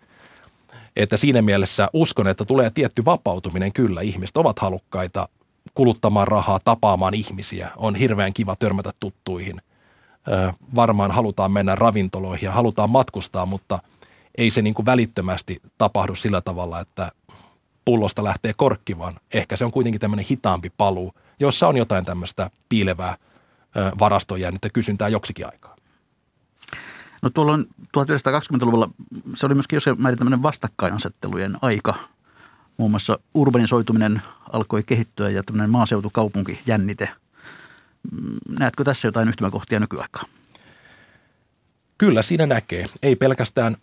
Että 0.96 1.16
siinä 1.16 1.42
mielessä 1.42 1.88
uskon, 1.92 2.28
että 2.28 2.44
tulee 2.44 2.70
tietty 2.70 3.04
vapautuminen 3.04 3.72
kyllä. 3.72 4.00
Ihmiset 4.00 4.36
ovat 4.36 4.58
halukkaita 4.58 5.28
kuluttamaan 5.74 6.28
rahaa, 6.28 6.60
tapaamaan 6.64 7.14
ihmisiä. 7.14 7.70
On 7.76 7.94
hirveän 7.94 8.32
kiva 8.32 8.56
törmätä 8.56 8.90
tuttuihin. 9.00 9.62
Ö, 10.28 10.52
varmaan 10.74 11.10
halutaan 11.10 11.52
mennä 11.52 11.74
ravintoloihin 11.74 12.46
ja 12.46 12.52
halutaan 12.52 12.90
matkustaa, 12.90 13.46
mutta 13.46 13.78
ei 14.38 14.50
se 14.50 14.62
niin 14.62 14.74
kuin 14.74 14.86
välittömästi 14.86 15.60
tapahdu 15.78 16.14
sillä 16.14 16.40
tavalla, 16.40 16.80
että 16.80 17.12
pullosta 17.84 18.24
lähtee 18.24 18.52
korkki, 18.56 18.98
vaan 18.98 19.14
ehkä 19.34 19.56
se 19.56 19.64
on 19.64 19.72
kuitenkin 19.72 20.00
tämmöinen 20.00 20.26
hitaampi 20.30 20.72
paluu, 20.76 21.14
jossa 21.40 21.68
on 21.68 21.76
jotain 21.76 22.04
tämmöistä 22.04 22.50
piilevää 22.68 23.16
varastoon 23.98 24.40
jäänyttä 24.40 24.70
kysyntää 24.70 25.08
joksikin 25.08 25.46
aikaa. 25.46 25.76
No 27.22 27.30
tuolla 27.30 27.52
on 27.52 27.64
1920-luvulla, 27.98 28.90
se 29.36 29.46
oli 29.46 29.54
myöskin 29.54 29.76
jossain 29.76 30.02
määrin 30.02 30.18
tämmöinen 30.18 30.42
vastakkainasettelujen 30.42 31.56
aika. 31.62 31.94
Muun 32.82 32.90
muassa 32.90 33.18
urbanisoituminen 33.34 34.22
alkoi 34.52 34.82
kehittyä 34.82 35.30
ja 35.30 35.42
tämmöinen 35.42 35.70
maaseutukaupunkijännite. 35.70 37.08
Mm, 38.12 38.58
näetkö 38.58 38.84
tässä 38.84 39.08
jotain 39.08 39.28
yhtymäkohtia 39.28 39.80
nykyaikaan? 39.80 40.26
Kyllä 41.98 42.22
siinä 42.22 42.46
näkee. 42.46 42.86
Ei 43.02 43.16
pelkästään 43.16 43.76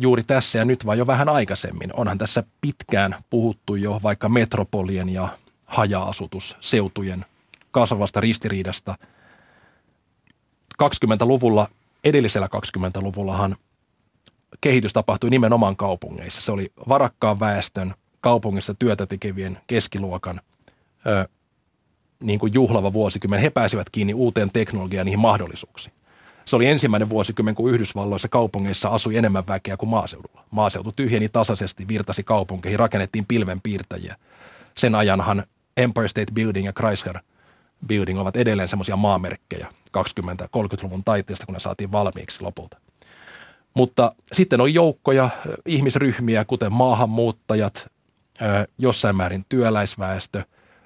juuri 0.00 0.22
tässä 0.22 0.58
ja 0.58 0.64
nyt, 0.64 0.86
vaan 0.86 0.98
jo 0.98 1.06
vähän 1.06 1.28
aikaisemmin. 1.28 1.90
Onhan 1.94 2.18
tässä 2.18 2.44
pitkään 2.60 3.14
puhuttu 3.30 3.74
jo 3.74 4.00
vaikka 4.02 4.28
metropolien 4.28 5.08
ja 5.08 5.28
haja-asutusseutujen 5.64 7.24
kasvavasta 7.70 8.20
ristiriidasta. 8.20 8.98
20-luvulla, 10.82 11.68
edellisellä 12.04 12.48
20-luvullahan 12.56 13.56
kehitys 14.60 14.92
tapahtui 14.92 15.30
nimenomaan 15.30 15.76
kaupungeissa. 15.76 16.40
Se 16.40 16.52
oli 16.52 16.72
varakkaan 16.88 17.40
väestön, 17.40 17.94
kaupungissa 18.20 18.74
työtä 18.74 19.06
tekevien 19.06 19.58
keskiluokan 19.66 20.40
ö, 21.06 21.28
niin 22.22 22.38
kuin 22.38 22.54
juhlava 22.54 22.92
vuosikymmen. 22.92 23.40
He 23.40 23.50
pääsivät 23.50 23.90
kiinni 23.90 24.14
uuteen 24.14 24.50
teknologiaan 24.52 25.04
niihin 25.04 25.20
mahdollisuuksiin. 25.20 25.94
Se 26.44 26.56
oli 26.56 26.66
ensimmäinen 26.66 27.08
vuosikymmen, 27.08 27.54
kun 27.54 27.70
Yhdysvalloissa 27.70 28.28
kaupungeissa 28.28 28.88
asui 28.88 29.16
enemmän 29.16 29.46
väkeä 29.48 29.76
kuin 29.76 29.90
maaseudulla. 29.90 30.44
Maaseutu 30.50 30.92
tyhjeni 30.92 31.28
tasaisesti, 31.28 31.88
virtasi 31.88 32.22
kaupunkeihin, 32.22 32.78
rakennettiin 32.78 33.26
pilvenpiirtäjiä. 33.26 34.16
Sen 34.76 34.94
ajanhan 34.94 35.44
Empire 35.76 36.08
State 36.08 36.32
Building 36.34 36.66
ja 36.66 36.72
Chrysler 36.72 37.18
Building 37.86 38.20
ovat 38.20 38.36
edelleen 38.36 38.68
semmoisia 38.68 38.96
maamerkkejä 38.96 39.68
20-30-luvun 39.98 41.04
taiteesta, 41.04 41.46
kun 41.46 41.52
ne 41.52 41.60
saatiin 41.60 41.92
valmiiksi 41.92 42.42
lopulta. 42.42 42.76
Mutta 43.74 44.12
sitten 44.32 44.60
on 44.60 44.74
joukkoja, 44.74 45.30
ihmisryhmiä, 45.66 46.44
kuten 46.44 46.72
maahanmuuttajat, 46.72 47.86
jossain 48.78 49.16
määrin 49.16 49.44
työläisväestö, 49.48 50.42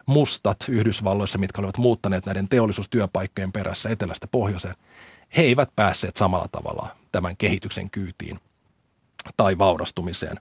mustat 0.07 0.57
Yhdysvalloissa, 0.69 1.39
mitkä 1.39 1.61
olivat 1.61 1.79
muuttaneet 1.79 2.27
näiden 2.27 2.49
teollisuustyöpaikkojen 2.49 3.53
perässä 3.53 3.89
etelästä 3.89 4.27
pohjoiseen– 4.27 4.75
he 5.37 5.43
eivät 5.43 5.69
päässeet 5.77 6.17
samalla 6.17 6.49
tavalla 6.53 6.89
tämän 7.13 7.37
kehityksen 7.37 7.91
kyytiin 7.91 8.41
tai 9.37 9.59
vaurastumiseen. 9.59 10.41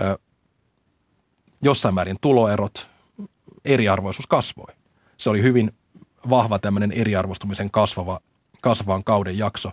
Ö, 0.00 0.18
jossain 1.62 1.94
määrin 1.94 2.16
tuloerot, 2.20 2.86
eriarvoisuus 3.64 4.26
kasvoi. 4.26 4.74
Se 5.18 5.30
oli 5.30 5.42
hyvin 5.42 5.72
vahva 6.30 6.58
tämmöinen 6.58 6.92
eriarvoistumisen 6.92 7.70
kasvava, 7.70 8.20
kasvavan 8.60 9.04
kauden 9.04 9.38
jakso. 9.38 9.70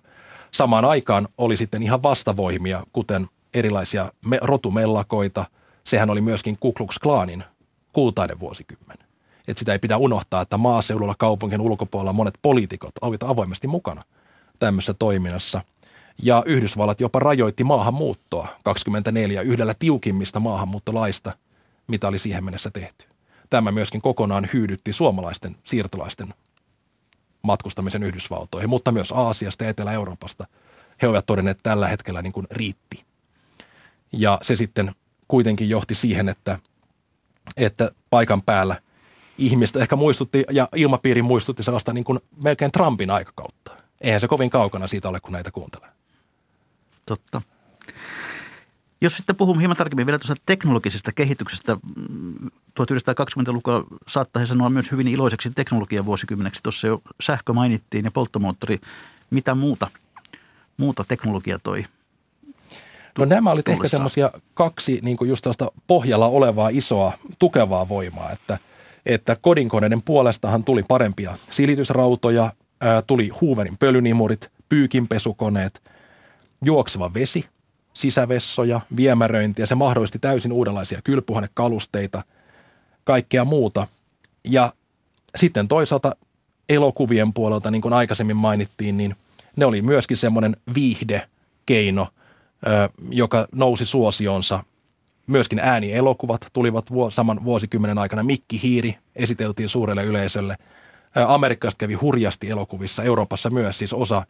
Samaan 0.53 0.85
aikaan 0.85 1.27
oli 1.37 1.57
sitten 1.57 1.83
ihan 1.83 2.03
vastavoimia, 2.03 2.83
kuten 2.93 3.27
erilaisia 3.53 4.11
me, 4.25 4.39
rotumellakoita. 4.41 5.45
Sehän 5.83 6.09
oli 6.09 6.21
myöskin 6.21 6.57
Ku 6.59 6.73
Klux 6.73 6.99
Klanin 6.99 7.43
kultainen 7.93 8.39
vuosikymmen. 8.39 8.97
Et 9.47 9.57
sitä 9.57 9.71
ei 9.71 9.79
pidä 9.79 9.97
unohtaa, 9.97 10.41
että 10.41 10.57
maaseudulla 10.57 11.15
kaupunkien 11.17 11.61
ulkopuolella 11.61 12.13
monet 12.13 12.33
poliitikot 12.41 12.91
olivat 13.01 13.23
avoimesti 13.23 13.67
mukana– 13.67 14.01
tämmöisessä 14.59 14.93
toiminnassa. 14.93 15.61
Ja 16.23 16.43
Yhdysvallat 16.45 17.01
jopa 17.01 17.19
rajoitti 17.19 17.63
maahanmuuttoa 17.63 18.47
24 18.63 19.41
yhdellä 19.41 19.73
tiukimmista 19.79 20.39
maahanmuuttolaista, 20.39 21.31
mitä 21.87 22.07
oli 22.07 22.19
siihen 22.19 22.43
mennessä 22.43 22.69
tehty. 22.69 23.05
Tämä 23.49 23.71
myöskin 23.71 24.01
kokonaan 24.01 24.47
hyydytti 24.53 24.93
suomalaisten 24.93 25.55
siirtolaisten 25.63 26.33
matkustamisen 27.43 28.03
Yhdysvaltoihin, 28.03 28.69
mutta 28.69 28.91
myös 28.91 29.11
Aasiasta 29.11 29.63
ja 29.63 29.69
Etelä-Euroopasta. 29.69 30.47
He 31.01 31.07
ovat 31.07 31.25
todenneet, 31.25 31.57
että 31.57 31.69
tällä 31.69 31.87
hetkellä 31.87 32.21
niin 32.21 32.33
kuin 32.33 32.47
riitti. 32.51 33.05
Ja 34.11 34.39
se 34.41 34.55
sitten 34.55 34.95
kuitenkin 35.27 35.69
johti 35.69 35.95
siihen, 35.95 36.29
että, 36.29 36.59
että 37.57 37.91
paikan 38.09 38.41
päällä 38.41 38.81
ihmistä 39.37 39.79
ehkä 39.79 39.95
muistutti 39.95 40.43
ja 40.51 40.69
ilmapiiri 40.75 41.21
muistutti 41.21 41.63
sellaista 41.63 41.93
niin 41.93 42.03
kuin 42.03 42.19
melkein 42.43 42.71
Trumpin 42.71 43.11
aikakautta 43.11 43.83
eihän 44.03 44.21
se 44.21 44.27
kovin 44.27 44.49
kaukana 44.49 44.87
siitä 44.87 45.09
ole, 45.09 45.19
kun 45.19 45.31
näitä 45.31 45.51
kuuntelee. 45.51 45.89
Totta. 47.05 47.41
Jos 49.03 49.15
sitten 49.15 49.35
puhumme 49.35 49.61
hieman 49.61 49.77
tarkemmin 49.77 50.05
vielä 50.05 50.19
tuosta 50.19 50.43
teknologisesta 50.45 51.11
kehityksestä, 51.11 51.77
1920-lukua 52.79 53.79
mm, 53.79 53.97
saattaisi 54.07 54.49
sanoa 54.49 54.69
myös 54.69 54.91
hyvin 54.91 55.07
iloiseksi 55.07 55.49
teknologian 55.55 56.05
vuosikymmeneksi. 56.05 56.63
Tuossa 56.63 56.87
jo 56.87 57.01
sähkö 57.21 57.53
mainittiin 57.53 58.05
ja 58.05 58.11
polttomoottori. 58.11 58.79
Mitä 59.29 59.55
muuta, 59.55 59.87
muuta 60.77 61.03
teknologia 61.07 61.59
toi? 61.59 61.85
No 63.17 63.25
nämä 63.25 63.51
olivat 63.51 63.67
ehkä 63.67 63.87
semmoisia 63.87 64.31
kaksi 64.53 64.99
niin 65.01 65.17
kuin 65.17 65.29
just 65.29 65.47
pohjalla 65.87 66.27
olevaa 66.27 66.69
isoa 66.69 67.13
tukevaa 67.39 67.89
voimaa, 67.89 68.31
että, 68.31 68.57
että 69.05 69.37
kodinkoneiden 69.41 70.01
puolestahan 70.01 70.63
tuli 70.63 70.83
parempia 70.83 71.37
silitysrautoja, 71.49 72.53
tuli 73.07 73.29
Hooverin 73.41 73.77
pölynimurit, 73.77 74.51
pyykinpesukoneet, 74.69 75.81
juokseva 76.61 77.13
vesi, 77.13 77.45
sisävessoja, 77.93 78.81
viemäröintiä. 78.95 79.65
Se 79.65 79.75
mahdollisti 79.75 80.19
täysin 80.19 80.51
uudenlaisia 80.51 81.01
kylpyhuonekalusteita, 81.03 82.23
kaikkea 83.03 83.45
muuta. 83.45 83.87
Ja 84.43 84.73
sitten 85.35 85.67
toisaalta 85.67 86.15
elokuvien 86.69 87.33
puolelta, 87.33 87.71
niin 87.71 87.81
kuin 87.81 87.93
aikaisemmin 87.93 88.37
mainittiin, 88.37 88.97
niin 88.97 89.15
ne 89.55 89.65
oli 89.65 89.81
myöskin 89.81 90.17
semmoinen 90.17 90.57
viihdekeino, 90.75 92.07
joka 93.09 93.47
nousi 93.51 93.85
suosionsa. 93.85 94.63
Myöskin 95.27 95.59
äänielokuvat 95.59 96.47
tulivat 96.53 96.85
saman 97.09 97.45
vuosikymmenen 97.45 97.97
aikana. 97.97 98.23
Mikki 98.23 98.61
Hiiri 98.63 98.97
esiteltiin 99.15 99.69
suurelle 99.69 100.03
yleisölle– 100.03 100.55
Amerikasta 101.15 101.77
kävi 101.77 101.93
hurjasti 101.93 102.49
elokuvissa, 102.49 103.03
Euroopassa 103.03 103.49
myös 103.49 103.77
siis 103.77 103.93
osa 103.93 104.25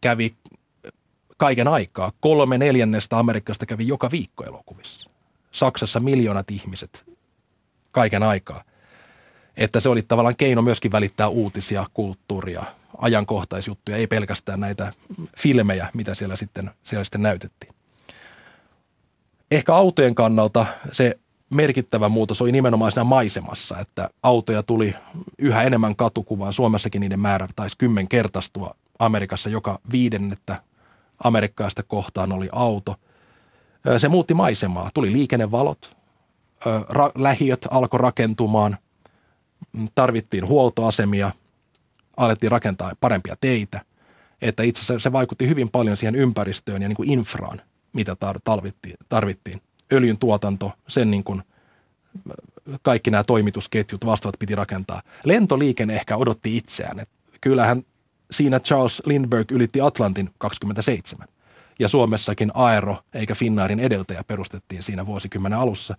kävi 0.00 0.34
kaiken 1.40 1.68
aikaa. 1.68 2.12
Kolme 2.20 2.58
neljännestä 2.58 3.18
Amerikasta 3.18 3.66
kävi 3.66 3.86
joka 3.86 4.10
viikko 4.10 4.44
elokuvissa. 4.44 5.10
Saksassa 5.52 6.00
miljoonat 6.00 6.50
ihmiset 6.50 7.04
kaiken 7.92 8.22
aikaa. 8.22 8.64
Että 9.56 9.80
se 9.80 9.88
oli 9.88 10.02
tavallaan 10.02 10.36
keino 10.36 10.62
myöskin 10.62 10.92
välittää 10.92 11.28
uutisia, 11.28 11.86
kulttuuria, 11.94 12.64
ajankohtaisjuttuja, 12.98 13.96
ei 13.96 14.06
pelkästään 14.06 14.60
näitä 14.60 14.92
filmejä, 15.38 15.88
mitä 15.94 16.14
siellä 16.14 16.36
sitten, 16.36 16.70
siellä 16.84 17.04
sitten 17.04 17.22
näytettiin. 17.22 17.74
Ehkä 19.50 19.74
autojen 19.74 20.14
kannalta 20.14 20.66
se 20.92 21.18
merkittävä 21.50 22.08
muutos 22.08 22.42
oli 22.42 22.52
nimenomaan 22.52 22.92
siinä 22.92 23.04
maisemassa, 23.04 23.78
että 23.78 24.10
autoja 24.22 24.62
tuli 24.62 24.94
yhä 25.38 25.62
enemmän 25.62 25.96
katukuvaan. 25.96 26.52
Suomessakin 26.52 27.00
niiden 27.00 27.20
määrä 27.20 27.48
taisi 27.56 27.78
kymmenkertaistua 27.78 28.74
Amerikassa 28.98 29.50
joka 29.50 29.78
viidennettä 29.92 30.62
amerikkaista 31.24 31.82
kohtaan 31.82 32.32
oli 32.32 32.48
auto. 32.52 32.96
Se 33.98 34.08
muutti 34.08 34.34
maisemaa. 34.34 34.90
Tuli 34.94 35.12
liikennevalot, 35.12 35.96
ra- 36.66 37.12
lähiöt 37.14 37.66
alkoi 37.70 38.00
rakentumaan, 38.00 38.78
tarvittiin 39.94 40.46
huoltoasemia, 40.46 41.30
alettiin 42.16 42.50
rakentaa 42.52 42.92
parempia 43.00 43.36
teitä. 43.40 43.80
Että 44.42 44.62
itse 44.62 44.80
asiassa 44.80 45.08
se 45.08 45.12
vaikutti 45.12 45.48
hyvin 45.48 45.70
paljon 45.70 45.96
siihen 45.96 46.14
ympäristöön 46.14 46.82
ja 46.82 46.88
niin 46.88 46.96
kuin 46.96 47.10
infraan, 47.10 47.60
mitä 47.92 48.16
tarvittiin. 48.44 48.94
tarvittiin 49.08 49.62
öljyn 49.92 50.18
tuotanto, 50.18 50.72
sen 50.88 51.10
niin 51.10 51.24
kuin 51.24 51.42
kaikki 52.82 53.10
nämä 53.10 53.24
toimitusketjut 53.24 54.06
vastaavat 54.06 54.38
piti 54.38 54.54
rakentaa. 54.54 55.02
Lentoliikenne 55.24 55.96
ehkä 55.96 56.16
odotti 56.16 56.56
itseään. 56.56 56.98
Että 56.98 57.14
kyllähän 57.40 57.82
siinä 58.30 58.60
Charles 58.60 59.02
Lindbergh 59.06 59.52
ylitti 59.52 59.80
Atlantin 59.80 60.30
27. 60.38 61.28
Ja 61.78 61.88
Suomessakin 61.88 62.50
Aero 62.54 62.96
eikä 63.14 63.34
Finnairin 63.34 63.80
edeltäjä 63.80 64.24
perustettiin 64.24 64.82
siinä 64.82 65.06
vuosikymmenen 65.06 65.58
alussa. 65.58 65.96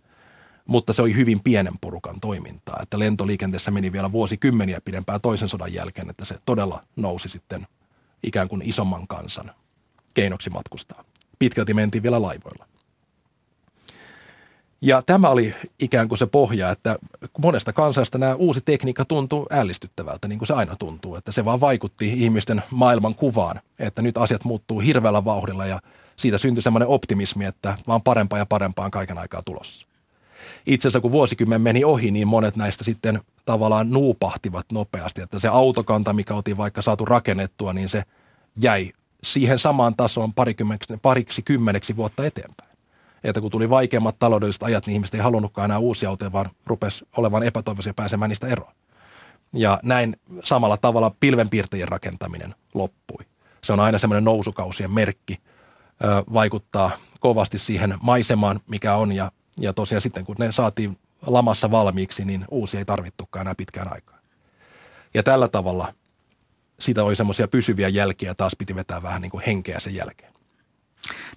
Mutta 0.67 0.93
se 0.93 1.01
oli 1.01 1.15
hyvin 1.15 1.39
pienen 1.43 1.73
porukan 1.81 2.19
toimintaa. 2.19 2.79
Että 2.81 2.99
lentoliikenteessä 2.99 3.71
meni 3.71 3.91
vielä 3.91 4.11
vuosikymmeniä 4.11 4.81
pidempään 4.85 5.21
toisen 5.21 5.49
sodan 5.49 5.73
jälkeen, 5.73 6.09
että 6.09 6.25
se 6.25 6.35
todella 6.45 6.83
nousi 6.95 7.29
sitten 7.29 7.67
ikään 8.23 8.47
kuin 8.47 8.61
isomman 8.61 9.07
kansan 9.07 9.51
keinoksi 10.13 10.49
matkustaa. 10.49 11.03
Pitkälti 11.39 11.73
mentiin 11.73 12.03
vielä 12.03 12.21
laivoilla. 12.21 12.70
Ja 14.81 15.01
tämä 15.05 15.29
oli 15.29 15.55
ikään 15.79 16.07
kuin 16.07 16.17
se 16.17 16.25
pohja, 16.25 16.69
että 16.69 16.99
monesta 17.37 17.73
kansasta 17.73 18.17
nämä 18.17 18.35
uusi 18.35 18.61
tekniikka 18.61 19.05
tuntuu 19.05 19.47
ällistyttävältä, 19.51 20.27
niin 20.27 20.39
kuin 20.39 20.47
se 20.47 20.53
aina 20.53 20.75
tuntuu. 20.75 21.15
Että 21.15 21.31
se 21.31 21.45
vaan 21.45 21.61
vaikutti 21.61 22.07
ihmisten 22.07 22.63
maailman 22.71 23.15
kuvaan, 23.15 23.61
että 23.79 24.01
nyt 24.01 24.17
asiat 24.17 24.43
muuttuu 24.43 24.79
hirveällä 24.79 25.25
vauhdilla 25.25 25.65
ja 25.65 25.79
siitä 26.15 26.37
syntyi 26.37 26.61
semmoinen 26.61 26.87
optimismi, 26.87 27.45
että 27.45 27.77
vaan 27.87 28.01
parempaa 28.01 28.39
ja 28.39 28.45
parempaa 28.45 28.85
on 28.85 28.91
kaiken 28.91 29.17
aikaa 29.17 29.41
tulossa. 29.45 29.87
itse 30.65 30.87
asiassa 30.87 31.01
kun 31.01 31.11
vuosikymmen 31.11 31.61
meni 31.61 31.83
ohi, 31.83 32.11
niin 32.11 32.27
monet 32.27 32.55
näistä 32.55 32.83
sitten 32.83 33.21
tavallaan 33.45 33.89
nuupahtivat 33.89 34.65
nopeasti, 34.71 35.21
että 35.21 35.39
se 35.39 35.47
autokanta, 35.47 36.13
mikä 36.13 36.33
oltiin 36.33 36.57
vaikka 36.57 36.81
saatu 36.81 37.05
rakennettua, 37.05 37.73
niin 37.73 37.89
se 37.89 38.03
jäi 38.61 38.91
siihen 39.23 39.59
samaan 39.59 39.95
tasoon 39.95 40.33
pariksi 41.01 41.41
kymmeneksi 41.41 41.95
vuotta 41.95 42.25
eteenpäin. 42.25 42.70
Että 43.23 43.41
kun 43.41 43.51
tuli 43.51 43.69
vaikeammat 43.69 44.19
taloudelliset 44.19 44.63
ajat, 44.63 44.87
niin 44.87 44.93
ihmiset 44.93 45.15
ei 45.15 45.21
halunnutkaan 45.21 45.65
enää 45.65 45.77
uusia 45.77 46.09
autoja, 46.09 46.31
vaan 46.31 46.49
rupesi 46.65 47.05
olevan 47.17 47.43
epätoivoisia 47.43 47.93
pääsemään 47.93 48.29
niistä 48.29 48.47
eroon. 48.47 48.73
Ja 49.53 49.79
näin 49.83 50.15
samalla 50.43 50.77
tavalla 50.77 51.15
pilvenpiirtäjien 51.19 51.87
rakentaminen 51.87 52.55
loppui. 52.73 53.25
Se 53.63 53.73
on 53.73 53.79
aina 53.79 53.97
semmoinen 53.97 54.23
nousukausien 54.23 54.91
merkki, 54.91 55.37
vaikuttaa 56.33 56.91
kovasti 57.19 57.59
siihen 57.59 57.97
maisemaan, 58.01 58.59
mikä 58.67 58.95
on. 58.95 59.11
Ja, 59.11 59.31
ja 59.57 59.73
tosiaan 59.73 60.01
sitten 60.01 60.25
kun 60.25 60.35
ne 60.39 60.51
saatiin 60.51 60.97
lamassa 61.27 61.71
valmiiksi, 61.71 62.25
niin 62.25 62.45
uusia 62.51 62.79
ei 62.79 62.85
tarvittukaan 62.85 63.41
enää 63.41 63.55
pitkään 63.55 63.93
aikaa. 63.93 64.17
Ja 65.13 65.23
tällä 65.23 65.47
tavalla 65.47 65.93
siitä 66.79 67.03
oli 67.03 67.15
semmoisia 67.15 67.47
pysyviä 67.47 67.87
jälkiä, 67.87 68.33
taas 68.33 68.55
piti 68.57 68.75
vetää 68.75 69.01
vähän 69.01 69.21
niin 69.21 69.31
kuin 69.31 69.43
henkeä 69.47 69.79
sen 69.79 69.95
jälkeen. 69.95 70.30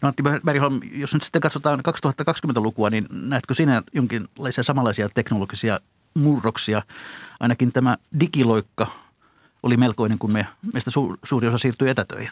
No 0.03 0.09
Antti 0.09 0.23
Bergholm, 0.45 0.81
jos 0.93 1.15
nyt 1.15 1.23
sitten 1.23 1.41
katsotaan 1.41 1.83
2020-lukua, 2.29 2.91
niin 2.91 3.07
näetkö 3.11 3.55
sinä 3.55 3.83
jonkinlaisia 3.93 4.65
samanlaisia 4.65 5.09
teknologisia 5.09 5.81
murroksia? 6.15 6.83
Ainakin 7.41 7.73
tämä 7.73 7.97
digiloikka 8.21 8.87
oli 9.63 9.77
melkoinen, 9.77 10.19
kun 10.19 10.33
me, 10.33 10.47
meistä 10.73 10.91
su, 10.91 11.17
suuri 11.25 11.49
osa 11.49 11.59
siirtyi 11.59 11.89
etätöihin. 11.89 12.31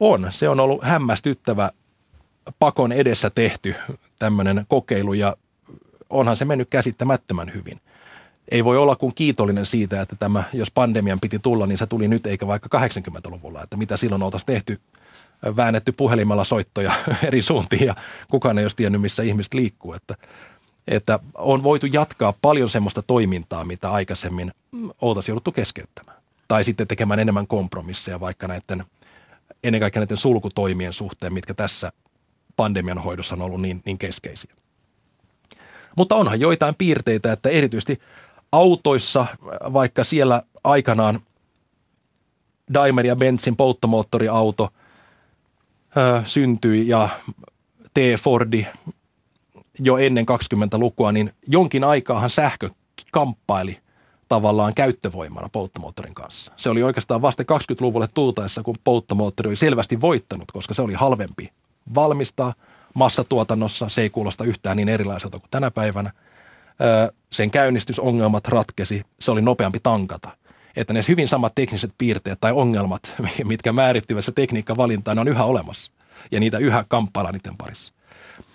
On. 0.00 0.26
Se 0.30 0.48
on 0.48 0.60
ollut 0.60 0.84
hämmästyttävä 0.84 1.70
pakon 2.58 2.92
edessä 2.92 3.30
tehty 3.30 3.74
tämmöinen 4.18 4.64
kokeilu 4.68 5.14
ja 5.14 5.36
onhan 6.10 6.36
se 6.36 6.44
mennyt 6.44 6.70
käsittämättömän 6.70 7.54
hyvin. 7.54 7.80
Ei 8.48 8.64
voi 8.64 8.78
olla 8.78 8.96
kuin 8.96 9.14
kiitollinen 9.14 9.66
siitä, 9.66 10.00
että 10.00 10.16
tämä, 10.16 10.42
jos 10.52 10.70
pandemian 10.70 11.20
piti 11.20 11.38
tulla, 11.38 11.66
niin 11.66 11.78
se 11.78 11.86
tuli 11.86 12.08
nyt 12.08 12.26
eikä 12.26 12.46
vaikka 12.46 12.78
80-luvulla. 12.78 13.62
Että 13.62 13.76
mitä 13.76 13.96
silloin 13.96 14.22
oltaisiin 14.22 14.46
tehty, 14.46 14.80
väännetty 15.56 15.92
puhelimella 15.92 16.44
soittoja 16.44 16.92
eri 17.26 17.42
suuntiin 17.42 17.86
ja 17.86 17.94
kukaan 18.30 18.58
ei 18.58 18.64
olisi 18.64 18.76
tiennyt, 18.76 19.00
missä 19.00 19.22
ihmiset 19.22 19.54
liikkuu. 19.54 19.92
Että, 19.92 20.14
että 20.88 21.18
on 21.34 21.62
voitu 21.62 21.86
jatkaa 21.86 22.34
paljon 22.42 22.70
semmoista 22.70 23.02
toimintaa, 23.02 23.64
mitä 23.64 23.90
aikaisemmin 23.90 24.52
oltaisiin 25.00 25.32
jouduttu 25.32 25.52
keskeyttämään. 25.52 26.16
Tai 26.48 26.64
sitten 26.64 26.88
tekemään 26.88 27.20
enemmän 27.20 27.46
kompromisseja 27.46 28.20
vaikka 28.20 28.48
näiden, 28.48 28.84
ennen 29.64 29.80
kaikkea 29.80 30.00
näiden 30.00 30.16
sulkutoimien 30.16 30.92
suhteen, 30.92 31.32
mitkä 31.32 31.54
tässä 31.54 31.92
pandemian 32.56 32.98
hoidossa 32.98 33.34
on 33.34 33.42
ollut 33.42 33.60
niin, 33.60 33.82
niin 33.84 33.98
keskeisiä. 33.98 34.54
Mutta 35.96 36.14
onhan 36.14 36.40
joitain 36.40 36.74
piirteitä, 36.74 37.32
että 37.32 37.48
erityisesti 37.48 38.00
autoissa, 38.52 39.26
vaikka 39.72 40.04
siellä 40.04 40.42
aikanaan 40.64 41.20
Daimler 42.74 43.06
ja 43.06 43.16
Benzin 43.16 43.56
polttomoottoriauto 43.56 44.68
ö, 45.96 46.22
syntyi 46.24 46.88
ja 46.88 47.08
T. 47.94 47.98
Fordi 48.20 48.66
jo 49.78 49.96
ennen 49.96 50.26
20-lukua, 50.26 51.12
niin 51.12 51.32
jonkin 51.48 51.84
aikaahan 51.84 52.30
sähkö 52.30 52.70
kamppaili 53.12 53.78
tavallaan 54.28 54.74
käyttövoimana 54.74 55.48
polttomoottorin 55.52 56.14
kanssa. 56.14 56.52
Se 56.56 56.70
oli 56.70 56.82
oikeastaan 56.82 57.22
vasta 57.22 57.42
20-luvulle 57.42 58.08
tultaessa, 58.14 58.62
kun 58.62 58.76
polttomoottori 58.84 59.48
oli 59.48 59.56
selvästi 59.56 60.00
voittanut, 60.00 60.52
koska 60.52 60.74
se 60.74 60.82
oli 60.82 60.94
halvempi 60.94 61.52
valmistaa 61.94 62.54
massatuotannossa. 62.94 63.88
Se 63.88 64.02
ei 64.02 64.10
kuulosta 64.10 64.44
yhtään 64.44 64.76
niin 64.76 64.88
erilaiselta 64.88 65.38
kuin 65.38 65.50
tänä 65.50 65.70
päivänä. 65.70 66.10
Sen 67.32 67.50
käynnistysongelmat 67.50 68.48
ratkesi, 68.48 69.02
se 69.20 69.30
oli 69.30 69.42
nopeampi 69.42 69.80
tankata. 69.82 70.28
Että 70.76 70.92
ne 70.92 71.00
hyvin 71.08 71.28
samat 71.28 71.54
tekniset 71.54 71.90
piirteet 71.98 72.40
tai 72.40 72.52
ongelmat, 72.52 73.14
mitkä 73.44 73.72
määrittivät 73.72 74.24
se 74.24 74.32
tekniikkavalintaa, 74.32 75.14
on 75.18 75.28
yhä 75.28 75.44
olemassa. 75.44 75.92
Ja 76.30 76.40
niitä 76.40 76.58
yhä 76.58 76.84
kamppaillaan 76.88 77.34
niiden 77.34 77.56
parissa. 77.56 77.94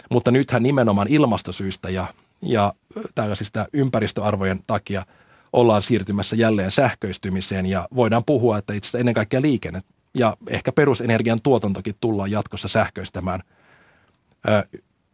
Mutta 0.09 0.31
nythän 0.31 0.63
nimenomaan 0.63 1.07
ilmastosyistä 1.07 1.89
ja, 1.89 2.07
ja 2.41 2.73
tällaisista 3.15 3.65
ympäristöarvojen 3.73 4.59
takia 4.67 5.05
ollaan 5.53 5.81
siirtymässä 5.81 6.35
jälleen 6.35 6.71
sähköistymiseen 6.71 7.65
ja 7.65 7.87
voidaan 7.95 8.23
puhua, 8.25 8.57
että 8.57 8.73
itse 8.73 8.99
ennen 8.99 9.13
kaikkea 9.13 9.41
liikenne 9.41 9.81
ja 10.13 10.37
ehkä 10.47 10.71
perusenergian 10.71 11.41
tuotantokin 11.41 11.95
tullaan 12.01 12.31
jatkossa 12.31 12.67
sähköistämään 12.67 13.39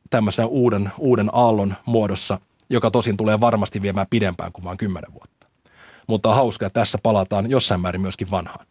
tämmöisen 0.10 0.46
uuden, 0.46 0.91
uuden 0.98 1.30
aallon 1.32 1.76
muodossa, 1.86 2.39
joka 2.70 2.91
tosin 2.91 3.18
tulee 3.18 3.39
varmasti 3.39 3.82
viemään 3.82 4.08
pidempään 4.10 4.52
kuin 4.52 4.65
vain 4.65 4.78
kymmenen 4.78 5.13
vuotta. 5.13 5.35
Mutta 6.08 6.30
on 6.30 6.36
hauskaa, 6.36 6.68
että 6.68 6.80
tässä 6.80 6.98
palataan 7.04 7.50
jossain 7.50 7.82
määrin 7.82 8.02
myöskin 8.02 8.32
vanhaan. 8.32 8.65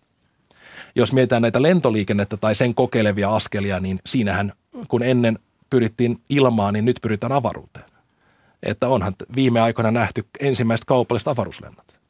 Jos 0.97 1.13
mietitään 1.13 1.43
näitä 1.43 1.63
lentoliikennettä 1.63 2.37
tai 2.37 2.55
sen 2.55 2.75
kokeilevia 2.75 3.35
askelia, 3.35 3.81
niin 3.81 4.01
siinähän 4.07 4.53
kun 4.89 5.03
ennen 5.03 5.39
pyrittiin 5.71 6.23
ilmaan, 6.29 6.75
niin 6.75 6.85
nyt 6.85 6.99
pyritään 7.03 7.33
avaruuteen. 7.33 7.85
Että 8.63 8.89
onhan 8.89 9.15
viime 9.37 9.61
aikoina 9.61 9.91
nähty 9.91 10.27
ensimmäiset 10.41 10.85
kaupalliset 10.85 11.29
avaruuslennot. 11.29 12.01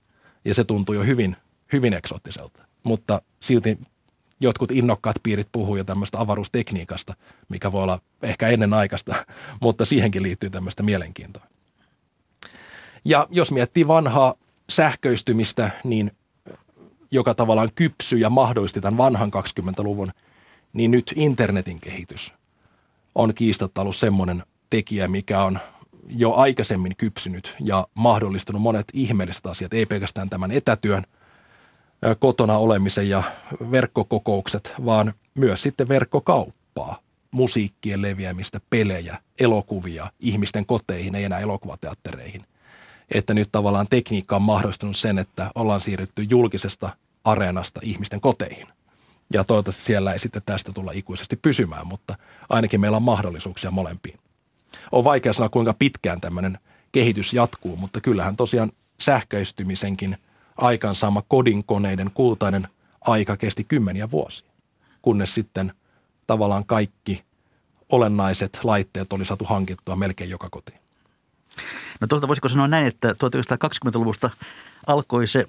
Ja 0.45 0.55
se 0.55 0.65
tuntuu 0.65 0.95
jo 0.95 1.03
hyvin, 1.03 1.37
hyvin 1.73 1.95
eksoottiselta. 1.95 2.65
Mutta 2.83 3.23
silti 3.41 3.79
jotkut 4.41 4.73
innokkaat 4.73 5.17
piirit 5.23 5.49
puhuu 5.53 5.77
jo 5.77 5.85
tämmöistä 5.85 6.21
avaruustekniikasta, 6.21 7.15
mikä 7.49 7.73
voi 7.73 7.83
olla 7.83 8.01
ehkä 8.23 8.49
ennen 8.49 8.75
aikaista, 8.75 9.15
mutta 9.63 9.85
siihenkin 9.85 10.23
liittyy 10.23 10.51
tämmöistä 10.51 10.83
mielenkiintoa. 10.83 11.47
Ja 13.05 13.29
jos 13.31 13.53
miettii 13.53 13.89
vanhaa 13.89 14.35
sähköistymistä, 14.70 15.70
niin 15.85 16.11
joka 17.11 17.35
tavallaan 17.35 17.70
kypsy 17.74 18.16
ja 18.16 18.31
mahdollisti 18.31 18.81
tämän 18.81 18.98
vanhan 18.98 19.31
20-luvun, 19.35 20.12
niin 20.72 20.90
nyt 20.90 21.12
internetin 21.16 21.81
kehitys 21.81 22.33
on 23.14 23.35
kiistatta 23.35 23.81
ollut 23.81 23.96
semmoinen 23.96 24.42
tekijä, 24.70 25.09
mikä 25.09 25.42
on 25.42 25.59
jo 26.09 26.35
aikaisemmin 26.35 26.96
kypsynyt 26.96 27.55
ja 27.61 27.87
mahdollistanut 27.94 28.62
monet 28.62 28.87
ihmeelliset 28.92 29.46
asiat, 29.46 29.74
ei 29.74 29.87
pelkästään 29.87 30.31
tämän 30.31 30.50
etätyön– 30.50 31.05
kotona 32.18 32.59
olemisen 32.59 33.09
ja 33.09 33.22
verkkokokoukset, 33.70 34.74
vaan 34.85 35.12
myös 35.35 35.62
sitten 35.62 35.88
verkkokauppaa, 35.88 36.98
musiikkien 37.31 38.03
leviämistä, 38.03 38.61
pelejä, 38.70 39.18
elokuvia 39.40 40.11
ihmisten 40.20 40.66
koteihin, 40.66 41.14
ei 41.14 41.24
enää 41.24 41.38
elokuvateattereihin. 41.38 42.44
Että 43.11 43.35
nyt 43.35 43.49
tavallaan 43.53 43.87
tekniikka 43.90 44.37
on 44.37 44.43
mahdollistanut 44.43 44.97
sen, 44.97 45.19
että 45.19 45.51
ollaan 45.55 45.81
siirrytty 45.81 46.23
julkisesta 46.31 46.90
areenasta 47.25 47.81
ihmisten 47.83 48.21
koteihin. 48.21 48.67
Ja 49.33 49.45
toivottavasti 49.45 49.83
siellä 49.83 50.12
ei 50.12 50.19
sitten 50.19 50.43
tästä 50.47 50.73
tulla 50.73 50.93
ikuisesti 50.95 51.37
pysymään, 51.37 51.87
mutta 51.87 52.14
ainakin 52.49 52.81
meillä 52.81 52.97
on 52.97 53.03
mahdollisuuksia 53.03 53.71
molempiin. 53.71 54.19
On 54.93 55.05
vaikea 55.05 55.33
sanoa, 55.33 55.49
kuinka 55.49 55.75
pitkään 55.75 56.21
tämmöinen 56.21 56.59
kehitys 56.93 57.33
jatkuu, 57.33 57.77
mutta 57.77 58.01
kyllähän 58.01 58.37
tosiaan 58.37 58.73
sähköistymisenkin– 59.01 60.17
aikansaama 60.57 61.23
kodinkoneiden 61.29 62.11
kultainen 62.14 62.69
aika 63.01 63.37
kesti 63.37 63.64
kymmeniä 63.64 64.11
vuosia, 64.11 64.49
kunnes 65.03 65.35
sitten 65.35 65.73
tavallaan 66.27 66.67
kaikki 66.67 67.25
olennaiset 67.88 68.61
laitteet 68.64 69.12
oli 69.12 69.25
saatu 69.25 69.45
hankittua 69.45 69.97
melkein 69.97 70.31
joka 70.31 70.49
kotiin. 70.51 70.81
No 72.00 72.07
tuolta 72.07 72.28
voisiko 72.28 72.48
sanoa 72.48 72.68
näin, 72.68 72.87
että 72.87 73.12
1920-luvusta 73.12 74.30
alkoi 74.87 75.26
se 75.26 75.46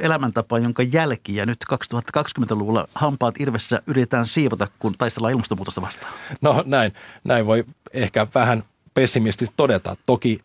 elämäntapa, 0.00 0.58
jonka 0.58 0.82
jälki 0.82 1.36
ja 1.36 1.46
nyt 1.46 1.64
2020-luvulla 1.72 2.88
hampaat 2.94 3.40
irvessä 3.40 3.82
yritetään 3.86 4.26
siivota, 4.26 4.68
kun 4.78 4.94
taistellaan 4.98 5.32
ilmastonmuutosta 5.32 5.82
vastaan? 5.82 6.12
No 6.40 6.62
näin, 6.66 6.92
näin 7.24 7.46
voi 7.46 7.64
ehkä 7.92 8.26
vähän 8.34 8.64
pessimistisesti 8.94 9.54
todeta. 9.56 9.96
Toki 10.06 10.40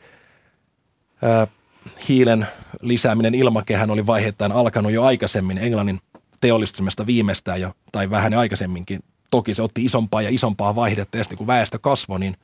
hiilen 2.10 2.48
lisääminen 2.82 3.36
ilmakehän 3.36 3.92
oli 3.92 4.08
vaiheittain 4.08 4.52
alkanut 4.52 4.92
jo 4.92 5.04
aikaisemmin 5.04 5.58
Englannin 5.58 6.02
teollistumista 6.42 7.06
viimeistään 7.06 7.62
jo, 7.62 7.74
tai 7.92 8.10
vähän 8.10 8.34
aikaisemminkin. 8.34 9.00
Toki 9.30 9.54
se 9.54 9.62
otti 9.62 9.86
isompaa 9.86 10.22
ja 10.22 10.30
isompaa 10.30 10.76
vaihdetta, 10.76 11.18
ja 11.18 11.24
sitten 11.24 11.38
kun 11.38 11.48
väestö 11.48 11.80
kasvoi, 11.80 12.20
niin, 12.20 12.36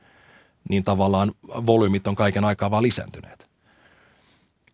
niin 0.68 0.84
tavallaan 0.84 1.32
volyymit 1.48 2.06
on 2.06 2.16
kaiken 2.16 2.44
aikaa 2.44 2.70
vaan 2.70 2.82
lisääntyneet. 2.82 3.46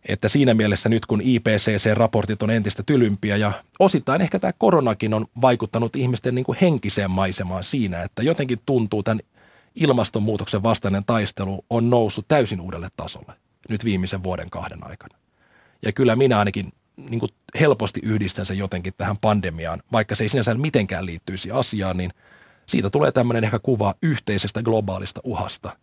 Että 0.07 0.29
siinä 0.29 0.53
mielessä 0.53 0.89
nyt 0.89 1.05
kun 1.05 1.21
IPCC-raportit 1.21 2.43
on 2.43 2.49
entistä 2.49 2.83
tylympiä 2.85 3.37
ja 3.37 3.51
osittain 3.79 4.21
ehkä 4.21 4.39
tämä 4.39 4.51
koronakin 4.57 5.13
on 5.13 5.25
vaikuttanut 5.41 5.95
ihmisten 5.95 6.35
niin 6.35 6.45
kuin 6.45 6.57
henkiseen 6.61 7.11
maisemaan 7.11 7.63
siinä, 7.63 8.01
että 8.01 8.23
jotenkin 8.23 8.59
tuntuu 8.65 9.03
tämän 9.03 9.19
ilmastonmuutoksen 9.75 10.63
vastainen 10.63 11.05
taistelu 11.05 11.65
on 11.69 11.89
noussut 11.89 12.27
täysin 12.27 12.61
uudelle 12.61 12.87
tasolle 12.97 13.33
nyt 13.69 13.85
viimeisen 13.85 14.23
vuoden 14.23 14.49
kahden 14.49 14.87
aikana. 14.87 15.17
Ja 15.85 15.91
kyllä 15.91 16.15
minä 16.15 16.39
ainakin 16.39 16.71
niin 16.97 17.19
kuin 17.19 17.31
helposti 17.59 17.99
yhdistän 18.03 18.45
sen 18.45 18.57
jotenkin 18.57 18.93
tähän 18.97 19.17
pandemiaan, 19.17 19.81
vaikka 19.91 20.15
se 20.15 20.23
ei 20.23 20.29
sinänsä 20.29 20.53
mitenkään 20.53 21.05
liittyisi 21.05 21.51
asiaan, 21.51 21.97
niin 21.97 22.11
siitä 22.65 22.89
tulee 22.89 23.11
tämmöinen 23.11 23.43
ehkä 23.43 23.59
kuva 23.59 23.95
yhteisestä 24.01 24.61
globaalista 24.61 25.21
uhasta, 25.23 25.77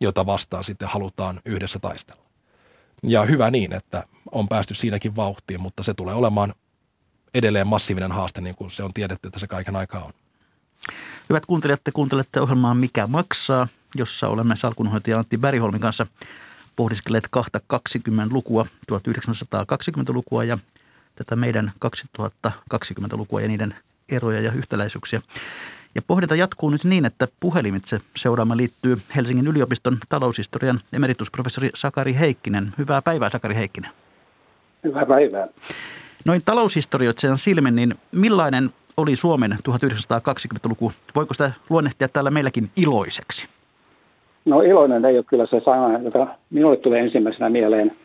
jota 0.00 0.26
vastaan 0.26 0.64
sitten 0.64 0.88
halutaan 0.88 1.40
yhdessä 1.44 1.78
taistella. 1.78 2.22
Ja 3.02 3.24
hyvä 3.24 3.50
niin, 3.50 3.72
että 3.72 4.04
on 4.32 4.48
päästy 4.48 4.74
siinäkin 4.74 5.16
vauhtiin, 5.16 5.60
mutta 5.60 5.82
se 5.82 5.94
tulee 5.94 6.14
olemaan 6.14 6.54
edelleen 7.34 7.66
massiivinen 7.66 8.12
haaste, 8.12 8.40
niin 8.40 8.54
kuin 8.54 8.70
se 8.70 8.82
on 8.82 8.94
tiedetty, 8.94 9.28
että 9.28 9.40
se 9.40 9.46
kaiken 9.46 9.76
aikaa 9.76 10.04
on. 10.04 10.12
Hyvät 11.30 11.46
kuuntelijat, 11.46 11.84
te 11.84 11.92
kuuntelette 11.92 12.40
ohjelmaa 12.40 12.74
Mikä 12.74 13.06
maksaa, 13.06 13.68
jossa 13.94 14.28
olemme 14.28 14.56
salkunhoitaja 14.56 15.18
Antti 15.18 15.38
Bäriholmin 15.38 15.80
kanssa 15.80 16.06
pohdiskelleet 16.76 17.28
kahta 17.30 17.60
20-lukua, 17.74 18.66
1920-lukua 18.92 20.44
ja 20.44 20.58
tätä 21.14 21.36
meidän 21.36 21.72
2020-lukua 22.48 23.40
ja 23.40 23.48
niiden 23.48 23.76
eroja 24.08 24.40
ja 24.40 24.52
yhtäläisyyksiä. 24.52 25.22
Ja 25.94 26.02
pohdinta 26.06 26.34
jatkuu 26.34 26.70
nyt 26.70 26.84
niin, 26.84 27.04
että 27.04 27.28
puhelimitse 27.40 28.00
seuraama 28.16 28.56
liittyy 28.56 28.96
Helsingin 29.16 29.46
yliopiston 29.46 29.96
taloushistorian 30.08 30.80
emeritusprofessori 30.92 31.70
Sakari 31.74 32.14
Heikkinen. 32.14 32.72
Hyvää 32.78 33.02
päivää, 33.02 33.30
Sakari 33.30 33.54
Heikkinen. 33.54 33.90
Hyvää 34.84 35.06
päivää. 35.06 35.48
Noin 36.24 36.42
taloushistorioitsijan 36.44 37.38
silmin, 37.38 37.76
niin 37.76 37.94
millainen 38.12 38.70
oli 38.96 39.16
Suomen 39.16 39.52
1920-luku? 39.52 40.92
Voiko 41.14 41.34
sitä 41.34 41.52
luonnehtia 41.70 42.08
täällä 42.08 42.30
meilläkin 42.30 42.70
iloiseksi? 42.76 43.46
No 44.44 44.60
iloinen 44.60 45.04
ei 45.04 45.16
ole 45.16 45.24
kyllä 45.24 45.46
se 45.46 45.60
sana, 45.64 45.98
joka 45.98 46.34
minulle 46.50 46.76
tulee 46.76 47.00
ensimmäisenä 47.00 47.50
mieleen 47.50 47.96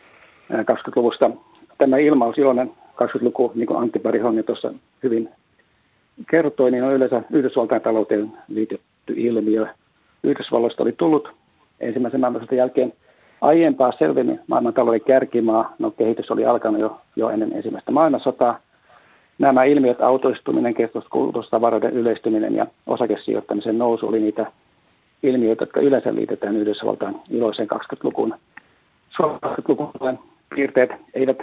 20-luvusta. 0.52 1.30
Tämä 1.78 1.98
ilmaus 1.98 2.38
iloinen 2.38 2.72
20-luku, 2.94 3.52
niin 3.54 3.66
kuin 3.66 3.82
Antti 3.82 3.98
Pariholmi 3.98 4.42
tuossa 4.42 4.72
hyvin 5.02 5.28
kertoi, 6.30 6.70
niin 6.70 6.84
on 6.84 6.92
yleensä 6.92 7.22
Yhdysvaltain 7.30 7.82
talouteen 7.82 8.32
liitetty 8.48 9.14
ilmiö. 9.16 9.66
Yhdysvalloista 10.22 10.82
oli 10.82 10.92
tullut 10.92 11.32
ensimmäisen 11.80 12.20
maailmansodan 12.20 12.58
jälkeen 12.58 12.92
aiempaa 13.40 13.92
selvemmin 13.98 14.40
maailmantalouden 14.46 15.00
kärkimaa. 15.00 15.74
No 15.78 15.90
kehitys 15.90 16.30
oli 16.30 16.46
alkanut 16.46 16.80
jo, 16.80 17.00
jo 17.16 17.30
ennen 17.30 17.52
ensimmäistä 17.52 17.92
maailmansotaa. 17.92 18.58
Nämä 19.38 19.64
ilmiöt, 19.64 20.00
autoistuminen, 20.00 20.74
kulutustavarauden 21.10 21.92
yleistyminen 21.92 22.54
ja 22.54 22.66
osakesijoittamisen 22.86 23.78
nousu 23.78 24.08
oli 24.08 24.20
niitä 24.20 24.46
ilmiöitä, 25.22 25.62
jotka 25.62 25.80
yleensä 25.80 26.14
liitetään 26.14 26.56
Yhdysvaltain 26.56 27.16
iloiseen 27.30 27.68
20-lukuun. 27.74 28.34
Suomen 29.16 29.38
20-lukun 29.46 30.18
piirteet 30.54 30.90
eivät 31.14 31.38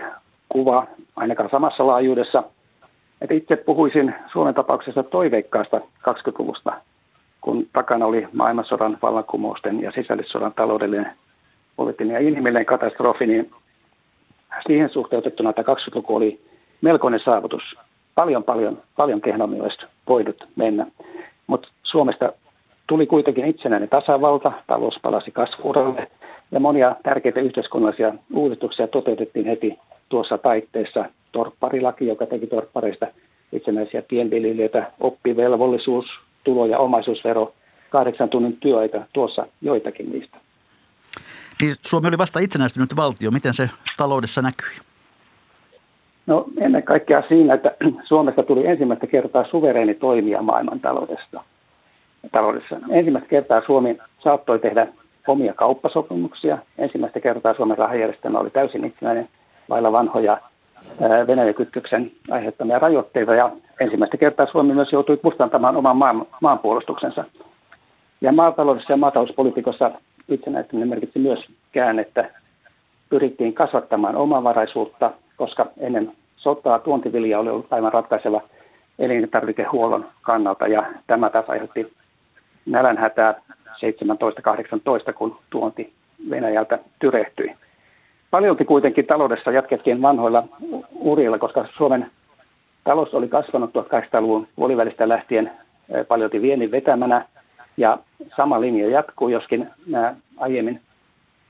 kuvaa 0.50 0.88
ainakaan 1.16 1.50
samassa 1.50 1.88
laajuudessa. 1.88 2.44
Et 3.22 3.32
itse 3.32 3.56
puhuisin 3.56 4.16
Suomen 4.32 4.54
tapauksessa 4.54 5.04
toiveikkaasta 5.04 5.78
20-luvusta, 5.78 6.74
kun 7.42 7.68
takana 7.74 8.06
oli 8.06 8.28
maailmansodan 8.34 8.98
vallankumousten 9.02 9.82
ja 9.82 9.92
sisällissodan 9.92 10.54
taloudellinen, 10.54 11.12
poliittinen 11.76 12.14
ja 12.14 12.20
inhimillinen 12.20 12.66
katastrofi, 12.66 13.26
niin 13.26 13.52
siihen 14.68 14.90
suhteutettuna 14.90 15.50
että 15.50 15.62
20-luku 15.62 16.16
oli 16.16 16.42
melkoinen 16.82 17.20
saavutus. 17.26 17.64
Paljon, 18.16 18.44
paljon, 18.44 18.82
paljon 18.96 19.22
kehnommin 19.22 19.62
olisi 19.62 19.86
voinut 20.08 20.48
mennä. 20.56 20.86
Mutta 21.48 21.68
Suomesta 21.84 22.34
tuli 22.88 23.08
kuitenkin 23.08 23.46
itsenäinen 23.46 23.90
tasavalta, 23.90 24.52
talous 24.68 25.00
palasi 25.02 25.32
kasvuuralle 25.32 26.08
ja 26.52 26.60
monia 26.60 26.96
tärkeitä 27.04 27.40
yhteiskunnallisia 27.40 28.14
uudistuksia 28.34 28.88
toteutettiin 28.88 29.46
heti 29.46 29.80
tuossa 30.10 30.38
taitteessa. 30.38 31.06
Torpparilaki, 31.38 32.08
joka 32.08 32.26
teki 32.26 32.48
torppareista 32.48 33.08
itsenäisiä 33.54 34.02
pienviljelijöitä, 34.02 34.92
oppivelvollisuus, 35.00 36.06
tulo- 36.44 36.66
ja 36.66 36.80
omaisuusvero, 36.80 37.54
kahdeksan 37.90 38.30
tunnin 38.30 38.58
työaika, 38.58 39.02
tuossa 39.14 39.48
joitakin 39.62 40.12
niistä. 40.12 40.38
Niin 41.62 41.76
Suomi 41.82 42.08
oli 42.08 42.18
vasta 42.18 42.40
itsenäistynyt 42.40 42.96
valtio. 42.96 43.32
Miten 43.32 43.54
se 43.54 43.70
taloudessa 43.98 44.42
näkyi? 44.42 44.78
No 46.28 46.46
ennen 46.58 46.84
kaikkea 46.84 47.24
siinä, 47.28 47.54
että 47.54 47.76
Suomesta 48.10 48.44
tuli 48.44 48.68
ensimmäistä 48.68 49.08
kertaa 49.08 49.46
suvereeni 49.52 49.94
toimija 49.94 50.42
maailman 50.42 50.80
taloudessa. 50.80 51.44
Ensimmäistä 52.90 53.30
kertaa 53.30 53.62
Suomi 53.66 53.98
saattoi 54.20 54.60
tehdä 54.60 54.88
omia 55.28 55.54
kauppasopimuksia. 55.54 56.58
Ensimmäistä 56.78 57.20
kertaa 57.20 57.54
Suomen 57.54 57.78
rahajärjestelmä 57.78 58.40
oli 58.40 58.50
täysin 58.50 58.86
itsenäinen 58.86 59.30
vailla 59.70 59.92
vanhoja 59.92 60.42
Venäjän 61.28 61.54
kytköksen 61.54 62.12
aiheuttamia 62.32 62.80
rajoitteita. 62.80 63.34
Ja 63.34 63.52
ensimmäistä 63.80 64.18
kertaa 64.18 64.46
Suomi 64.46 64.74
myös 64.74 64.92
joutui 64.92 65.18
kustantamaan 65.18 65.78
oman 65.78 65.98
maan, 65.98 66.26
maanpuolustuksensa. 66.42 67.24
Ja 68.22 68.32
maataloudessa 68.32 68.94
ja 68.94 68.98
maatalouspolitiikassa 68.98 69.92
itsenäistyminen 70.30 70.90
merkitsi 70.90 71.20
myös 71.20 71.40
käännettä. 71.72 72.30
Pyrittiin 73.10 73.54
kasvattamaan 73.54 74.16
omavaraisuutta, 74.16 75.12
koska 75.38 75.66
ennen 75.78 76.12
sotaa 76.38 76.80
tuontivilja 76.80 77.40
oli 77.40 77.50
ollut 77.50 77.74
aivan 77.74 77.94
ratkaiseva 77.94 78.42
elintarvikehuollon 79.00 80.06
kannalta. 80.22 80.68
Ja 80.68 80.86
tämä 81.08 81.30
taas 81.30 81.50
aiheutti 81.50 81.94
nälänhätää 82.66 83.42
17-18, 85.10 85.14
kun 85.14 85.38
tuonti 85.50 85.94
Venäjältä 86.30 86.80
tyrehtyi. 87.00 87.56
Paljolti 88.32 88.66
kuitenkin 88.66 89.06
taloudessa 89.06 89.52
jatkettiin 89.52 90.02
vanhoilla 90.02 90.44
urilla, 91.00 91.40
koska 91.40 91.66
Suomen 91.78 92.08
talous 92.84 93.14
oli 93.14 93.28
kasvanut 93.28 93.70
1800-luvun 93.76 94.48
puolivälistä 94.56 95.10
lähtien 95.10 95.52
eh, 95.90 96.08
paljolti 96.08 96.42
viennin 96.42 96.72
vetämänä 96.72 97.26
ja 97.78 97.98
sama 98.38 98.62
linja 98.62 98.90
jatkuu, 98.90 99.30
joskin 99.30 99.70
nämä 99.86 100.16
aiemmin 100.38 100.82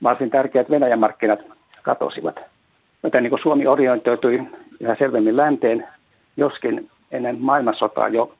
varsin 0.02 0.30
tärkeät 0.30 0.70
Venäjän 0.70 0.98
markkinat 0.98 1.40
katosivat. 1.82 2.40
Joten 3.02 3.22
niin 3.22 3.30
kuin 3.30 3.42
Suomi 3.42 3.66
orientoitui 3.66 4.42
yhä 4.80 4.96
selvemmin 4.98 5.36
länteen, 5.36 5.88
joskin 6.36 6.90
ennen 7.10 7.36
maailmansotaa 7.40 8.08
jo 8.08 8.32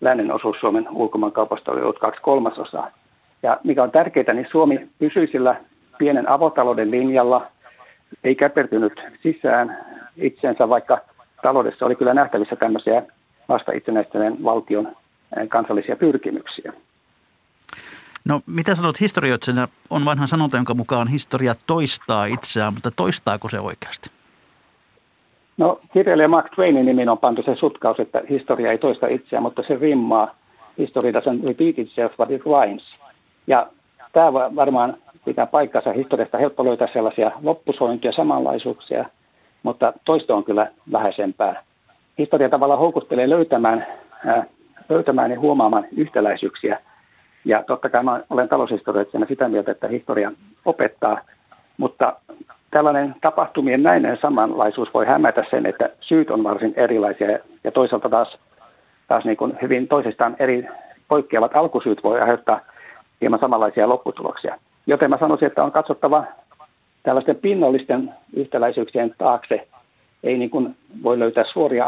lännen 0.00 0.32
osuus 0.32 0.56
Suomen 0.60 0.88
ulkomaankaupasta 0.92 1.72
oli 1.72 1.82
ollut 1.82 1.98
kaksi 1.98 2.20
kolmasosaa. 2.20 2.90
Ja 3.42 3.60
mikä 3.64 3.82
on 3.82 3.90
tärkeää, 3.90 4.34
niin 4.34 4.48
Suomi 4.50 4.88
pysyi 4.98 5.26
sillä 5.26 5.56
pienen 5.98 6.28
avotalouden 6.28 6.90
linjalla, 6.90 7.46
ei 8.24 8.34
käpertynyt 8.34 9.00
sisään 9.22 9.78
itsensä, 10.16 10.68
vaikka 10.68 10.98
taloudessa 11.42 11.86
oli 11.86 11.96
kyllä 11.96 12.14
nähtävissä 12.14 12.56
tämmöisiä 12.56 13.02
vasta 13.48 13.72
itsenäistyneen 13.72 14.44
valtion 14.44 14.86
eh, 14.86 15.48
kansallisia 15.48 15.96
pyrkimyksiä. 15.96 16.72
No 18.24 18.40
mitä 18.46 18.74
sanot 18.74 19.00
historioitsijana? 19.00 19.68
On 19.90 20.04
vanha 20.04 20.26
sanonta, 20.26 20.56
jonka 20.56 20.74
mukaan 20.74 21.08
historia 21.08 21.54
toistaa 21.66 22.24
itseään, 22.24 22.74
mutta 22.74 22.90
toistaako 22.90 23.48
se 23.48 23.60
oikeasti? 23.60 24.10
No 25.56 25.80
kirjailija 25.92 26.28
Mark 26.28 26.54
Twainin 26.54 26.86
nimi 26.86 27.08
on 27.08 27.18
pantu 27.18 27.42
se 27.42 27.54
sutkaus, 27.54 28.00
että 28.00 28.22
historia 28.30 28.72
ei 28.72 28.78
toista 28.78 29.06
itseään, 29.06 29.42
mutta 29.42 29.62
se 29.68 29.76
rimmaa. 29.80 30.34
History 30.78 31.12
doesn't 31.12 31.46
repeat 31.46 31.78
itself, 31.78 32.16
but 32.16 32.30
it 32.30 32.42
rhymes. 32.44 32.82
Ja 33.46 33.66
tämä 34.12 34.32
varmaan 34.32 34.96
pitää 35.24 35.46
paikkansa. 35.46 35.92
Historiasta 35.92 36.38
helppo 36.38 36.64
löytää 36.64 36.88
sellaisia 36.92 37.30
loppusointia, 37.42 38.12
samanlaisuuksia, 38.12 39.04
mutta 39.62 39.92
toisto 40.04 40.36
on 40.36 40.44
kyllä 40.44 40.70
vähäisempää. 40.92 41.62
Historia 42.18 42.48
tavallaan 42.48 42.80
houkuttelee 42.80 43.28
löytämään, 43.28 43.86
ää, 44.26 44.44
löytämään 44.88 45.30
ja 45.30 45.40
huomaamaan 45.40 45.86
yhtäläisyyksiä. 45.96 46.78
Ja 47.44 47.62
totta 47.66 47.88
kai 47.88 48.02
mä 48.02 48.20
olen 48.30 48.48
taloushistorioitsijana 48.48 49.26
sitä 49.26 49.48
mieltä, 49.48 49.72
että 49.72 49.88
historia 49.88 50.32
opettaa, 50.64 51.20
mutta 51.76 52.16
tällainen 52.70 53.14
tapahtumien 53.20 53.82
näinen 53.82 54.18
samanlaisuus 54.22 54.94
voi 54.94 55.06
hämätä 55.06 55.44
sen, 55.50 55.66
että 55.66 55.90
syyt 56.00 56.30
on 56.30 56.44
varsin 56.44 56.74
erilaisia 56.76 57.38
ja 57.64 57.72
toisaalta 57.72 58.08
taas, 58.08 58.38
taas 59.08 59.24
niin 59.24 59.36
kuin 59.36 59.58
hyvin 59.62 59.88
toisistaan 59.88 60.36
eri 60.38 60.68
poikkeavat 61.08 61.56
alkusyyt 61.56 62.04
voi 62.04 62.20
aiheuttaa 62.20 62.60
hieman 63.20 63.40
samanlaisia 63.40 63.88
lopputuloksia. 63.88 64.58
Joten 64.86 65.10
mä 65.10 65.18
sanoisin, 65.18 65.46
että 65.46 65.64
on 65.64 65.72
katsottava 65.72 66.24
tällaisten 67.02 67.36
pinnallisten 67.36 68.14
yhtäläisyyksien 68.36 69.14
taakse. 69.18 69.68
Ei 70.22 70.38
niin 70.38 70.50
kuin 70.50 70.76
voi 71.02 71.18
löytää 71.18 71.44
suoria 71.52 71.86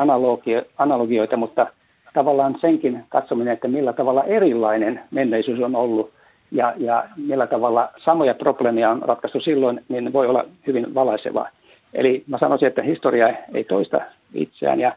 analogioita, 0.78 1.36
mutta 1.36 1.66
tavallaan 2.14 2.56
senkin 2.60 3.04
katsominen, 3.08 3.54
että 3.54 3.68
millä 3.68 3.92
tavalla 3.92 4.24
erilainen 4.24 5.00
menneisyys 5.10 5.60
on 5.60 5.76
ollut 5.76 6.12
ja, 6.50 6.74
ja 6.76 7.04
millä 7.16 7.46
tavalla 7.46 7.88
samoja 8.04 8.34
probleemia 8.34 8.90
on 8.90 9.02
ratkaistu 9.02 9.40
silloin, 9.40 9.84
niin 9.88 10.12
voi 10.12 10.26
olla 10.26 10.44
hyvin 10.66 10.94
valaisevaa. 10.94 11.48
Eli 11.94 12.24
mä 12.26 12.38
sanoisin, 12.38 12.68
että 12.68 12.82
historia 12.82 13.34
ei 13.54 13.64
toista 13.64 14.00
itseään 14.34 14.80
ja 14.80 14.92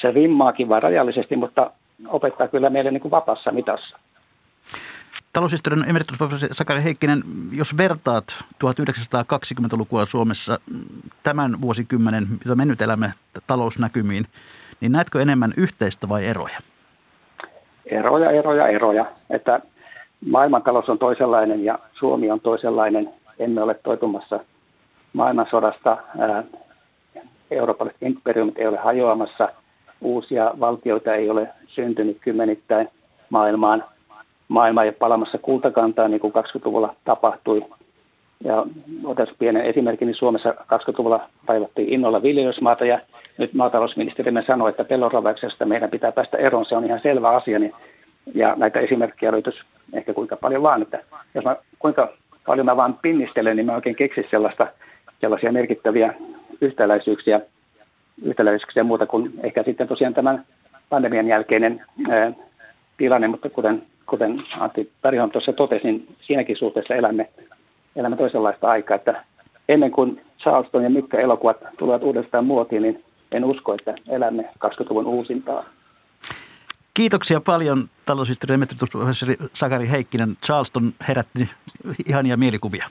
se 0.00 0.10
rimmaakin 0.10 0.68
vain 0.68 0.82
rajallisesti, 0.82 1.36
mutta 1.36 1.70
opettaa 2.08 2.48
kyllä 2.48 2.70
meille 2.70 2.90
niin 2.90 3.00
kuin 3.00 3.10
vapaassa 3.10 3.52
mitassa. 3.52 3.98
Taloushistorian 5.32 5.88
emeritusprofessori 5.88 6.54
Sakari 6.54 6.82
Heikkinen, 6.84 7.22
jos 7.52 7.76
vertaat 7.76 8.24
1920-lukua 8.64 10.04
Suomessa 10.04 10.58
tämän 11.22 11.60
vuosikymmenen, 11.60 12.22
jota 12.44 12.56
me 12.56 12.64
nyt 12.64 12.82
elämme 12.82 13.12
talousnäkymiin, 13.46 14.24
niin 14.80 14.92
näetkö 14.92 15.22
enemmän 15.22 15.52
yhteistä 15.56 16.08
vai 16.08 16.26
eroja? 16.26 16.58
Eroja, 17.86 18.30
eroja, 18.30 18.66
eroja. 18.66 19.06
Että 19.30 19.60
maailmantalous 20.30 20.88
on 20.88 20.98
toisenlainen 20.98 21.64
ja 21.64 21.78
Suomi 21.98 22.30
on 22.30 22.40
toisenlainen. 22.40 23.10
Emme 23.38 23.62
ole 23.62 23.74
toitumassa 23.74 24.40
maailmansodasta. 25.12 25.96
Eurooppalaiset 27.50 28.02
imperiumit 28.02 28.58
ei 28.58 28.66
ole 28.66 28.78
hajoamassa. 28.78 29.48
Uusia 30.00 30.52
valtioita 30.60 31.14
ei 31.14 31.30
ole 31.30 31.48
syntynyt 31.66 32.18
kymmenittäin 32.20 32.88
maailmaan. 33.30 33.84
Maailma 34.50 34.82
ei 34.82 34.88
ole 34.88 34.96
palamassa 34.98 35.38
kultakantaan 35.38 36.10
niin 36.10 36.20
kuin 36.20 36.32
20-luvulla 36.32 36.94
tapahtui. 37.04 37.64
Ja 38.44 38.66
otan 39.04 39.26
pienen 39.38 39.64
esimerkin, 39.64 40.06
niin 40.06 40.16
Suomessa 40.16 40.50
20-luvulla 40.50 41.20
raivattiin 41.46 41.88
innolla 41.88 42.22
viljelysmaata 42.22 42.84
ja 42.84 43.00
nyt 43.38 43.54
maatalousministerimme 43.54 44.44
sanoi, 44.46 44.70
että 44.70 44.84
pellonravauksesta 44.84 45.66
meidän 45.66 45.90
pitää 45.90 46.12
päästä 46.12 46.36
eroon, 46.36 46.66
se 46.66 46.76
on 46.76 46.84
ihan 46.84 47.00
selvä 47.02 47.30
asia. 47.30 47.58
Niin, 47.58 47.72
ja 48.34 48.54
näitä 48.56 48.80
esimerkkejä 48.80 49.32
löytyisi 49.32 49.60
ehkä 49.92 50.14
kuinka 50.14 50.36
paljon 50.36 50.62
vaan, 50.62 50.82
että 50.82 50.98
jos 51.34 51.44
mä, 51.44 51.56
kuinka 51.78 52.12
paljon 52.46 52.66
mä 52.66 52.76
vaan 52.76 52.98
pinnistelen, 53.02 53.56
niin 53.56 53.66
mä 53.66 53.74
oikein 53.74 53.96
keksin 53.96 54.24
sellaista, 54.30 54.66
sellaisia 55.20 55.52
merkittäviä 55.52 56.14
yhtäläisyyksiä, 56.60 57.40
yhtäläisyyksiä 58.22 58.84
muuta 58.84 59.06
kuin 59.06 59.30
ehkä 59.42 59.62
sitten 59.62 59.88
tosiaan 59.88 60.14
tämän 60.14 60.44
pandemian 60.88 61.28
jälkeinen 61.28 61.84
ää, 62.10 62.32
tilanne, 62.96 63.28
mutta 63.28 63.50
kuten, 63.50 63.82
kuten 64.10 64.42
Antti 64.58 64.92
Pärihon 65.02 65.30
tuossa 65.30 65.52
totesi, 65.52 65.84
niin 65.84 66.16
siinäkin 66.26 66.56
suhteessa 66.56 66.94
elämme, 66.94 67.30
elämme 67.96 68.16
toisenlaista 68.16 68.68
aikaa, 68.68 68.96
että 68.96 69.24
ennen 69.68 69.90
kuin 69.90 70.20
Charleston 70.38 70.84
ja 70.84 70.90
Mykkä 70.90 71.20
elokuvat 71.20 71.56
tulevat 71.78 72.02
uudestaan 72.02 72.44
muotiin, 72.44 72.82
niin 72.82 73.04
en 73.32 73.44
usko, 73.44 73.74
että 73.74 73.94
elämme 74.08 74.42
20-luvun 74.66 75.06
uusintaa. 75.06 75.64
Kiitoksia 76.94 77.40
paljon 77.40 77.88
taloushistorian 78.06 78.54
emeritusprofessori 78.54 79.36
Sakari 79.54 79.88
Heikkinen. 79.88 80.36
Charleston 80.46 80.92
herätti 81.08 81.48
ihania 82.08 82.36
mielikuvia. 82.36 82.86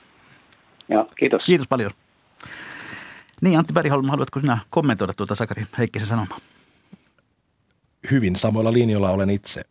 Joo, 0.88 1.06
kiitos. 1.18 1.42
Kiitos 1.44 1.68
paljon. 1.68 1.90
Niin, 3.40 3.58
Antti 3.58 3.72
Bergholm, 3.72 4.08
haluatko 4.08 4.40
sinä 4.40 4.58
kommentoida 4.70 5.12
tuota 5.16 5.34
Sakari 5.34 5.62
Heikkisen 5.78 6.08
sanomaa? 6.08 6.38
Hyvin 8.10 8.36
samoilla 8.36 8.72
linjoilla 8.72 9.10
olen 9.10 9.30
itse, 9.30 9.62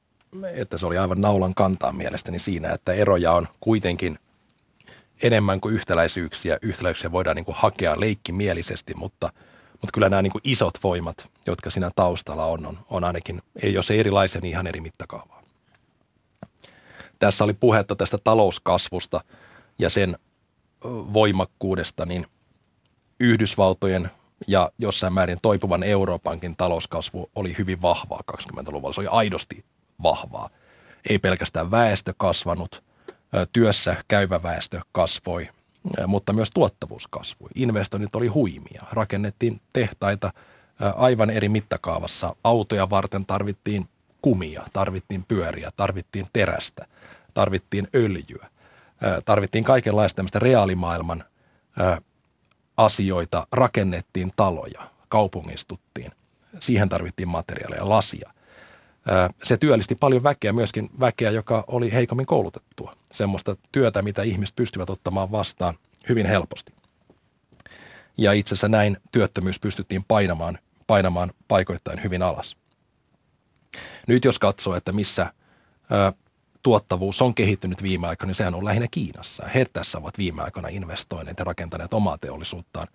että 0.53 0.77
se 0.77 0.85
oli 0.85 0.97
aivan 0.97 1.21
naulan 1.21 1.55
kantaa 1.55 1.91
mielestäni 1.91 2.39
siinä, 2.39 2.73
että 2.73 2.93
eroja 2.93 3.31
on 3.31 3.47
kuitenkin 3.59 4.19
enemmän 5.21 5.61
kuin 5.61 5.75
yhtäläisyyksiä. 5.75 6.57
Yhtäläisyyksiä 6.61 7.11
voidaan 7.11 7.35
niin 7.35 7.45
kuin 7.45 7.57
hakea 7.59 7.99
leikkimielisesti, 7.99 8.93
mutta– 8.93 9.31
mutta 9.81 9.93
kyllä 9.93 10.09
nämä 10.09 10.21
niin 10.21 10.31
kuin 10.31 10.41
isot 10.43 10.73
voimat, 10.83 11.27
jotka 11.45 11.69
siinä 11.69 11.91
taustalla 11.95 12.45
on, 12.45 12.65
on, 12.65 12.77
on 12.89 13.03
ainakin, 13.03 13.41
ei 13.63 13.73
jos 13.73 13.91
ei 13.91 13.99
erilaisia, 13.99 14.41
niin 14.41 14.51
ihan 14.51 14.67
eri 14.67 14.81
mittakaavaa. 14.81 15.43
Tässä 17.19 17.43
oli 17.43 17.53
puhetta 17.53 17.95
tästä 17.95 18.17
talouskasvusta 18.23 19.23
ja 19.79 19.89
sen 19.89 20.17
voimakkuudesta, 21.13 22.05
niin 22.05 22.25
Yhdysvaltojen 23.19 24.11
ja 24.47 24.71
jossain 24.77 25.13
määrin 25.13 25.39
toipuvan 25.41 25.83
Euroopankin 25.83 26.55
talouskasvu 26.55 27.29
oli 27.35 27.55
hyvin 27.57 27.81
vahvaa 27.81 28.21
20-luvulla. 28.31 28.93
Se 28.93 29.01
oli 29.01 29.07
aidosti 29.11 29.65
vahvaa. 30.03 30.49
Ei 31.09 31.19
pelkästään 31.19 31.71
väestö 31.71 32.13
kasvanut, 32.17 32.83
työssä 33.53 33.95
käyvä 34.07 34.43
väestö 34.43 34.81
kasvoi, 34.91 35.49
mutta 36.07 36.33
myös 36.33 36.51
tuottavuus 36.51 37.07
kasvoi. 37.07 37.49
Investoinnit 37.55 38.15
oli 38.15 38.27
huimia. 38.27 38.83
Rakennettiin 38.91 39.61
tehtaita 39.73 40.33
aivan 40.95 41.29
eri 41.29 41.49
mittakaavassa. 41.49 42.35
Autoja 42.43 42.89
varten 42.89 43.25
tarvittiin 43.25 43.85
kumia, 44.21 44.63
tarvittiin 44.73 45.25
pyöriä, 45.27 45.69
tarvittiin 45.77 46.25
terästä, 46.33 46.85
tarvittiin 47.33 47.87
öljyä. 47.95 48.49
Tarvittiin 49.25 49.63
kaikenlaista 49.63 50.15
tämmöistä 50.15 50.39
reaalimaailman 50.39 51.23
asioita, 52.77 53.47
rakennettiin 53.51 54.31
taloja, 54.35 54.91
kaupungistuttiin. 55.09 56.11
Siihen 56.59 56.89
tarvittiin 56.89 57.29
materiaaleja, 57.29 57.89
lasia. 57.89 58.33
Se 59.43 59.57
työllisti 59.57 59.95
paljon 59.95 60.23
väkeä, 60.23 60.53
myöskin 60.53 60.89
väkeä, 60.99 61.31
joka 61.31 61.63
oli 61.67 61.93
heikommin 61.93 62.25
koulutettua. 62.25 62.95
Semmoista 63.11 63.55
työtä, 63.71 64.01
mitä 64.01 64.23
ihmiset 64.23 64.55
pystyvät 64.55 64.89
ottamaan 64.89 65.31
vastaan 65.31 65.77
hyvin 66.09 66.25
helposti. 66.25 66.73
Ja 68.17 68.33
itse 68.33 68.53
asiassa 68.53 68.67
näin 68.67 68.97
työttömyys 69.11 69.59
pystyttiin 69.59 70.03
painamaan, 70.07 70.59
painamaan 70.87 71.31
paikoittain 71.47 72.03
hyvin 72.03 72.23
alas. 72.23 72.57
Nyt 74.07 74.25
jos 74.25 74.39
katsoo, 74.39 74.75
että 74.75 74.91
missä 74.91 75.33
ö, 75.91 76.13
tuottavuus 76.63 77.21
on 77.21 77.35
kehittynyt 77.35 77.83
viime 77.83 78.07
aikoina, 78.07 78.29
niin 78.29 78.35
sehän 78.35 78.55
on 78.55 78.65
lähinnä 78.65 78.87
Kiinassa. 78.91 79.47
He 79.55 79.65
tässä 79.73 79.97
ovat 79.97 80.17
viime 80.17 80.41
aikoina 80.41 80.67
investoineet 80.69 81.39
ja 81.39 81.45
rakentaneet 81.45 81.93
omaa 81.93 82.17
teollisuuttaan 82.17 82.87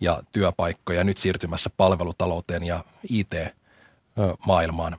ja 0.00 0.22
työpaikkoja 0.32 1.04
nyt 1.04 1.18
siirtymässä 1.18 1.70
palvelutalouteen 1.76 2.62
ja 2.62 2.84
IT-maailmaan 3.10 4.96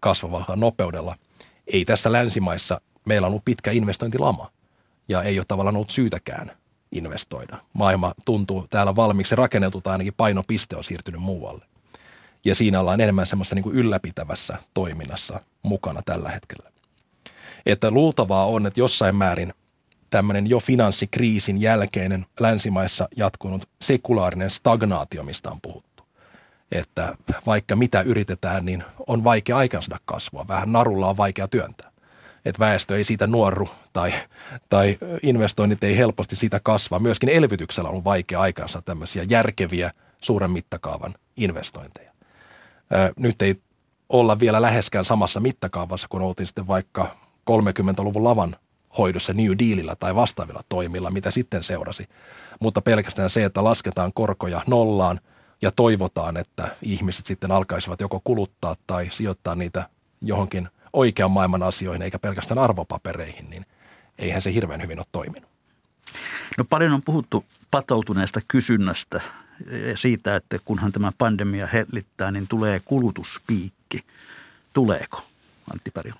kasvavalla 0.00 0.56
nopeudella. 0.56 1.16
Ei 1.66 1.84
tässä 1.84 2.12
länsimaissa, 2.12 2.80
meillä 3.06 3.26
on 3.26 3.30
ollut 3.30 3.44
pitkä 3.44 3.70
investointilama 3.70 4.50
ja 5.08 5.22
ei 5.22 5.38
ole 5.38 5.44
tavallaan 5.48 5.76
ollut 5.76 5.90
syytäkään 5.90 6.52
investoida. 6.92 7.58
Maailma 7.72 8.14
tuntuu 8.24 8.66
täällä 8.70 8.96
valmiiksi 8.96 9.36
rakennettu 9.36 9.80
tai 9.80 9.92
ainakin 9.92 10.14
painopiste 10.16 10.76
on 10.76 10.84
siirtynyt 10.84 11.20
muualle. 11.20 11.64
Ja 12.44 12.54
siinä 12.54 12.80
ollaan 12.80 13.00
enemmän 13.00 13.26
semmoista 13.26 13.54
niin 13.54 13.72
ylläpitävässä 13.72 14.58
toiminnassa 14.74 15.40
mukana 15.62 16.00
tällä 16.04 16.30
hetkellä. 16.30 16.70
Että 17.66 17.90
luultavaa 17.90 18.46
on, 18.46 18.66
että 18.66 18.80
jossain 18.80 19.16
määrin 19.16 19.54
tämmöinen 20.10 20.46
jo 20.46 20.60
finanssikriisin 20.60 21.60
jälkeinen 21.60 22.26
länsimaissa 22.40 23.08
jatkunut 23.16 23.68
sekulaarinen 23.82 24.50
stagnaatio, 24.50 25.22
mistä 25.22 25.50
on 25.50 25.60
puhuttu 25.60 25.93
että 26.72 27.16
vaikka 27.46 27.76
mitä 27.76 28.00
yritetään, 28.00 28.64
niin 28.64 28.84
on 29.06 29.24
vaikea 29.24 29.56
aikaansaada 29.56 30.00
kasvua. 30.04 30.48
Vähän 30.48 30.72
narulla 30.72 31.08
on 31.08 31.16
vaikea 31.16 31.48
työntää. 31.48 31.90
Että 32.44 32.58
väestö 32.58 32.96
ei 32.96 33.04
siitä 33.04 33.26
nuorru 33.26 33.68
tai, 33.92 34.12
tai 34.68 34.98
investoinnit 35.22 35.84
ei 35.84 35.98
helposti 35.98 36.36
siitä 36.36 36.60
kasva. 36.62 36.98
Myöskin 36.98 37.28
elvytyksellä 37.28 37.88
on 37.88 38.04
vaikea 38.04 38.40
aikaansa 38.40 38.82
tämmöisiä 38.82 39.24
järkeviä 39.30 39.90
suuren 40.20 40.50
mittakaavan 40.50 41.14
investointeja. 41.36 42.12
Nyt 43.16 43.42
ei 43.42 43.60
olla 44.08 44.40
vielä 44.40 44.62
läheskään 44.62 45.04
samassa 45.04 45.40
mittakaavassa, 45.40 46.08
kun 46.08 46.22
oltiin 46.22 46.46
sitten 46.46 46.66
vaikka 46.66 47.16
30-luvun 47.50 48.24
lavan 48.24 48.56
hoidossa 48.98 49.32
New 49.32 49.52
Dealilla 49.58 49.96
tai 49.96 50.14
vastaavilla 50.14 50.62
toimilla, 50.68 51.10
mitä 51.10 51.30
sitten 51.30 51.62
seurasi. 51.62 52.08
Mutta 52.60 52.80
pelkästään 52.80 53.30
se, 53.30 53.44
että 53.44 53.64
lasketaan 53.64 54.12
korkoja 54.14 54.62
nollaan– 54.66 55.20
ja 55.64 55.70
toivotaan, 55.70 56.36
että 56.36 56.76
ihmiset 56.82 57.26
sitten 57.26 57.50
alkaisivat 57.50 58.00
joko 58.00 58.20
kuluttaa 58.24 58.76
tai 58.86 59.08
sijoittaa 59.12 59.54
niitä 59.54 59.88
johonkin 60.20 60.68
oikean 60.92 61.30
maailman 61.30 61.62
asioihin 61.62 62.02
eikä 62.02 62.18
pelkästään 62.18 62.58
arvopapereihin, 62.58 63.50
niin 63.50 63.66
eihän 64.18 64.42
se 64.42 64.54
hirveän 64.54 64.82
hyvin 64.82 64.98
ole 64.98 65.06
toiminut. 65.12 65.50
No 66.58 66.64
paljon 66.64 66.92
on 66.92 67.02
puhuttu 67.02 67.44
patoutuneesta 67.70 68.40
kysynnästä 68.48 69.20
ja 69.88 69.96
siitä, 69.96 70.36
että 70.36 70.58
kunhan 70.64 70.92
tämä 70.92 71.12
pandemia 71.18 71.66
hellittää, 71.66 72.30
niin 72.30 72.48
tulee 72.48 72.80
kulutuspiikki. 72.84 74.04
Tuleeko, 74.72 75.22
Antti 75.72 75.90
Pärjö? 75.90 76.12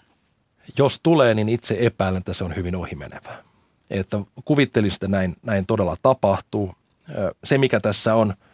Jos 0.79 1.01
tulee, 1.03 1.35
niin 1.35 1.49
itse 1.49 1.77
epäilen, 1.81 2.19
että 2.19 2.35
se 2.35 2.45
on 2.45 2.57
hyvin 2.57 2.77
ohimenevää. 2.77 3.43
Että 3.91 4.19
kuvittelisin, 4.45 4.97
että 4.97 5.09
näin, 5.09 5.37
näin 5.43 5.67
todella 5.67 5.97
tapahtuu. 6.03 6.75
Se, 7.45 7.59
mikä 7.59 7.81
tässä 7.81 8.15
on– 8.15 8.35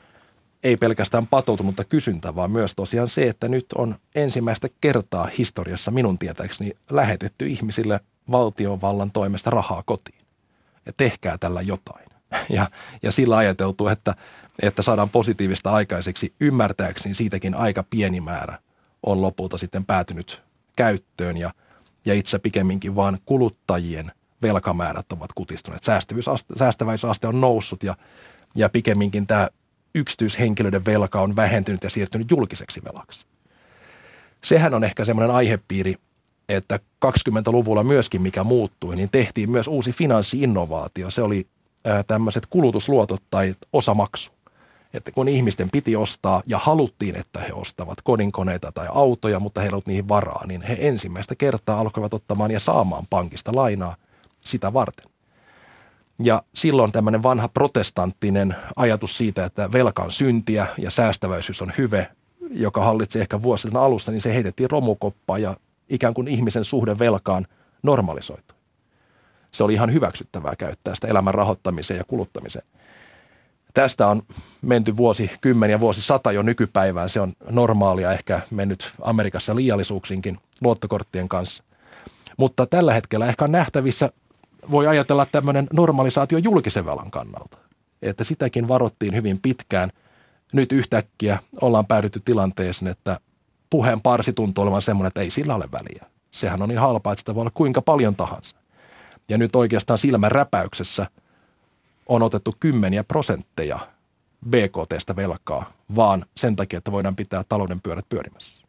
ei 0.62 0.76
pelkästään 0.76 1.26
patoutunutta 1.26 1.84
kysyntää, 1.84 2.34
vaan 2.34 2.50
myös 2.50 2.74
tosiaan 2.74 3.08
se, 3.08 3.28
että 3.28 3.48
nyt 3.48 3.66
on 3.74 3.96
ensimmäistä 4.14 4.68
kertaa 4.80 5.28
historiassa 5.38 5.90
minun 5.90 6.18
tietääkseni 6.18 6.72
lähetetty 6.90 7.46
ihmisille 7.46 8.00
valtiovallan 8.30 9.10
toimesta 9.10 9.50
rahaa 9.50 9.82
kotiin. 9.86 10.18
Ja 10.86 10.92
tehkää 10.96 11.38
tällä 11.38 11.62
jotain. 11.62 12.10
Ja, 12.48 12.70
ja 13.02 13.12
sillä 13.12 13.36
ajateltu, 13.36 13.88
että, 13.88 14.14
että 14.62 14.82
saadaan 14.82 15.10
positiivista 15.10 15.70
aikaiseksi, 15.70 16.34
ymmärtääkseni 16.40 17.14
siitäkin 17.14 17.54
aika 17.54 17.82
pieni 17.82 18.20
määrä 18.20 18.58
on 19.02 19.22
lopulta 19.22 19.58
sitten 19.58 19.84
päätynyt 19.84 20.42
käyttöön 20.76 21.36
ja, 21.36 21.54
ja 22.06 22.14
itse 22.14 22.38
pikemminkin 22.38 22.96
vaan 22.96 23.18
kuluttajien 23.26 24.12
velkamäärät 24.42 25.12
ovat 25.12 25.32
kutistuneet. 25.32 25.82
Säästävyysaste 26.56 27.26
on 27.26 27.40
noussut 27.40 27.82
ja, 27.82 27.96
ja 28.54 28.68
pikemminkin 28.68 29.26
tämä 29.26 29.48
yksityishenkilöiden 29.94 30.84
velka 30.84 31.20
on 31.20 31.36
vähentynyt 31.36 31.84
ja 31.84 31.90
siirtynyt 31.90 32.30
julkiseksi 32.30 32.82
velaksi. 32.84 33.26
Sehän 34.44 34.74
on 34.74 34.84
ehkä 34.84 35.04
semmoinen 35.04 35.34
aihepiiri, 35.34 35.94
että 36.48 36.80
20-luvulla 37.06 37.82
myöskin 37.82 38.22
mikä 38.22 38.44
muuttui, 38.44 38.96
niin 38.96 39.10
tehtiin 39.10 39.50
myös 39.50 39.68
uusi 39.68 39.92
finanssiinnovaatio. 39.92 41.10
Se 41.10 41.22
oli 41.22 41.46
tämmöiset 42.06 42.46
kulutusluotot 42.46 43.22
tai 43.30 43.54
osamaksu. 43.72 44.32
Että 44.94 45.12
kun 45.12 45.28
ihmisten 45.28 45.70
piti 45.70 45.96
ostaa 45.96 46.42
ja 46.46 46.58
haluttiin, 46.58 47.16
että 47.16 47.40
he 47.40 47.52
ostavat 47.52 47.98
kodinkoneita 48.04 48.72
tai 48.72 48.86
autoja, 48.90 49.40
mutta 49.40 49.60
heillä 49.60 49.76
ei 49.76 49.82
niihin 49.86 50.08
varaa, 50.08 50.46
niin 50.46 50.62
he 50.62 50.76
ensimmäistä 50.80 51.34
kertaa 51.34 51.80
alkoivat 51.80 52.14
ottamaan 52.14 52.50
ja 52.50 52.60
saamaan 52.60 53.04
pankista 53.10 53.54
lainaa 53.54 53.96
sitä 54.40 54.72
varten. 54.72 55.10
Ja 56.22 56.42
silloin 56.54 56.92
tämmöinen 56.92 57.22
vanha 57.22 57.48
protestanttinen 57.48 58.56
ajatus 58.76 59.18
siitä, 59.18 59.44
että 59.44 59.72
velka 59.72 60.02
on 60.02 60.12
syntiä 60.12 60.66
ja 60.78 60.90
säästäväisyys 60.90 61.62
on 61.62 61.72
hyve, 61.78 62.08
joka 62.50 62.84
hallitsi 62.84 63.20
ehkä 63.20 63.42
vuosien 63.42 63.76
alusta, 63.76 64.10
niin 64.10 64.20
se 64.20 64.34
heitettiin 64.34 64.70
romukoppaan 64.70 65.42
ja 65.42 65.56
ikään 65.88 66.14
kuin 66.14 66.28
ihmisen 66.28 66.64
suhde 66.64 66.98
velkaan 66.98 67.46
normalisoitu. 67.82 68.54
Se 69.52 69.64
oli 69.64 69.74
ihan 69.74 69.92
hyväksyttävää 69.92 70.56
käyttää 70.56 70.94
sitä 70.94 71.08
elämän 71.08 71.34
rahoittamiseen 71.34 71.98
ja 71.98 72.04
kuluttamiseen. 72.04 72.66
Tästä 73.74 74.06
on 74.06 74.22
menty 74.62 74.96
vuosi 74.96 75.30
kymmeniä, 75.40 75.80
vuosi 75.80 76.02
sata 76.02 76.32
jo 76.32 76.42
nykypäivään. 76.42 77.10
Se 77.10 77.20
on 77.20 77.32
normaalia, 77.50 78.12
ehkä 78.12 78.40
mennyt 78.50 78.92
Amerikassa 79.02 79.56
liiallisuuksinkin 79.56 80.38
luottokorttien 80.60 81.28
kanssa. 81.28 81.62
Mutta 82.36 82.66
tällä 82.66 82.92
hetkellä 82.92 83.26
ehkä 83.26 83.44
on 83.44 83.52
nähtävissä, 83.52 84.12
voi 84.70 84.86
ajatella 84.86 85.26
tämmöinen 85.26 85.66
normalisaatio 85.72 86.38
julkisen 86.38 86.86
velan 86.86 87.10
kannalta. 87.10 87.58
Että 88.02 88.24
sitäkin 88.24 88.68
varottiin 88.68 89.14
hyvin 89.14 89.40
pitkään. 89.40 89.90
Nyt 90.52 90.72
yhtäkkiä 90.72 91.38
ollaan 91.60 91.86
päädytty 91.86 92.20
tilanteeseen, 92.24 92.90
että 92.90 93.20
puheen 93.70 94.00
parsi 94.00 94.32
tuntuu 94.32 94.62
olevan 94.62 94.82
semmoinen, 94.82 95.08
että 95.08 95.20
ei 95.20 95.30
sillä 95.30 95.54
ole 95.54 95.68
väliä. 95.72 96.06
Sehän 96.30 96.62
on 96.62 96.68
niin 96.68 96.78
halpaa, 96.78 97.12
että 97.12 97.20
sitä 97.20 97.34
voi 97.34 97.40
olla 97.40 97.50
kuinka 97.54 97.82
paljon 97.82 98.16
tahansa. 98.16 98.56
Ja 99.28 99.38
nyt 99.38 99.56
oikeastaan 99.56 99.98
silmän 99.98 100.32
räpäyksessä 100.32 101.06
on 102.06 102.22
otettu 102.22 102.56
kymmeniä 102.60 103.04
prosentteja 103.04 103.78
BKTstä 104.48 105.16
velkaa, 105.16 105.72
vaan 105.96 106.24
sen 106.36 106.56
takia, 106.56 106.78
että 106.78 106.92
voidaan 106.92 107.16
pitää 107.16 107.44
talouden 107.48 107.80
pyörät 107.80 108.08
pyörimässä. 108.08 108.59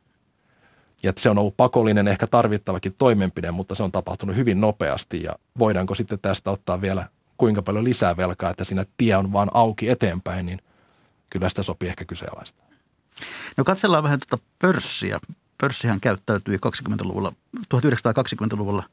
Ja 1.04 1.14
se 1.18 1.30
on 1.30 1.38
ollut 1.38 1.58
pakollinen, 1.58 2.08
ehkä 2.08 2.28
tarvittavakin 2.28 2.96
toimenpide, 2.98 3.52
mutta 3.52 3.76
se 3.76 3.84
on 3.84 3.92
tapahtunut 3.92 4.36
hyvin 4.36 4.62
nopeasti 4.62 5.24
ja 5.24 5.36
voidaanko 5.60 5.96
sitten 5.96 6.20
tästä 6.22 6.52
ottaa 6.52 6.82
vielä 6.82 7.08
kuinka 7.38 7.62
paljon 7.62 7.84
lisää 7.84 8.18
velkaa, 8.18 8.50
että 8.50 8.64
siinä 8.64 8.86
tie 8.98 9.16
on 9.16 9.34
vaan 9.34 9.50
auki 9.54 9.90
eteenpäin, 9.90 10.46
niin 10.46 10.60
kyllä 11.30 11.50
sitä 11.50 11.64
sopii 11.64 11.90
ehkä 11.90 12.06
kyseenalaista. 12.06 12.64
No 13.58 13.64
katsellaan 13.64 14.04
vähän 14.04 14.20
tuota 14.20 14.44
pörssiä. 14.60 15.20
Pörssihän 15.58 16.00
käyttäytyi 16.00 16.58
20-luvulla, 16.58 17.34
1920-luvulla 17.58 18.84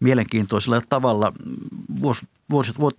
mielenkiintoisella 0.00 0.82
tavalla. 0.88 1.32
Vuos, 2.00 2.22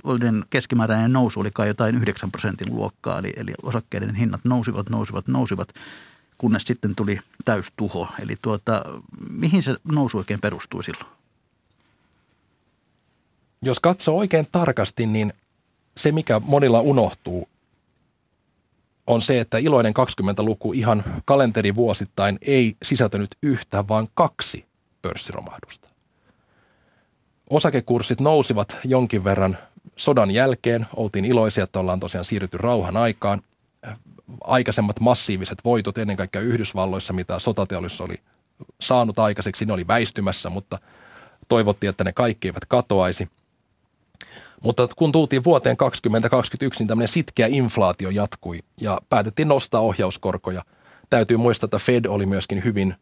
vuoden 0.03 0.45
keskimääräinen 0.49 1.13
nousu 1.13 1.39
oli 1.39 1.51
kai 1.53 1.67
jotain 1.67 1.95
9 1.95 2.31
prosentin 2.31 2.75
luokkaa, 2.75 3.19
eli, 3.19 3.33
eli 3.38 3.53
osakkeiden 3.63 4.15
hinnat 4.15 4.41
nousivat, 4.43 4.89
nousivat, 4.89 5.27
nousivat, 5.27 5.69
kunnes 6.38 6.63
sitten 6.63 6.95
tuli 6.95 7.19
täystuho. 7.45 8.07
Eli 8.19 8.36
tuota, 8.41 8.83
mihin 9.29 9.63
se 9.63 9.75
nousu 9.83 10.17
oikein 10.17 10.41
perustui 10.41 10.83
silloin? 10.83 11.11
Jos 13.61 13.79
katsoo 13.79 14.17
oikein 14.17 14.47
tarkasti, 14.51 15.05
niin 15.05 15.33
se 15.97 16.11
mikä 16.11 16.41
monilla 16.45 16.81
unohtuu, 16.81 17.49
on 19.07 19.21
se, 19.21 19.39
että 19.39 19.57
iloinen 19.57 19.93
20-luku 19.93 20.73
ihan 20.73 21.03
kalenterivuosittain 21.25 22.38
ei 22.41 22.77
sisältänyt 22.83 23.36
yhtä, 23.43 23.88
vaan 23.88 24.07
kaksi 24.13 24.65
pörssiromahdusta. 25.01 25.89
Osakekurssit 27.49 28.21
nousivat 28.21 28.77
jonkin 28.83 29.23
verran 29.23 29.57
sodan 29.95 30.31
jälkeen. 30.31 30.88
Oltiin 30.95 31.25
iloisia, 31.25 31.63
että 31.63 31.79
ollaan 31.79 31.99
tosiaan 31.99 32.25
siirrytty 32.25 32.57
rauhan 32.57 32.97
aikaan. 32.97 33.41
Aikaisemmat 34.43 34.99
massiiviset 34.99 35.57
voitot 35.65 35.97
ennen 35.97 36.17
kaikkea 36.17 36.41
Yhdysvalloissa, 36.41 37.13
mitä 37.13 37.39
sotateollisuus 37.39 38.01
oli 38.01 38.15
saanut 38.82 39.19
aikaiseksi, 39.19 39.65
ne 39.65 39.73
oli 39.73 39.88
väistymässä, 39.88 40.49
mutta 40.49 40.80
toivottiin, 41.49 41.89
että 41.89 42.03
ne 42.03 42.13
kaikki 42.13 42.47
eivät 42.47 42.65
katoaisi– 42.65 43.30
mutta 44.63 44.88
kun 44.95 45.11
tultiin 45.11 45.43
vuoteen 45.43 45.78
2021, 45.78 46.80
niin 46.80 46.88
tämmöinen 46.88 47.07
sitkeä 47.07 47.47
inflaatio 47.47 48.09
jatkui 48.09 48.59
ja 48.82 49.01
päätettiin 49.09 49.47
nostaa 49.47 49.82
ohjauskorkoja. 49.82 50.63
Täytyy 51.09 51.38
muistaa, 51.38 51.67
että 51.67 51.80
Fed 51.80 52.05
oli 52.05 52.26
myöskin 52.26 52.63
hyvin 52.63 52.95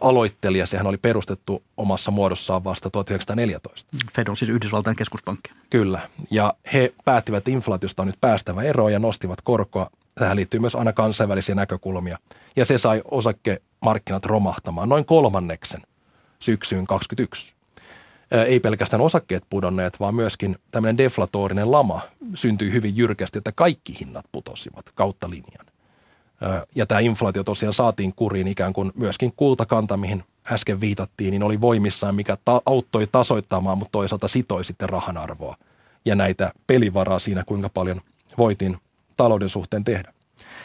aloittelija. 0.00 0.66
Sehän 0.66 0.86
oli 0.86 0.96
perustettu 0.96 1.62
omassa 1.76 2.10
muodossaan 2.10 2.64
vasta 2.64 2.90
1914. 2.90 3.96
Fed 4.14 4.28
on 4.28 4.36
siis 4.36 4.48
Yhdysvaltain 4.48 4.96
keskuspankki. 4.96 5.50
Kyllä. 5.70 6.00
Ja 6.30 6.54
he 6.72 6.94
päättivät, 7.04 7.38
että 7.38 7.50
inflaatiosta 7.50 8.02
on 8.02 8.06
nyt 8.06 8.20
päästävä 8.20 8.62
eroon 8.62 8.92
ja 8.92 8.98
nostivat 8.98 9.40
korkoa. 9.42 9.90
Tähän 10.14 10.36
liittyy 10.36 10.60
myös 10.60 10.74
aina 10.74 10.92
kansainvälisiä 10.92 11.54
näkökulmia. 11.54 12.18
Ja 12.56 12.64
se 12.64 12.78
sai 12.78 13.02
osakemarkkinat 13.10 14.24
romahtamaan 14.24 14.88
noin 14.88 15.04
kolmanneksen 15.04 15.82
syksyyn 16.38 16.86
2021 16.86 17.54
ei 18.46 18.60
pelkästään 18.60 19.00
osakkeet 19.00 19.44
pudonneet, 19.50 20.00
vaan 20.00 20.14
myöskin 20.14 20.56
tämmöinen 20.70 20.98
deflatorinen 20.98 21.72
lama 21.72 22.00
syntyi 22.34 22.72
hyvin 22.72 22.96
jyrkästi, 22.96 23.38
että 23.38 23.52
kaikki 23.52 23.96
hinnat 24.00 24.24
putosivat 24.32 24.84
kautta 24.94 25.30
linjan. 25.30 25.66
Ja 26.74 26.86
tämä 26.86 27.00
inflaatio 27.00 27.44
tosiaan 27.44 27.72
saatiin 27.72 28.14
kuriin 28.16 28.48
ikään 28.48 28.72
kuin 28.72 28.92
myöskin 28.94 29.32
kultakanta, 29.36 29.96
mihin 29.96 30.24
äsken 30.52 30.80
viitattiin, 30.80 31.30
niin 31.30 31.42
oli 31.42 31.60
voimissaan, 31.60 32.14
mikä 32.14 32.36
ta- 32.44 32.62
auttoi 32.66 33.06
tasoittamaan, 33.06 33.78
mutta 33.78 33.92
toisaalta 33.92 34.28
sitoi 34.28 34.64
sitten 34.64 34.88
rahan 34.88 35.16
arvoa 35.16 35.56
ja 36.04 36.14
näitä 36.14 36.52
pelivaraa 36.66 37.18
siinä, 37.18 37.44
kuinka 37.46 37.68
paljon 37.68 38.00
voitiin 38.38 38.76
talouden 39.16 39.48
suhteen 39.48 39.84
tehdä. 39.84 40.12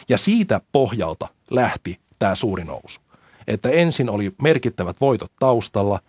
Ja 0.08 0.18
siitä 0.18 0.60
pohjalta 0.72 1.28
lähti 1.50 2.00
tämä 2.18 2.34
suuri 2.34 2.64
nousu. 2.64 3.00
Että 3.46 3.70
ensin 3.70 4.10
oli 4.10 4.34
merkittävät 4.42 4.96
voitot 5.00 5.32
taustalla, 5.38 6.00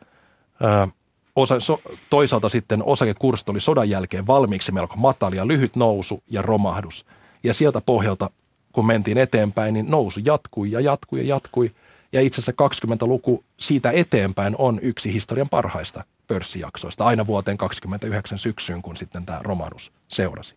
osa, 1.36 1.60
so, 1.60 1.82
toisaalta 2.10 2.50
sitten 2.50 2.84
osakekurssit 2.84 3.50
oli 3.50 3.60
sodan 3.60 3.89
jälkeen 3.89 4.28
valmiiksi 4.28 4.72
melko 4.72 4.96
matalia, 4.96 5.48
lyhyt 5.48 5.76
nousu 5.76 6.24
ja 6.30 6.42
romahdus. 6.42 7.06
Ja 7.44 7.54
sieltä 7.54 7.82
pohjalta, 7.82 8.30
kun 8.72 8.86
mentiin 8.86 9.18
eteenpäin, 9.18 9.74
niin 9.74 9.92
nousu 9.92 10.20
jatkui 10.24 10.72
ja 10.72 10.80
jatkui 10.80 11.20
ja 11.20 11.26
jatkui. 11.26 11.72
Ja 12.14 12.22
itse 12.22 12.42
asiassa 12.42 12.86
20-luku 12.96 13.44
siitä 13.58 13.92
eteenpäin 13.92 14.56
on 14.58 14.80
yksi 14.82 15.14
historian 15.14 15.50
parhaista 15.50 16.04
pörssijaksoista, 16.28 17.06
aina 17.06 17.28
vuoteen 17.28 17.58
29 17.58 18.38
syksyyn, 18.38 18.82
kun 18.82 18.98
sitten 18.98 19.26
tämä 19.26 19.39
romahdus 19.42 19.92
seurasi. 20.08 20.56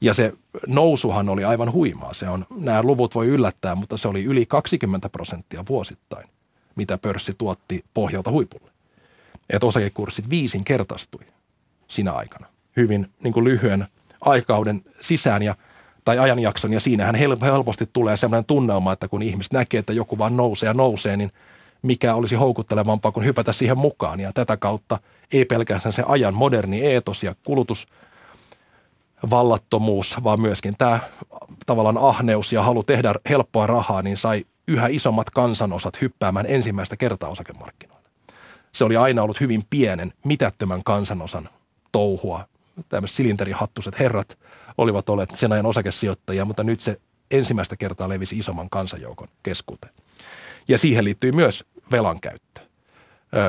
Ja 0.00 0.14
se 0.14 0.32
nousuhan 0.66 1.28
oli 1.28 1.44
aivan 1.44 1.72
huimaa. 1.72 2.14
Se 2.14 2.28
on, 2.28 2.46
nämä 2.56 2.82
luvut 2.82 3.14
voi 3.14 3.26
yllättää, 3.26 3.74
mutta 3.74 3.96
se 3.96 4.08
oli 4.08 4.24
yli 4.24 4.46
20 4.46 5.08
prosenttia 5.08 5.64
vuosittain, 5.68 6.28
mitä 6.76 6.98
pörssi 6.98 7.34
tuotti 7.38 7.84
pohjalta 7.94 8.30
huipulle 8.30 8.74
että 9.50 9.66
osakekurssit 9.66 10.30
viisinkertaistui 10.30 11.24
sinä 11.88 12.12
aikana 12.12 12.46
hyvin 12.76 13.06
niin 13.22 13.32
kuin 13.32 13.44
lyhyen 13.44 13.86
aikauden 14.20 14.82
sisään 15.00 15.42
ja, 15.42 15.54
tai 16.04 16.18
ajanjakson. 16.18 16.72
Ja 16.72 16.80
siinähän 16.80 17.14
helposti 17.14 17.88
tulee 17.92 18.16
sellainen 18.16 18.44
tunnelma, 18.44 18.92
että 18.92 19.08
kun 19.08 19.22
ihmiset 19.22 19.52
näkee, 19.52 19.78
että 19.78 19.92
joku 19.92 20.18
vaan 20.18 20.36
nousee 20.36 20.66
ja 20.66 20.74
nousee, 20.74 21.16
niin 21.16 21.30
mikä 21.82 22.14
olisi 22.14 22.34
houkuttelevampaa 22.34 23.12
kuin 23.12 23.26
hypätä 23.26 23.52
siihen 23.52 23.78
mukaan. 23.78 24.20
Ja 24.20 24.32
tätä 24.32 24.56
kautta 24.56 24.98
ei 25.32 25.44
pelkästään 25.44 25.92
se 25.92 26.02
ajan 26.06 26.34
moderni 26.34 26.82
eetos 26.82 27.22
ja 27.22 27.34
kulutus, 27.44 27.86
vallattomuus, 29.30 30.16
vaan 30.24 30.40
myöskin 30.40 30.74
tämä 30.78 31.00
tavallaan 31.66 31.98
ahneus 31.98 32.52
ja 32.52 32.62
halu 32.62 32.82
tehdä 32.82 33.14
helppoa 33.28 33.66
rahaa, 33.66 34.02
niin 34.02 34.16
sai 34.16 34.44
yhä 34.68 34.86
isommat 34.86 35.30
kansanosat 35.30 36.00
hyppäämään 36.00 36.46
ensimmäistä 36.48 36.96
kertaa 36.96 37.30
osakemarkkinoilla 37.30 37.94
se 38.74 38.84
oli 38.84 38.96
aina 38.96 39.22
ollut 39.22 39.40
hyvin 39.40 39.62
pienen, 39.70 40.12
mitättömän 40.24 40.84
kansanosan 40.84 41.48
touhua. 41.92 42.48
Tämmöiset 42.88 43.16
silinterihattuset 43.16 43.98
herrat 43.98 44.38
olivat 44.78 45.08
olleet 45.08 45.30
sen 45.34 45.52
ajan 45.52 45.66
osakesijoittajia, 45.66 46.44
mutta 46.44 46.64
nyt 46.64 46.80
se 46.80 47.00
ensimmäistä 47.30 47.76
kertaa 47.76 48.08
levisi 48.08 48.38
isomman 48.38 48.70
kansanjoukon 48.70 49.28
keskuuteen. 49.42 49.94
Ja 50.68 50.78
siihen 50.78 51.04
liittyy 51.04 51.32
myös 51.32 51.64
velan 51.90 52.20
käyttö. 52.20 52.60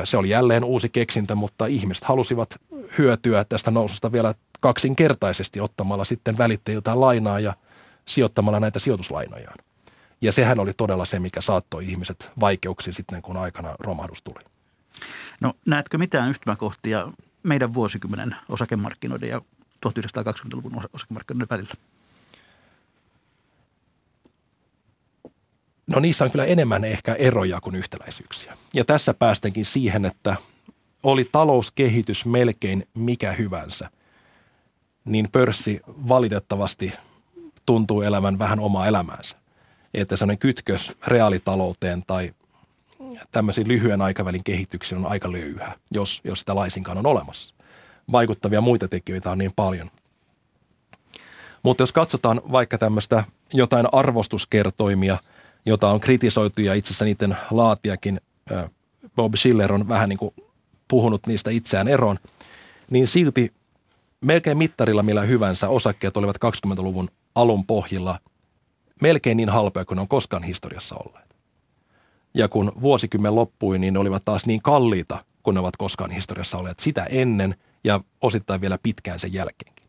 Se 0.04 0.16
oli 0.16 0.30
jälleen 0.30 0.64
uusi 0.64 0.88
keksintö, 0.88 1.34
mutta 1.34 1.66
ihmiset 1.66 2.04
halusivat 2.04 2.54
hyötyä 2.98 3.44
tästä 3.44 3.70
noususta 3.70 4.12
vielä 4.12 4.34
kaksinkertaisesti 4.60 5.60
ottamalla 5.60 6.04
sitten 6.04 6.38
välittäjiltä 6.38 7.00
lainaa 7.00 7.40
ja 7.40 7.54
sijoittamalla 8.04 8.60
näitä 8.60 8.78
sijoituslainojaan. 8.78 9.58
Ja 10.20 10.32
sehän 10.32 10.58
oli 10.58 10.72
todella 10.76 11.04
se, 11.04 11.18
mikä 11.18 11.40
saattoi 11.40 11.88
ihmiset 11.88 12.30
vaikeuksiin 12.40 12.94
sitten, 12.94 13.22
kun 13.22 13.36
aikana 13.36 13.74
romahdus 13.78 14.22
tuli. 14.22 14.40
No 15.40 15.54
näetkö 15.66 15.98
mitään 15.98 16.30
yhtymäkohtia 16.30 17.12
meidän 17.42 17.74
vuosikymmenen 17.74 18.36
osakemarkkinoiden 18.48 19.28
ja 19.28 19.40
1920-luvun 19.86 20.82
osakemarkkinoiden 20.92 21.48
välillä? 21.50 21.74
No 25.86 26.00
niissä 26.00 26.24
on 26.24 26.30
kyllä 26.30 26.44
enemmän 26.44 26.84
ehkä 26.84 27.14
eroja 27.14 27.60
kuin 27.60 27.76
yhtäläisyyksiä. 27.76 28.56
Ja 28.74 28.84
tässä 28.84 29.14
päästenkin 29.14 29.64
siihen, 29.64 30.04
että 30.04 30.36
oli 31.02 31.28
talouskehitys 31.32 32.24
melkein 32.24 32.88
mikä 32.94 33.32
hyvänsä, 33.32 33.90
niin 35.06 35.28
pörssi 35.32 35.80
valitettavasti 35.86 36.92
tuntuu 37.66 38.02
elävän 38.02 38.38
vähän 38.38 38.60
omaa 38.60 38.86
elämäänsä. 38.86 39.36
Että 39.94 40.16
sellainen 40.16 40.38
kytkös 40.38 40.92
reaalitalouteen 41.06 42.02
tai 42.06 42.34
tämmöisiin 43.32 43.68
lyhyen 43.68 44.02
aikavälin 44.02 44.44
kehityksiin 44.44 44.98
on 44.98 45.10
aika 45.12 45.32
löyhä, 45.32 45.78
jos, 45.90 46.20
jos 46.24 46.40
sitä 46.40 46.54
laisinkaan 46.54 46.98
on 46.98 47.06
olemassa. 47.06 47.54
Vaikuttavia 48.12 48.60
muita 48.60 48.88
tekijöitä 48.88 49.30
on 49.30 49.38
niin 49.38 49.52
paljon. 49.56 49.90
Mutta 51.62 51.82
jos 51.82 51.92
katsotaan 51.92 52.40
vaikka 52.52 52.78
tämmöistä 52.78 53.24
jotain 53.52 53.86
arvostuskertoimia, 53.92 55.18
jota 55.66 55.88
on 55.88 56.00
kritisoitu 56.00 56.60
ja 56.60 56.74
itse 56.74 56.88
asiassa 56.88 57.04
niiden 57.04 57.36
laatiakin, 57.50 58.20
Bob 59.16 59.34
Schiller 59.34 59.72
on 59.72 59.88
vähän 59.88 60.08
niin 60.08 60.18
kuin 60.18 60.34
puhunut 60.88 61.26
niistä 61.26 61.50
itseään 61.50 61.88
eroon, 61.88 62.18
niin 62.90 63.06
silti 63.06 63.52
melkein 64.24 64.58
mittarilla 64.58 65.02
millä 65.02 65.22
hyvänsä 65.22 65.68
osakkeet 65.68 66.16
olivat 66.16 66.36
20-luvun 66.36 67.08
alun 67.34 67.66
pohjilla 67.66 68.18
melkein 69.02 69.36
niin 69.36 69.48
halpoja 69.48 69.84
kuin 69.84 69.96
ne 69.96 70.00
on 70.00 70.08
koskaan 70.08 70.42
historiassa 70.42 70.96
olleet. 71.06 71.36
Ja 72.34 72.48
kun 72.48 72.72
vuosikymmen 72.80 73.34
loppui, 73.34 73.78
niin 73.78 73.94
ne 73.94 74.00
olivat 74.00 74.24
taas 74.24 74.46
niin 74.46 74.62
kalliita 74.62 75.24
kuin 75.42 75.54
ne 75.54 75.60
ovat 75.60 75.76
koskaan 75.76 76.10
historiassa 76.10 76.58
olleet 76.58 76.80
sitä 76.80 77.04
ennen 77.04 77.54
ja 77.84 78.00
osittain 78.20 78.60
vielä 78.60 78.78
pitkään 78.82 79.20
sen 79.20 79.32
jälkeenkin. 79.32 79.86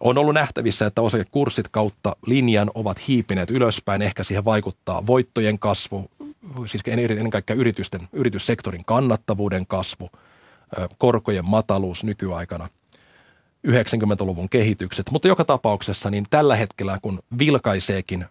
On 0.00 0.18
ollut 0.18 0.34
nähtävissä, 0.34 0.86
että 0.86 1.02
osakekurssit 1.02 1.68
kautta 1.68 2.16
linjan 2.26 2.70
ovat 2.74 3.08
hiipineet 3.08 3.50
ylöspäin. 3.50 4.02
Ehkä 4.02 4.24
siihen 4.24 4.44
vaikuttaa 4.44 5.06
voittojen 5.06 5.58
kasvu, 5.58 6.10
siis 6.66 6.82
ennen 6.86 7.30
kaikkea 7.30 7.56
yritysten, 7.56 8.08
yrityssektorin 8.12 8.84
kannattavuuden 8.84 9.66
kasvu, 9.66 10.10
korkojen 10.98 11.48
mataluus 11.48 12.04
nykyaikana– 12.04 12.68
90-luvun 13.68 14.48
kehitykset, 14.48 15.10
mutta 15.10 15.28
joka 15.28 15.44
tapauksessa 15.44 16.10
niin 16.10 16.26
tällä 16.30 16.56
hetkellä, 16.56 16.98
kun 17.02 17.18
vilkaiseekin 17.38 18.26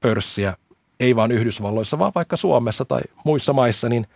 pörssiä, 0.00 0.56
ei 1.00 1.16
vain 1.16 1.32
Yhdysvalloissa, 1.32 1.98
vaan 1.98 2.12
vaikka 2.14 2.36
Suomessa 2.36 2.84
tai 2.84 3.00
muissa 3.24 3.52
maissa, 3.52 3.88
niin 3.88 4.06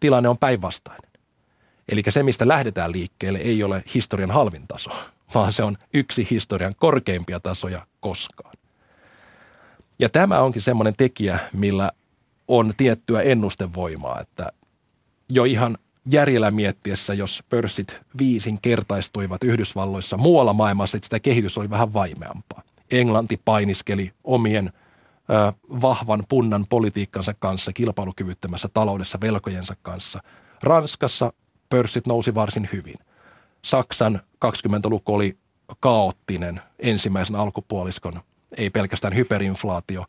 tilanne 0.00 0.28
on 0.28 0.38
päinvastainen. 0.38 1.10
Eli 1.88 2.02
se, 2.08 2.22
mistä 2.22 2.48
lähdetään 2.48 2.92
liikkeelle, 2.92 3.38
ei 3.38 3.62
ole 3.62 3.84
historian 3.94 4.30
halvin 4.30 4.68
taso, 4.68 4.90
vaan 5.34 5.52
se 5.52 5.62
on 5.62 5.76
yksi 5.94 6.26
historian 6.30 6.74
korkeimpia 6.76 7.40
tasoja 7.40 7.86
koskaan. 8.00 8.54
Ja 9.98 10.08
tämä 10.08 10.40
onkin 10.40 10.62
semmoinen 10.62 10.94
tekijä, 10.96 11.38
millä 11.52 11.90
on 12.48 12.72
tiettyä 12.76 13.22
ennustevoimaa, 13.22 14.20
että 14.20 14.52
jo 15.28 15.44
ihan 15.44 15.78
järjellä 16.10 16.50
miettiessä, 16.50 17.14
jos 17.14 17.42
pörssit 17.48 18.00
viisinkertaistuivat 18.18 19.44
Yhdysvalloissa 19.44 20.16
muualla 20.16 20.52
maailmassa, 20.52 20.96
että 20.96 21.06
sitä 21.06 21.20
kehitys 21.20 21.58
oli 21.58 21.70
vähän 21.70 21.92
vaimeampaa. 21.92 22.62
Englanti 22.90 23.40
painiskeli 23.44 24.12
omien 24.24 24.66
ö, 24.66 25.52
vahvan 25.80 26.24
punnan 26.28 26.64
politiikkansa 26.68 27.34
kanssa, 27.34 27.72
kilpailukyvyttömässä 27.72 28.68
taloudessa 28.74 29.18
velkojensa 29.20 29.76
kanssa. 29.82 30.22
Ranskassa 30.62 31.32
pörssit 31.68 32.06
nousi 32.06 32.34
varsin 32.34 32.68
hyvin. 32.72 32.96
Saksan 33.62 34.20
20-luku 34.44 35.14
oli 35.14 35.38
kaoottinen 35.80 36.60
ensimmäisen 36.78 37.36
alkupuoliskon, 37.36 38.20
ei 38.56 38.70
pelkästään 38.70 39.16
hyperinflaatio, 39.16 40.04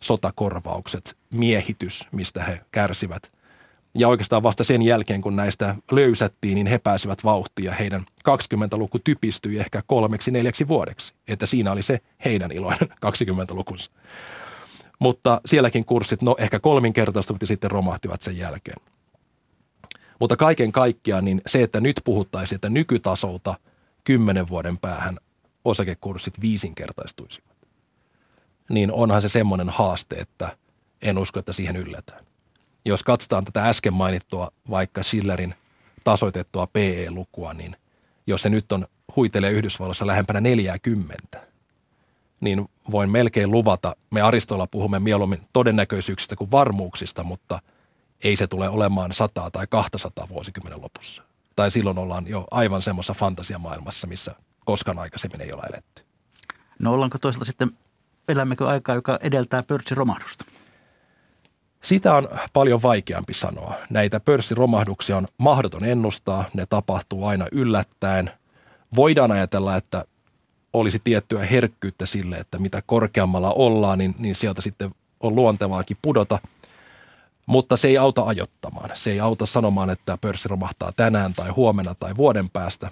sotakorvaukset, 0.00 1.16
miehitys, 1.30 2.08
mistä 2.12 2.44
he 2.44 2.60
kärsivät– 2.70 3.28
ja 3.94 4.08
oikeastaan 4.08 4.42
vasta 4.42 4.64
sen 4.64 4.82
jälkeen, 4.82 5.20
kun 5.20 5.36
näistä 5.36 5.74
löysättiin, 5.92 6.54
niin 6.54 6.66
he 6.66 6.78
pääsivät 6.78 7.24
vauhtiin 7.24 7.66
ja 7.66 7.72
heidän 7.72 8.06
20-luku 8.28 8.98
typistyi 8.98 9.58
ehkä 9.58 9.82
kolmeksi 9.86 10.30
neljäksi 10.30 10.68
vuodeksi. 10.68 11.14
Että 11.28 11.46
siinä 11.46 11.72
oli 11.72 11.82
se 11.82 12.00
heidän 12.24 12.52
iloinen 12.52 12.88
20-lukunsa. 13.06 13.90
Mutta 14.98 15.40
sielläkin 15.46 15.84
kurssit 15.84 16.22
no 16.22 16.36
ehkä 16.38 16.60
kolminkertaistuvat 16.60 17.42
ja 17.42 17.46
sitten 17.46 17.70
romahtivat 17.70 18.22
sen 18.22 18.38
jälkeen. 18.38 18.76
Mutta 20.20 20.36
kaiken 20.36 20.72
kaikkiaan 20.72 21.24
niin 21.24 21.42
se, 21.46 21.62
että 21.62 21.80
nyt 21.80 22.00
puhuttaisiin, 22.04 22.56
että 22.56 22.70
nykytasolta 22.70 23.54
kymmenen 24.04 24.48
vuoden 24.48 24.78
päähän 24.78 25.16
osakekurssit 25.64 26.40
viisinkertaistuisivat, 26.40 27.56
niin 28.68 28.92
onhan 28.92 29.22
se 29.22 29.28
semmoinen 29.28 29.68
haaste, 29.68 30.16
että 30.16 30.56
en 31.02 31.18
usko, 31.18 31.38
että 31.38 31.52
siihen 31.52 31.76
yllätään 31.76 32.24
jos 32.84 33.02
katsotaan 33.02 33.44
tätä 33.44 33.68
äsken 33.68 33.94
mainittua 33.94 34.50
vaikka 34.70 35.02
Schillerin 35.02 35.54
tasoitettua 36.04 36.66
PE-lukua, 36.66 37.54
niin 37.54 37.76
jos 38.26 38.42
se 38.42 38.48
nyt 38.48 38.72
on 38.72 38.86
huitelee 39.16 39.50
Yhdysvalloissa 39.50 40.06
lähempänä 40.06 40.40
40, 40.40 41.46
niin 42.40 42.68
voin 42.90 43.10
melkein 43.10 43.50
luvata, 43.50 43.96
me 44.10 44.20
Aristolla 44.20 44.66
puhumme 44.66 44.98
mieluummin 44.98 45.42
todennäköisyyksistä 45.52 46.36
kuin 46.36 46.50
varmuuksista, 46.50 47.24
mutta 47.24 47.62
ei 48.24 48.36
se 48.36 48.46
tule 48.46 48.68
olemaan 48.68 49.14
100 49.14 49.50
tai 49.50 49.66
200 49.70 50.28
vuosikymmenen 50.28 50.82
lopussa. 50.82 51.22
Tai 51.56 51.70
silloin 51.70 51.98
ollaan 51.98 52.26
jo 52.26 52.46
aivan 52.50 52.82
semmoisessa 52.82 53.14
fantasiamaailmassa, 53.14 54.06
missä 54.06 54.34
koskaan 54.64 54.98
aikaisemmin 54.98 55.40
ei 55.40 55.52
ole 55.52 55.62
eletty. 55.62 56.02
No 56.78 56.92
ollaanko 56.92 57.18
toisaalta 57.18 57.44
sitten, 57.44 57.70
elämmekö 58.28 58.68
aikaa, 58.68 58.94
joka 58.94 59.18
edeltää 59.22 59.62
pörssiromahdusta? 59.62 60.44
Sitä 61.84 62.14
on 62.14 62.28
paljon 62.52 62.82
vaikeampi 62.82 63.34
sanoa. 63.34 63.74
Näitä 63.90 64.20
pörssiromahduksia 64.20 65.16
on 65.16 65.26
mahdoton 65.38 65.84
ennustaa, 65.84 66.44
ne 66.54 66.66
tapahtuu 66.66 67.26
aina 67.26 67.46
yllättäen. 67.52 68.30
Voidaan 68.96 69.32
ajatella, 69.32 69.76
että 69.76 70.04
olisi 70.72 71.00
tiettyä 71.04 71.44
herkkyyttä 71.44 72.06
sille, 72.06 72.36
että 72.36 72.58
mitä 72.58 72.82
korkeammalla 72.86 73.52
ollaan, 73.52 73.98
niin, 73.98 74.14
niin 74.18 74.34
sieltä 74.34 74.62
sitten 74.62 74.90
on 75.20 75.34
luontevaakin 75.34 75.96
pudota. 76.02 76.38
Mutta 77.46 77.76
se 77.76 77.88
ei 77.88 77.98
auta 77.98 78.22
ajottamaan. 78.22 78.90
Se 78.94 79.10
ei 79.10 79.20
auta 79.20 79.46
sanomaan, 79.46 79.90
että 79.90 80.18
pörssi 80.20 80.48
romahtaa 80.48 80.92
tänään 80.96 81.32
tai 81.32 81.50
huomenna 81.50 81.94
tai 81.94 82.16
vuoden 82.16 82.50
päästä. 82.50 82.90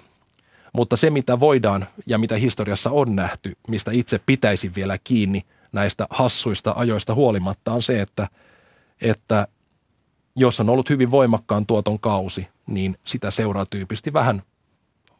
Mutta 0.72 0.97
se, 0.97 1.11
mitä 1.11 1.40
voidaan 1.40 1.86
ja 2.07 2.18
mitä 2.18 2.36
historiassa 2.36 2.90
on 2.90 3.16
nähty, 3.16 3.57
mistä 3.68 3.90
itse 3.95 4.20
pitäisi 4.26 4.74
vielä 4.74 4.99
kiinni 5.05 5.43
näistä 5.72 6.07
hassuista 6.11 6.74
ajoista 6.76 7.14
huolimatta, 7.14 7.72
on 7.72 7.82
se, 7.82 8.01
että– 8.01 8.28
että 9.03 9.46
jos 10.36 10.61
on 10.61 10.70
ollut 10.70 10.90
hyvin 10.90 11.11
voimakkaan 11.11 11.66
tuoton 11.66 12.00
kausi, 12.00 12.48
niin 12.66 12.96
sitä 13.05 13.30
seuraa 13.30 13.66
tyypisesti 13.66 14.12
vähän 14.12 14.42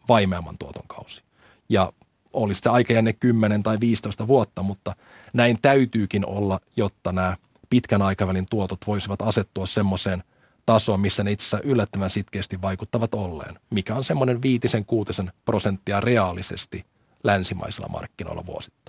vaimeamman 0.09 0.59
tuoton 0.59 0.87
kausi. 0.87 1.23
Ja 1.69 1.93
olisi 2.33 2.61
se 2.61 2.71
aikajänne 2.71 3.13
10 3.13 3.63
tai 3.63 3.77
15 3.81 4.27
vuotta, 4.27 4.63
mutta 4.63 4.97
näin 5.33 5.59
täytyykin 5.63 6.27
olla, 6.27 6.61
jotta 6.77 7.13
nämä 7.13 7.37
pitkän 7.71 8.03
aikavälin 8.03 8.47
tuotot 8.51 8.87
voisivat 8.87 9.23
asettua 9.23 9.67
semmoiseen 9.67 10.23
tasoon, 10.67 11.01
missä 11.01 11.25
ne 11.25 11.33
itse 11.33 11.43
asiassa 11.45 11.69
yllättävän 11.69 12.11
sitkeästi 12.11 12.63
vaikuttavat 12.63 13.15
olleen, 13.15 13.59
mikä 13.71 13.95
on 13.95 14.05
semmoinen 14.05 14.43
viitisen 14.43 14.85
kuutisen 14.85 15.33
prosenttia 15.45 16.01
reaalisesti 16.01 16.85
länsimaisilla 17.25 17.89
markkinoilla 17.89 18.47
vuosittain. 18.47 18.82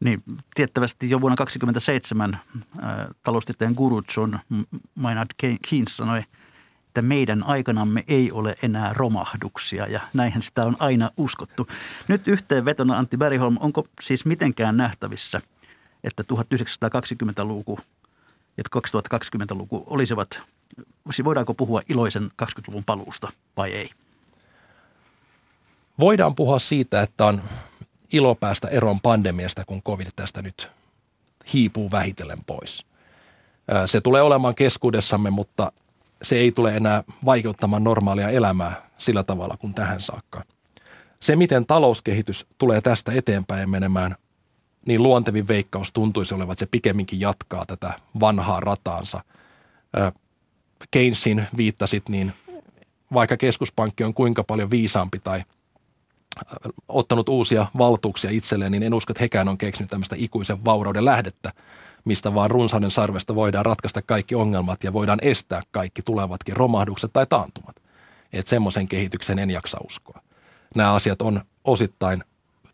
Niin, 0.00 0.22
tiettävästi 0.54 1.10
jo 1.10 1.20
vuonna 1.20 1.36
1927 1.36 2.34
äh, 2.34 3.06
taloustieteen 3.22 3.72
guru 3.72 4.02
John 4.16 4.38
Maynard 4.94 5.28
Keynes 5.36 5.96
sanoi, 5.96 6.22
että 6.88 7.02
meidän 7.02 7.42
aikanamme 7.42 8.04
ei 8.08 8.32
ole 8.32 8.56
enää 8.62 8.92
romahduksia 8.92 9.86
ja 9.86 10.00
näinhän 10.14 10.42
sitä 10.42 10.62
on 10.62 10.76
aina 10.78 11.10
uskottu. 11.16 11.68
Nyt 12.08 12.28
yhteenvetona 12.28 12.98
Antti 12.98 13.16
Bergholm, 13.16 13.56
onko 13.60 13.86
siis 14.00 14.24
mitenkään 14.24 14.76
nähtävissä, 14.76 15.40
että 16.04 16.22
1920-luku 16.22 17.78
ja 18.56 18.64
2020-luku 18.76 19.84
olisivat, 19.86 20.40
voidaanko 21.24 21.54
puhua 21.54 21.80
iloisen 21.88 22.30
20-luvun 22.42 22.84
paluusta 22.84 23.32
vai 23.56 23.72
ei? 23.72 23.90
Voidaan 26.00 26.34
puhua 26.34 26.58
siitä, 26.58 27.02
että 27.02 27.24
on 27.24 27.42
ilo 28.12 28.34
päästä 28.34 28.68
eroon 28.68 29.00
pandemiasta, 29.00 29.64
kun 29.64 29.82
covid 29.82 30.06
tästä 30.16 30.42
nyt 30.42 30.70
hiipuu 31.52 31.90
vähitellen 31.90 32.44
pois. 32.46 32.86
Se 33.86 34.00
tulee 34.00 34.22
olemaan 34.22 34.54
keskuudessamme, 34.54 35.30
mutta 35.30 35.72
se 36.22 36.36
ei 36.36 36.52
tule 36.52 36.76
enää 36.76 37.04
vaikeuttamaan 37.24 37.84
normaalia 37.84 38.30
elämää 38.30 38.90
sillä 38.98 39.22
tavalla 39.22 39.56
kuin 39.56 39.74
tähän 39.74 40.00
saakka. 40.00 40.44
Se, 41.20 41.36
miten 41.36 41.66
talouskehitys 41.66 42.46
tulee 42.58 42.80
tästä 42.80 43.12
eteenpäin 43.12 43.70
menemään, 43.70 44.16
niin 44.86 45.02
luontevin 45.02 45.48
veikkaus 45.48 45.92
tuntuisi 45.92 46.34
olevan, 46.34 46.52
että 46.52 46.60
se 46.60 46.66
pikemminkin 46.70 47.20
jatkaa 47.20 47.66
tätä 47.66 48.00
vanhaa 48.20 48.60
rataansa. 48.60 49.20
Keynesin 50.90 51.46
viittasit, 51.56 52.08
niin 52.08 52.32
vaikka 53.12 53.36
keskuspankki 53.36 54.04
on 54.04 54.14
kuinka 54.14 54.44
paljon 54.44 54.70
viisaampi 54.70 55.18
tai– 55.18 55.42
ottanut 56.88 57.28
uusia 57.28 57.66
valtuuksia 57.78 58.30
itselleen, 58.30 58.72
niin 58.72 58.82
en 58.82 58.94
usko, 58.94 59.12
että 59.12 59.24
hekään 59.24 59.48
on 59.48 59.58
keksinyt 59.58 59.90
tämmöistä 59.90 60.16
ikuisen 60.18 60.64
vaurauden 60.64 61.04
lähdettä, 61.04 61.52
mistä 62.04 62.34
vaan 62.34 62.50
runsauden 62.50 62.90
sarvesta 62.90 63.34
voidaan 63.34 63.66
ratkaista 63.66 64.02
kaikki 64.02 64.34
ongelmat 64.34 64.84
ja 64.84 64.92
voidaan 64.92 65.18
estää 65.22 65.62
kaikki 65.70 66.02
tulevatkin 66.02 66.56
romahdukset 66.56 67.12
tai 67.12 67.26
taantumat. 67.26 67.76
Että 68.32 68.50
semmoisen 68.50 68.88
kehityksen 68.88 69.38
en 69.38 69.50
jaksa 69.50 69.78
uskoa. 69.86 70.20
Nämä 70.74 70.92
asiat 70.92 71.22
on 71.22 71.40
osittain 71.64 72.24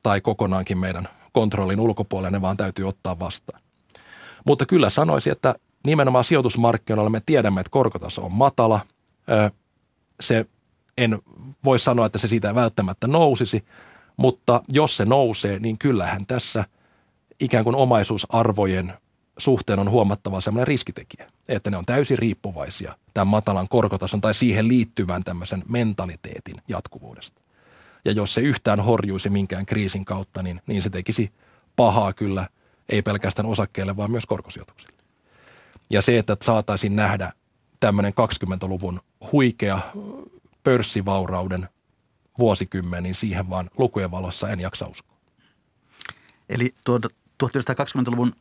tai 0.03 0.21
kokonaankin 0.21 0.79
meidän 0.79 1.09
kontrollin 1.33 1.81
ulkopuolelle, 1.81 2.31
ne 2.31 2.43
vaan 2.43 2.57
täytyy 2.57 2.89
ottaa 2.89 3.19
vastaan. 3.19 3.63
Mutta 4.47 4.67
kyllä 4.67 4.91
sanoisin, 4.91 5.33
että 5.33 5.55
nimenomaan 5.87 6.25
sijoitusmarkkinoilla 6.25 7.11
me 7.11 7.23
tiedämme, 7.27 7.61
että 7.61 7.71
korkotaso 7.71 8.25
on 8.25 8.33
matala. 8.33 8.81
Se, 10.21 10.47
en 10.99 11.19
voi 11.65 11.79
sanoa, 11.79 12.07
että 12.07 12.19
se 12.19 12.29
siitä 12.29 12.55
välttämättä 12.55 13.07
nousisi, 13.07 13.65
mutta 14.17 14.63
jos 14.69 14.97
se 14.97 15.05
nousee, 15.05 15.59
niin 15.59 15.79
kyllähän 15.79 16.27
tässä 16.27 16.65
ikään 17.41 17.65
kuin 17.65 17.77
omaisuusarvojen 17.77 18.93
suhteen 19.39 19.79
on 19.79 19.91
huomattava 19.91 20.41
sellainen 20.41 20.67
riskitekijä, 20.67 21.31
että 21.49 21.71
ne 21.71 21.77
on 21.77 21.87
täysin 21.87 22.19
riippuvaisia 22.19 22.97
tämän 23.15 23.29
matalan 23.29 23.69
korkotason 23.69 24.21
tai 24.21 24.35
siihen 24.35 24.69
liittyvän 24.69 25.25
tämmöisen 25.25 25.63
mentaliteetin 25.69 26.55
jatkuvuudesta. 26.69 27.41
Ja 28.05 28.13
jos 28.13 28.35
se 28.35 28.41
yhtään 28.41 28.81
horjuisi 28.81 29.31
minkään 29.31 29.67
kriisin 29.67 30.05
kautta, 30.05 30.43
niin, 30.43 30.61
niin 30.67 30.83
se 30.83 30.91
tekisi 30.91 31.33
pahaa 31.77 32.13
kyllä, 32.13 32.49
ei 32.89 33.03
pelkästään 33.03 33.47
osakkeille, 33.47 33.97
vaan 33.97 34.11
myös 34.11 34.27
korkosijoituksille. 34.27 34.93
Ja 35.91 36.03
se, 36.03 36.19
että 36.19 36.37
saataisiin 36.43 36.97
nähdä 36.97 37.33
tämmöinen 37.81 38.13
20-luvun 38.13 39.01
huikea 39.33 39.81
pörssivaurauden 40.63 41.69
vuosikymmen, 42.39 43.03
niin 43.03 43.15
siihen 43.15 43.51
vaan 43.51 43.71
lukujen 43.79 44.11
valossa 44.11 44.49
en 44.49 44.61
jaksa 44.61 44.87
uskoa. 44.87 45.17
Eli 46.49 46.75
tuota 46.85 47.09
1920-luvun 47.45 48.33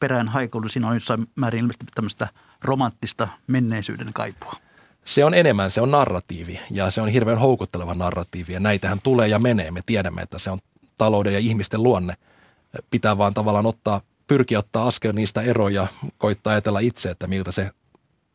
perään 0.00 0.28
haikoilu, 0.28 0.68
siinä 0.68 0.88
on 0.88 0.96
jossain 0.96 1.26
määrin 1.36 1.60
ilmeisesti 1.60 1.86
tämmöistä 1.94 2.28
romanttista 2.62 3.28
menneisyyden 3.46 4.12
kaipua. 4.12 4.52
Se 5.04 5.24
on 5.24 5.34
enemmän, 5.34 5.70
se 5.70 5.80
on 5.80 5.90
narratiivi 5.90 6.60
ja 6.70 6.90
se 6.90 7.00
on 7.00 7.08
hirveän 7.08 7.38
houkutteleva 7.38 7.94
narratiivi 7.94 8.52
ja 8.52 8.60
näitähän 8.60 9.00
tulee 9.02 9.28
ja 9.28 9.38
menee. 9.38 9.70
Me 9.70 9.80
tiedämme, 9.86 10.22
että 10.22 10.38
se 10.38 10.50
on 10.50 10.58
talouden 10.96 11.32
ja 11.32 11.38
ihmisten 11.38 11.82
luonne. 11.82 12.14
Pitää 12.90 13.18
vaan 13.18 13.34
tavallaan 13.34 13.66
ottaa, 13.66 14.00
pyrkiä 14.26 14.58
ottaa 14.58 14.86
askel 14.86 15.12
niistä 15.12 15.42
eroja, 15.42 15.86
koittaa 16.18 16.50
ajatella 16.50 16.80
itse, 16.80 17.10
että 17.10 17.26
miltä 17.26 17.52
se 17.52 17.70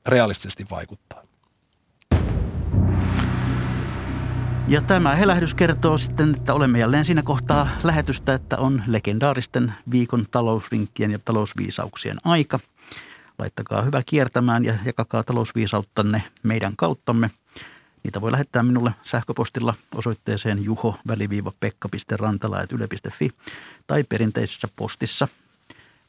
realistisesti 0.06 0.66
vaikuttaa. 0.72 1.23
Ja 4.68 4.82
tämä 4.82 5.16
helähdys 5.16 5.56
kertoo 5.56 5.98
sitten, 5.98 6.36
että 6.36 6.54
olemme 6.54 6.80
jälleen 6.80 7.06
siinä 7.06 7.24
kohtaa 7.24 7.68
lähetystä, 7.84 8.34
että 8.34 8.58
on 8.58 8.84
legendaaristen 8.88 9.74
viikon 9.92 10.26
talousvinkkien 10.32 11.12
ja 11.12 11.20
talousviisauksien 11.26 12.18
aika. 12.24 12.60
Laittakaa 13.40 13.82
hyvä 13.82 14.04
kiertämään 14.06 14.66
ja 14.66 14.74
jakakaa 14.86 15.24
talousviisauttanne 15.24 16.24
meidän 16.44 16.74
kauttamme. 16.76 17.32
Niitä 18.04 18.22
voi 18.22 18.32
lähettää 18.32 18.64
minulle 18.64 18.94
sähköpostilla 19.04 19.74
osoitteeseen 19.96 20.66
juho-pekka.rantala.yle.fi 20.66 23.30
tai 23.88 24.04
perinteisessä 24.04 24.68
postissa. 24.76 25.28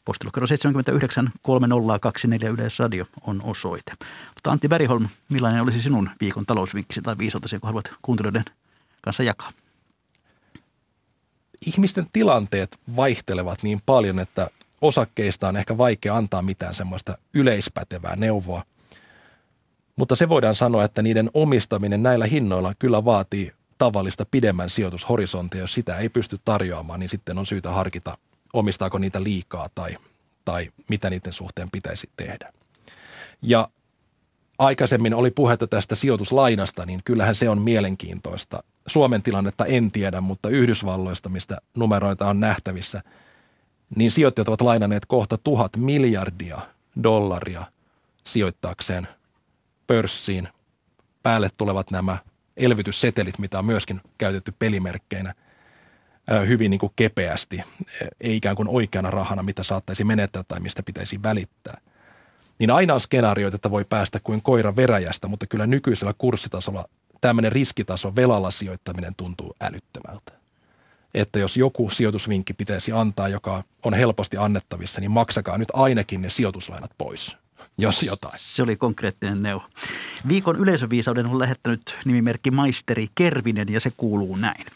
Postilokero 0.04 0.46
79 0.46 1.32
30224 1.42 2.50
Yleisradio 2.50 3.06
on 3.26 3.42
osoite. 3.42 3.92
Mutta 4.34 4.50
Antti 4.50 4.68
Bergholm, 4.68 5.08
millainen 5.28 5.62
olisi 5.62 5.82
sinun 5.82 6.10
viikon 6.20 6.46
talousvinkkisi 6.46 7.02
tai 7.02 7.18
viisautasi, 7.18 7.58
kun 7.58 7.68
haluat 7.68 7.90
kuuntelijoiden 8.02 8.44
kanssa 9.02 9.22
jakaa? 9.22 9.52
Ihmisten 11.66 12.06
tilanteet 12.12 12.80
vaihtelevat 12.96 13.62
niin 13.62 13.80
paljon, 13.86 14.18
että 14.18 14.50
osakkeista 14.80 15.48
on 15.48 15.56
ehkä 15.56 15.78
vaikea 15.78 16.16
antaa 16.16 16.42
mitään 16.42 16.74
semmoista 16.74 17.18
yleispätevää 17.34 18.16
neuvoa. 18.16 18.64
Mutta 19.96 20.16
se 20.16 20.28
voidaan 20.28 20.54
sanoa, 20.54 20.84
että 20.84 21.02
niiden 21.02 21.30
omistaminen 21.34 22.02
näillä 22.02 22.26
hinnoilla 22.26 22.74
kyllä 22.78 23.04
vaatii 23.04 23.52
tavallista 23.78 24.26
pidemmän 24.30 24.70
sijoitushorisontia. 24.70 25.60
Jos 25.60 25.74
sitä 25.74 25.96
ei 25.98 26.08
pysty 26.08 26.38
tarjoamaan, 26.44 27.00
niin 27.00 27.10
sitten 27.10 27.38
on 27.38 27.46
syytä 27.46 27.70
harkita, 27.70 28.18
omistaako 28.54 28.98
niitä 28.98 29.22
liikaa 29.22 29.68
tai, 29.74 29.96
tai 30.44 30.70
mitä 30.90 31.10
niiden 31.10 31.32
suhteen 31.32 31.68
pitäisi 31.72 32.10
tehdä. 32.16 32.52
Ja 33.42 33.68
aikaisemmin 34.58 35.14
oli 35.14 35.30
puhetta 35.30 35.66
tästä 35.66 35.94
sijoituslainasta, 35.94 36.86
niin 36.86 37.00
kyllähän 37.04 37.34
se 37.34 37.48
on 37.48 37.62
mielenkiintoista. 37.62 38.62
Suomen 38.86 39.22
tilannetta 39.22 39.66
en 39.66 39.90
tiedä, 39.90 40.20
mutta 40.20 40.48
Yhdysvalloista, 40.48 41.28
mistä 41.28 41.58
numeroita 41.76 42.28
on 42.28 42.40
nähtävissä, 42.40 43.02
niin 43.96 44.10
sijoittajat 44.10 44.48
ovat 44.48 44.60
lainanneet 44.60 45.06
kohta 45.06 45.38
tuhat 45.38 45.76
miljardia 45.76 46.60
dollaria 47.02 47.64
sijoittaakseen 48.24 49.08
pörssiin. 49.86 50.48
Päälle 51.22 51.50
tulevat 51.56 51.90
nämä 51.90 52.18
elvytyssetelit, 52.56 53.38
mitä 53.38 53.58
on 53.58 53.64
myöskin 53.64 54.00
käytetty 54.18 54.54
pelimerkkeinä 54.58 55.34
hyvin 56.48 56.70
niin 56.70 56.78
kuin 56.78 56.92
kepeästi, 56.96 57.62
ei 58.20 58.36
ikään 58.36 58.56
kuin 58.56 58.68
oikeana 58.68 59.10
rahana, 59.10 59.42
mitä 59.42 59.62
saattaisi 59.62 60.04
menettää 60.04 60.42
tai 60.48 60.60
mistä 60.60 60.82
pitäisi 60.82 61.22
välittää– 61.22 61.80
niin 62.58 62.70
aina 62.70 62.94
on 62.94 63.00
skenaarioita, 63.00 63.54
että 63.54 63.70
voi 63.70 63.84
päästä 63.84 64.20
kuin 64.20 64.42
koira 64.42 64.76
veräjästä, 64.76 65.28
mutta 65.28 65.46
kyllä 65.46 65.66
nykyisellä 65.66 66.14
kurssitasolla 66.18 66.84
tämmöinen 67.20 67.52
riskitaso 67.52 68.16
velalla 68.16 68.50
sijoittaminen 68.50 69.14
tuntuu 69.16 69.56
älyttömältä. 69.60 70.32
Että 71.14 71.38
jos 71.38 71.56
joku 71.56 71.90
sijoitusvinkki 71.90 72.54
pitäisi 72.54 72.92
antaa, 72.92 73.28
joka 73.28 73.64
on 73.82 73.94
helposti 73.94 74.36
annettavissa, 74.36 75.00
niin 75.00 75.10
maksakaa 75.10 75.58
nyt 75.58 75.68
ainakin 75.72 76.22
ne 76.22 76.30
sijoituslainat 76.30 76.90
pois, 76.98 77.36
jos 77.78 78.02
jotain. 78.02 78.38
Se 78.38 78.62
oli 78.62 78.76
konkreettinen 78.76 79.42
neuvo. 79.42 79.64
Viikon 80.28 80.56
yleisöviisauden 80.56 81.26
on 81.26 81.38
lähettänyt 81.38 81.98
nimimerkki 82.04 82.50
Maisteri 82.50 83.08
Kervinen 83.14 83.68
ja 83.70 83.80
se 83.80 83.92
kuuluu 83.96 84.36
näin. 84.36 84.66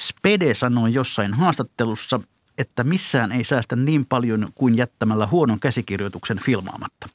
Spede 0.00 0.54
sanoi 0.54 0.94
jossain 0.94 1.34
haastattelussa, 1.34 2.20
että 2.58 2.84
missään 2.84 3.32
ei 3.32 3.44
säästä 3.44 3.76
niin 3.76 4.06
paljon 4.06 4.48
kuin 4.54 4.76
jättämällä 4.76 5.26
huonon 5.26 5.60
käsikirjoituksen 5.60 6.40
filmaamatta. 6.40 7.08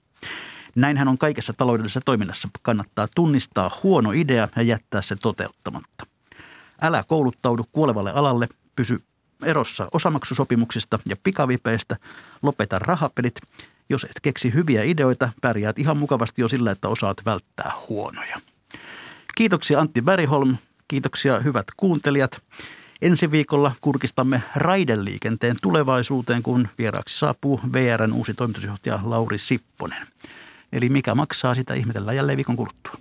Näinhän 0.75 1.07
on 1.07 1.17
kaikessa 1.17 1.53
taloudellisessa 1.53 2.01
toiminnassa. 2.05 2.49
Kannattaa 2.61 3.07
tunnistaa 3.15 3.79
huono 3.83 4.11
idea 4.11 4.47
ja 4.55 4.61
jättää 4.61 5.01
se 5.01 5.15
toteuttamatta. 5.15 6.05
Älä 6.81 7.03
kouluttaudu 7.07 7.63
kuolevalle 7.71 8.11
alalle, 8.11 8.47
pysy 8.75 9.03
erossa 9.43 9.87
osamaksusopimuksista 9.93 10.99
ja 11.05 11.15
pikavipeistä, 11.23 11.97
lopeta 12.41 12.79
rahapelit. 12.79 13.39
Jos 13.89 14.03
et 14.03 14.19
keksi 14.21 14.53
hyviä 14.53 14.83
ideoita, 14.83 15.29
pärjäät 15.41 15.79
ihan 15.79 15.97
mukavasti 15.97 16.41
jo 16.41 16.47
sillä, 16.47 16.71
että 16.71 16.87
osaat 16.87 17.17
välttää 17.25 17.71
huonoja. 17.89 18.41
Kiitoksia 19.35 19.79
Antti 19.79 20.01
Bergholm, 20.01 20.57
Kiitoksia 20.91 21.39
hyvät 21.39 21.65
kuuntelijat. 21.77 22.41
Ensi 23.01 23.31
viikolla 23.31 23.71
kurkistamme 23.81 24.41
raideliikenteen 24.55 25.55
tulevaisuuteen, 25.61 26.43
kun 26.43 26.67
vieraaksi 26.77 27.19
saapuu 27.19 27.59
VRn 27.73 28.13
uusi 28.13 28.33
toimitusjohtaja 28.33 28.99
Lauri 29.03 29.37
Sipponen. 29.37 30.07
Eli 30.71 30.89
mikä 30.89 31.15
maksaa, 31.15 31.55
sitä 31.55 31.73
ihmetellään 31.73 32.17
jälleen 32.17 32.37
viikon 32.37 32.55
kuluttua. 32.55 32.93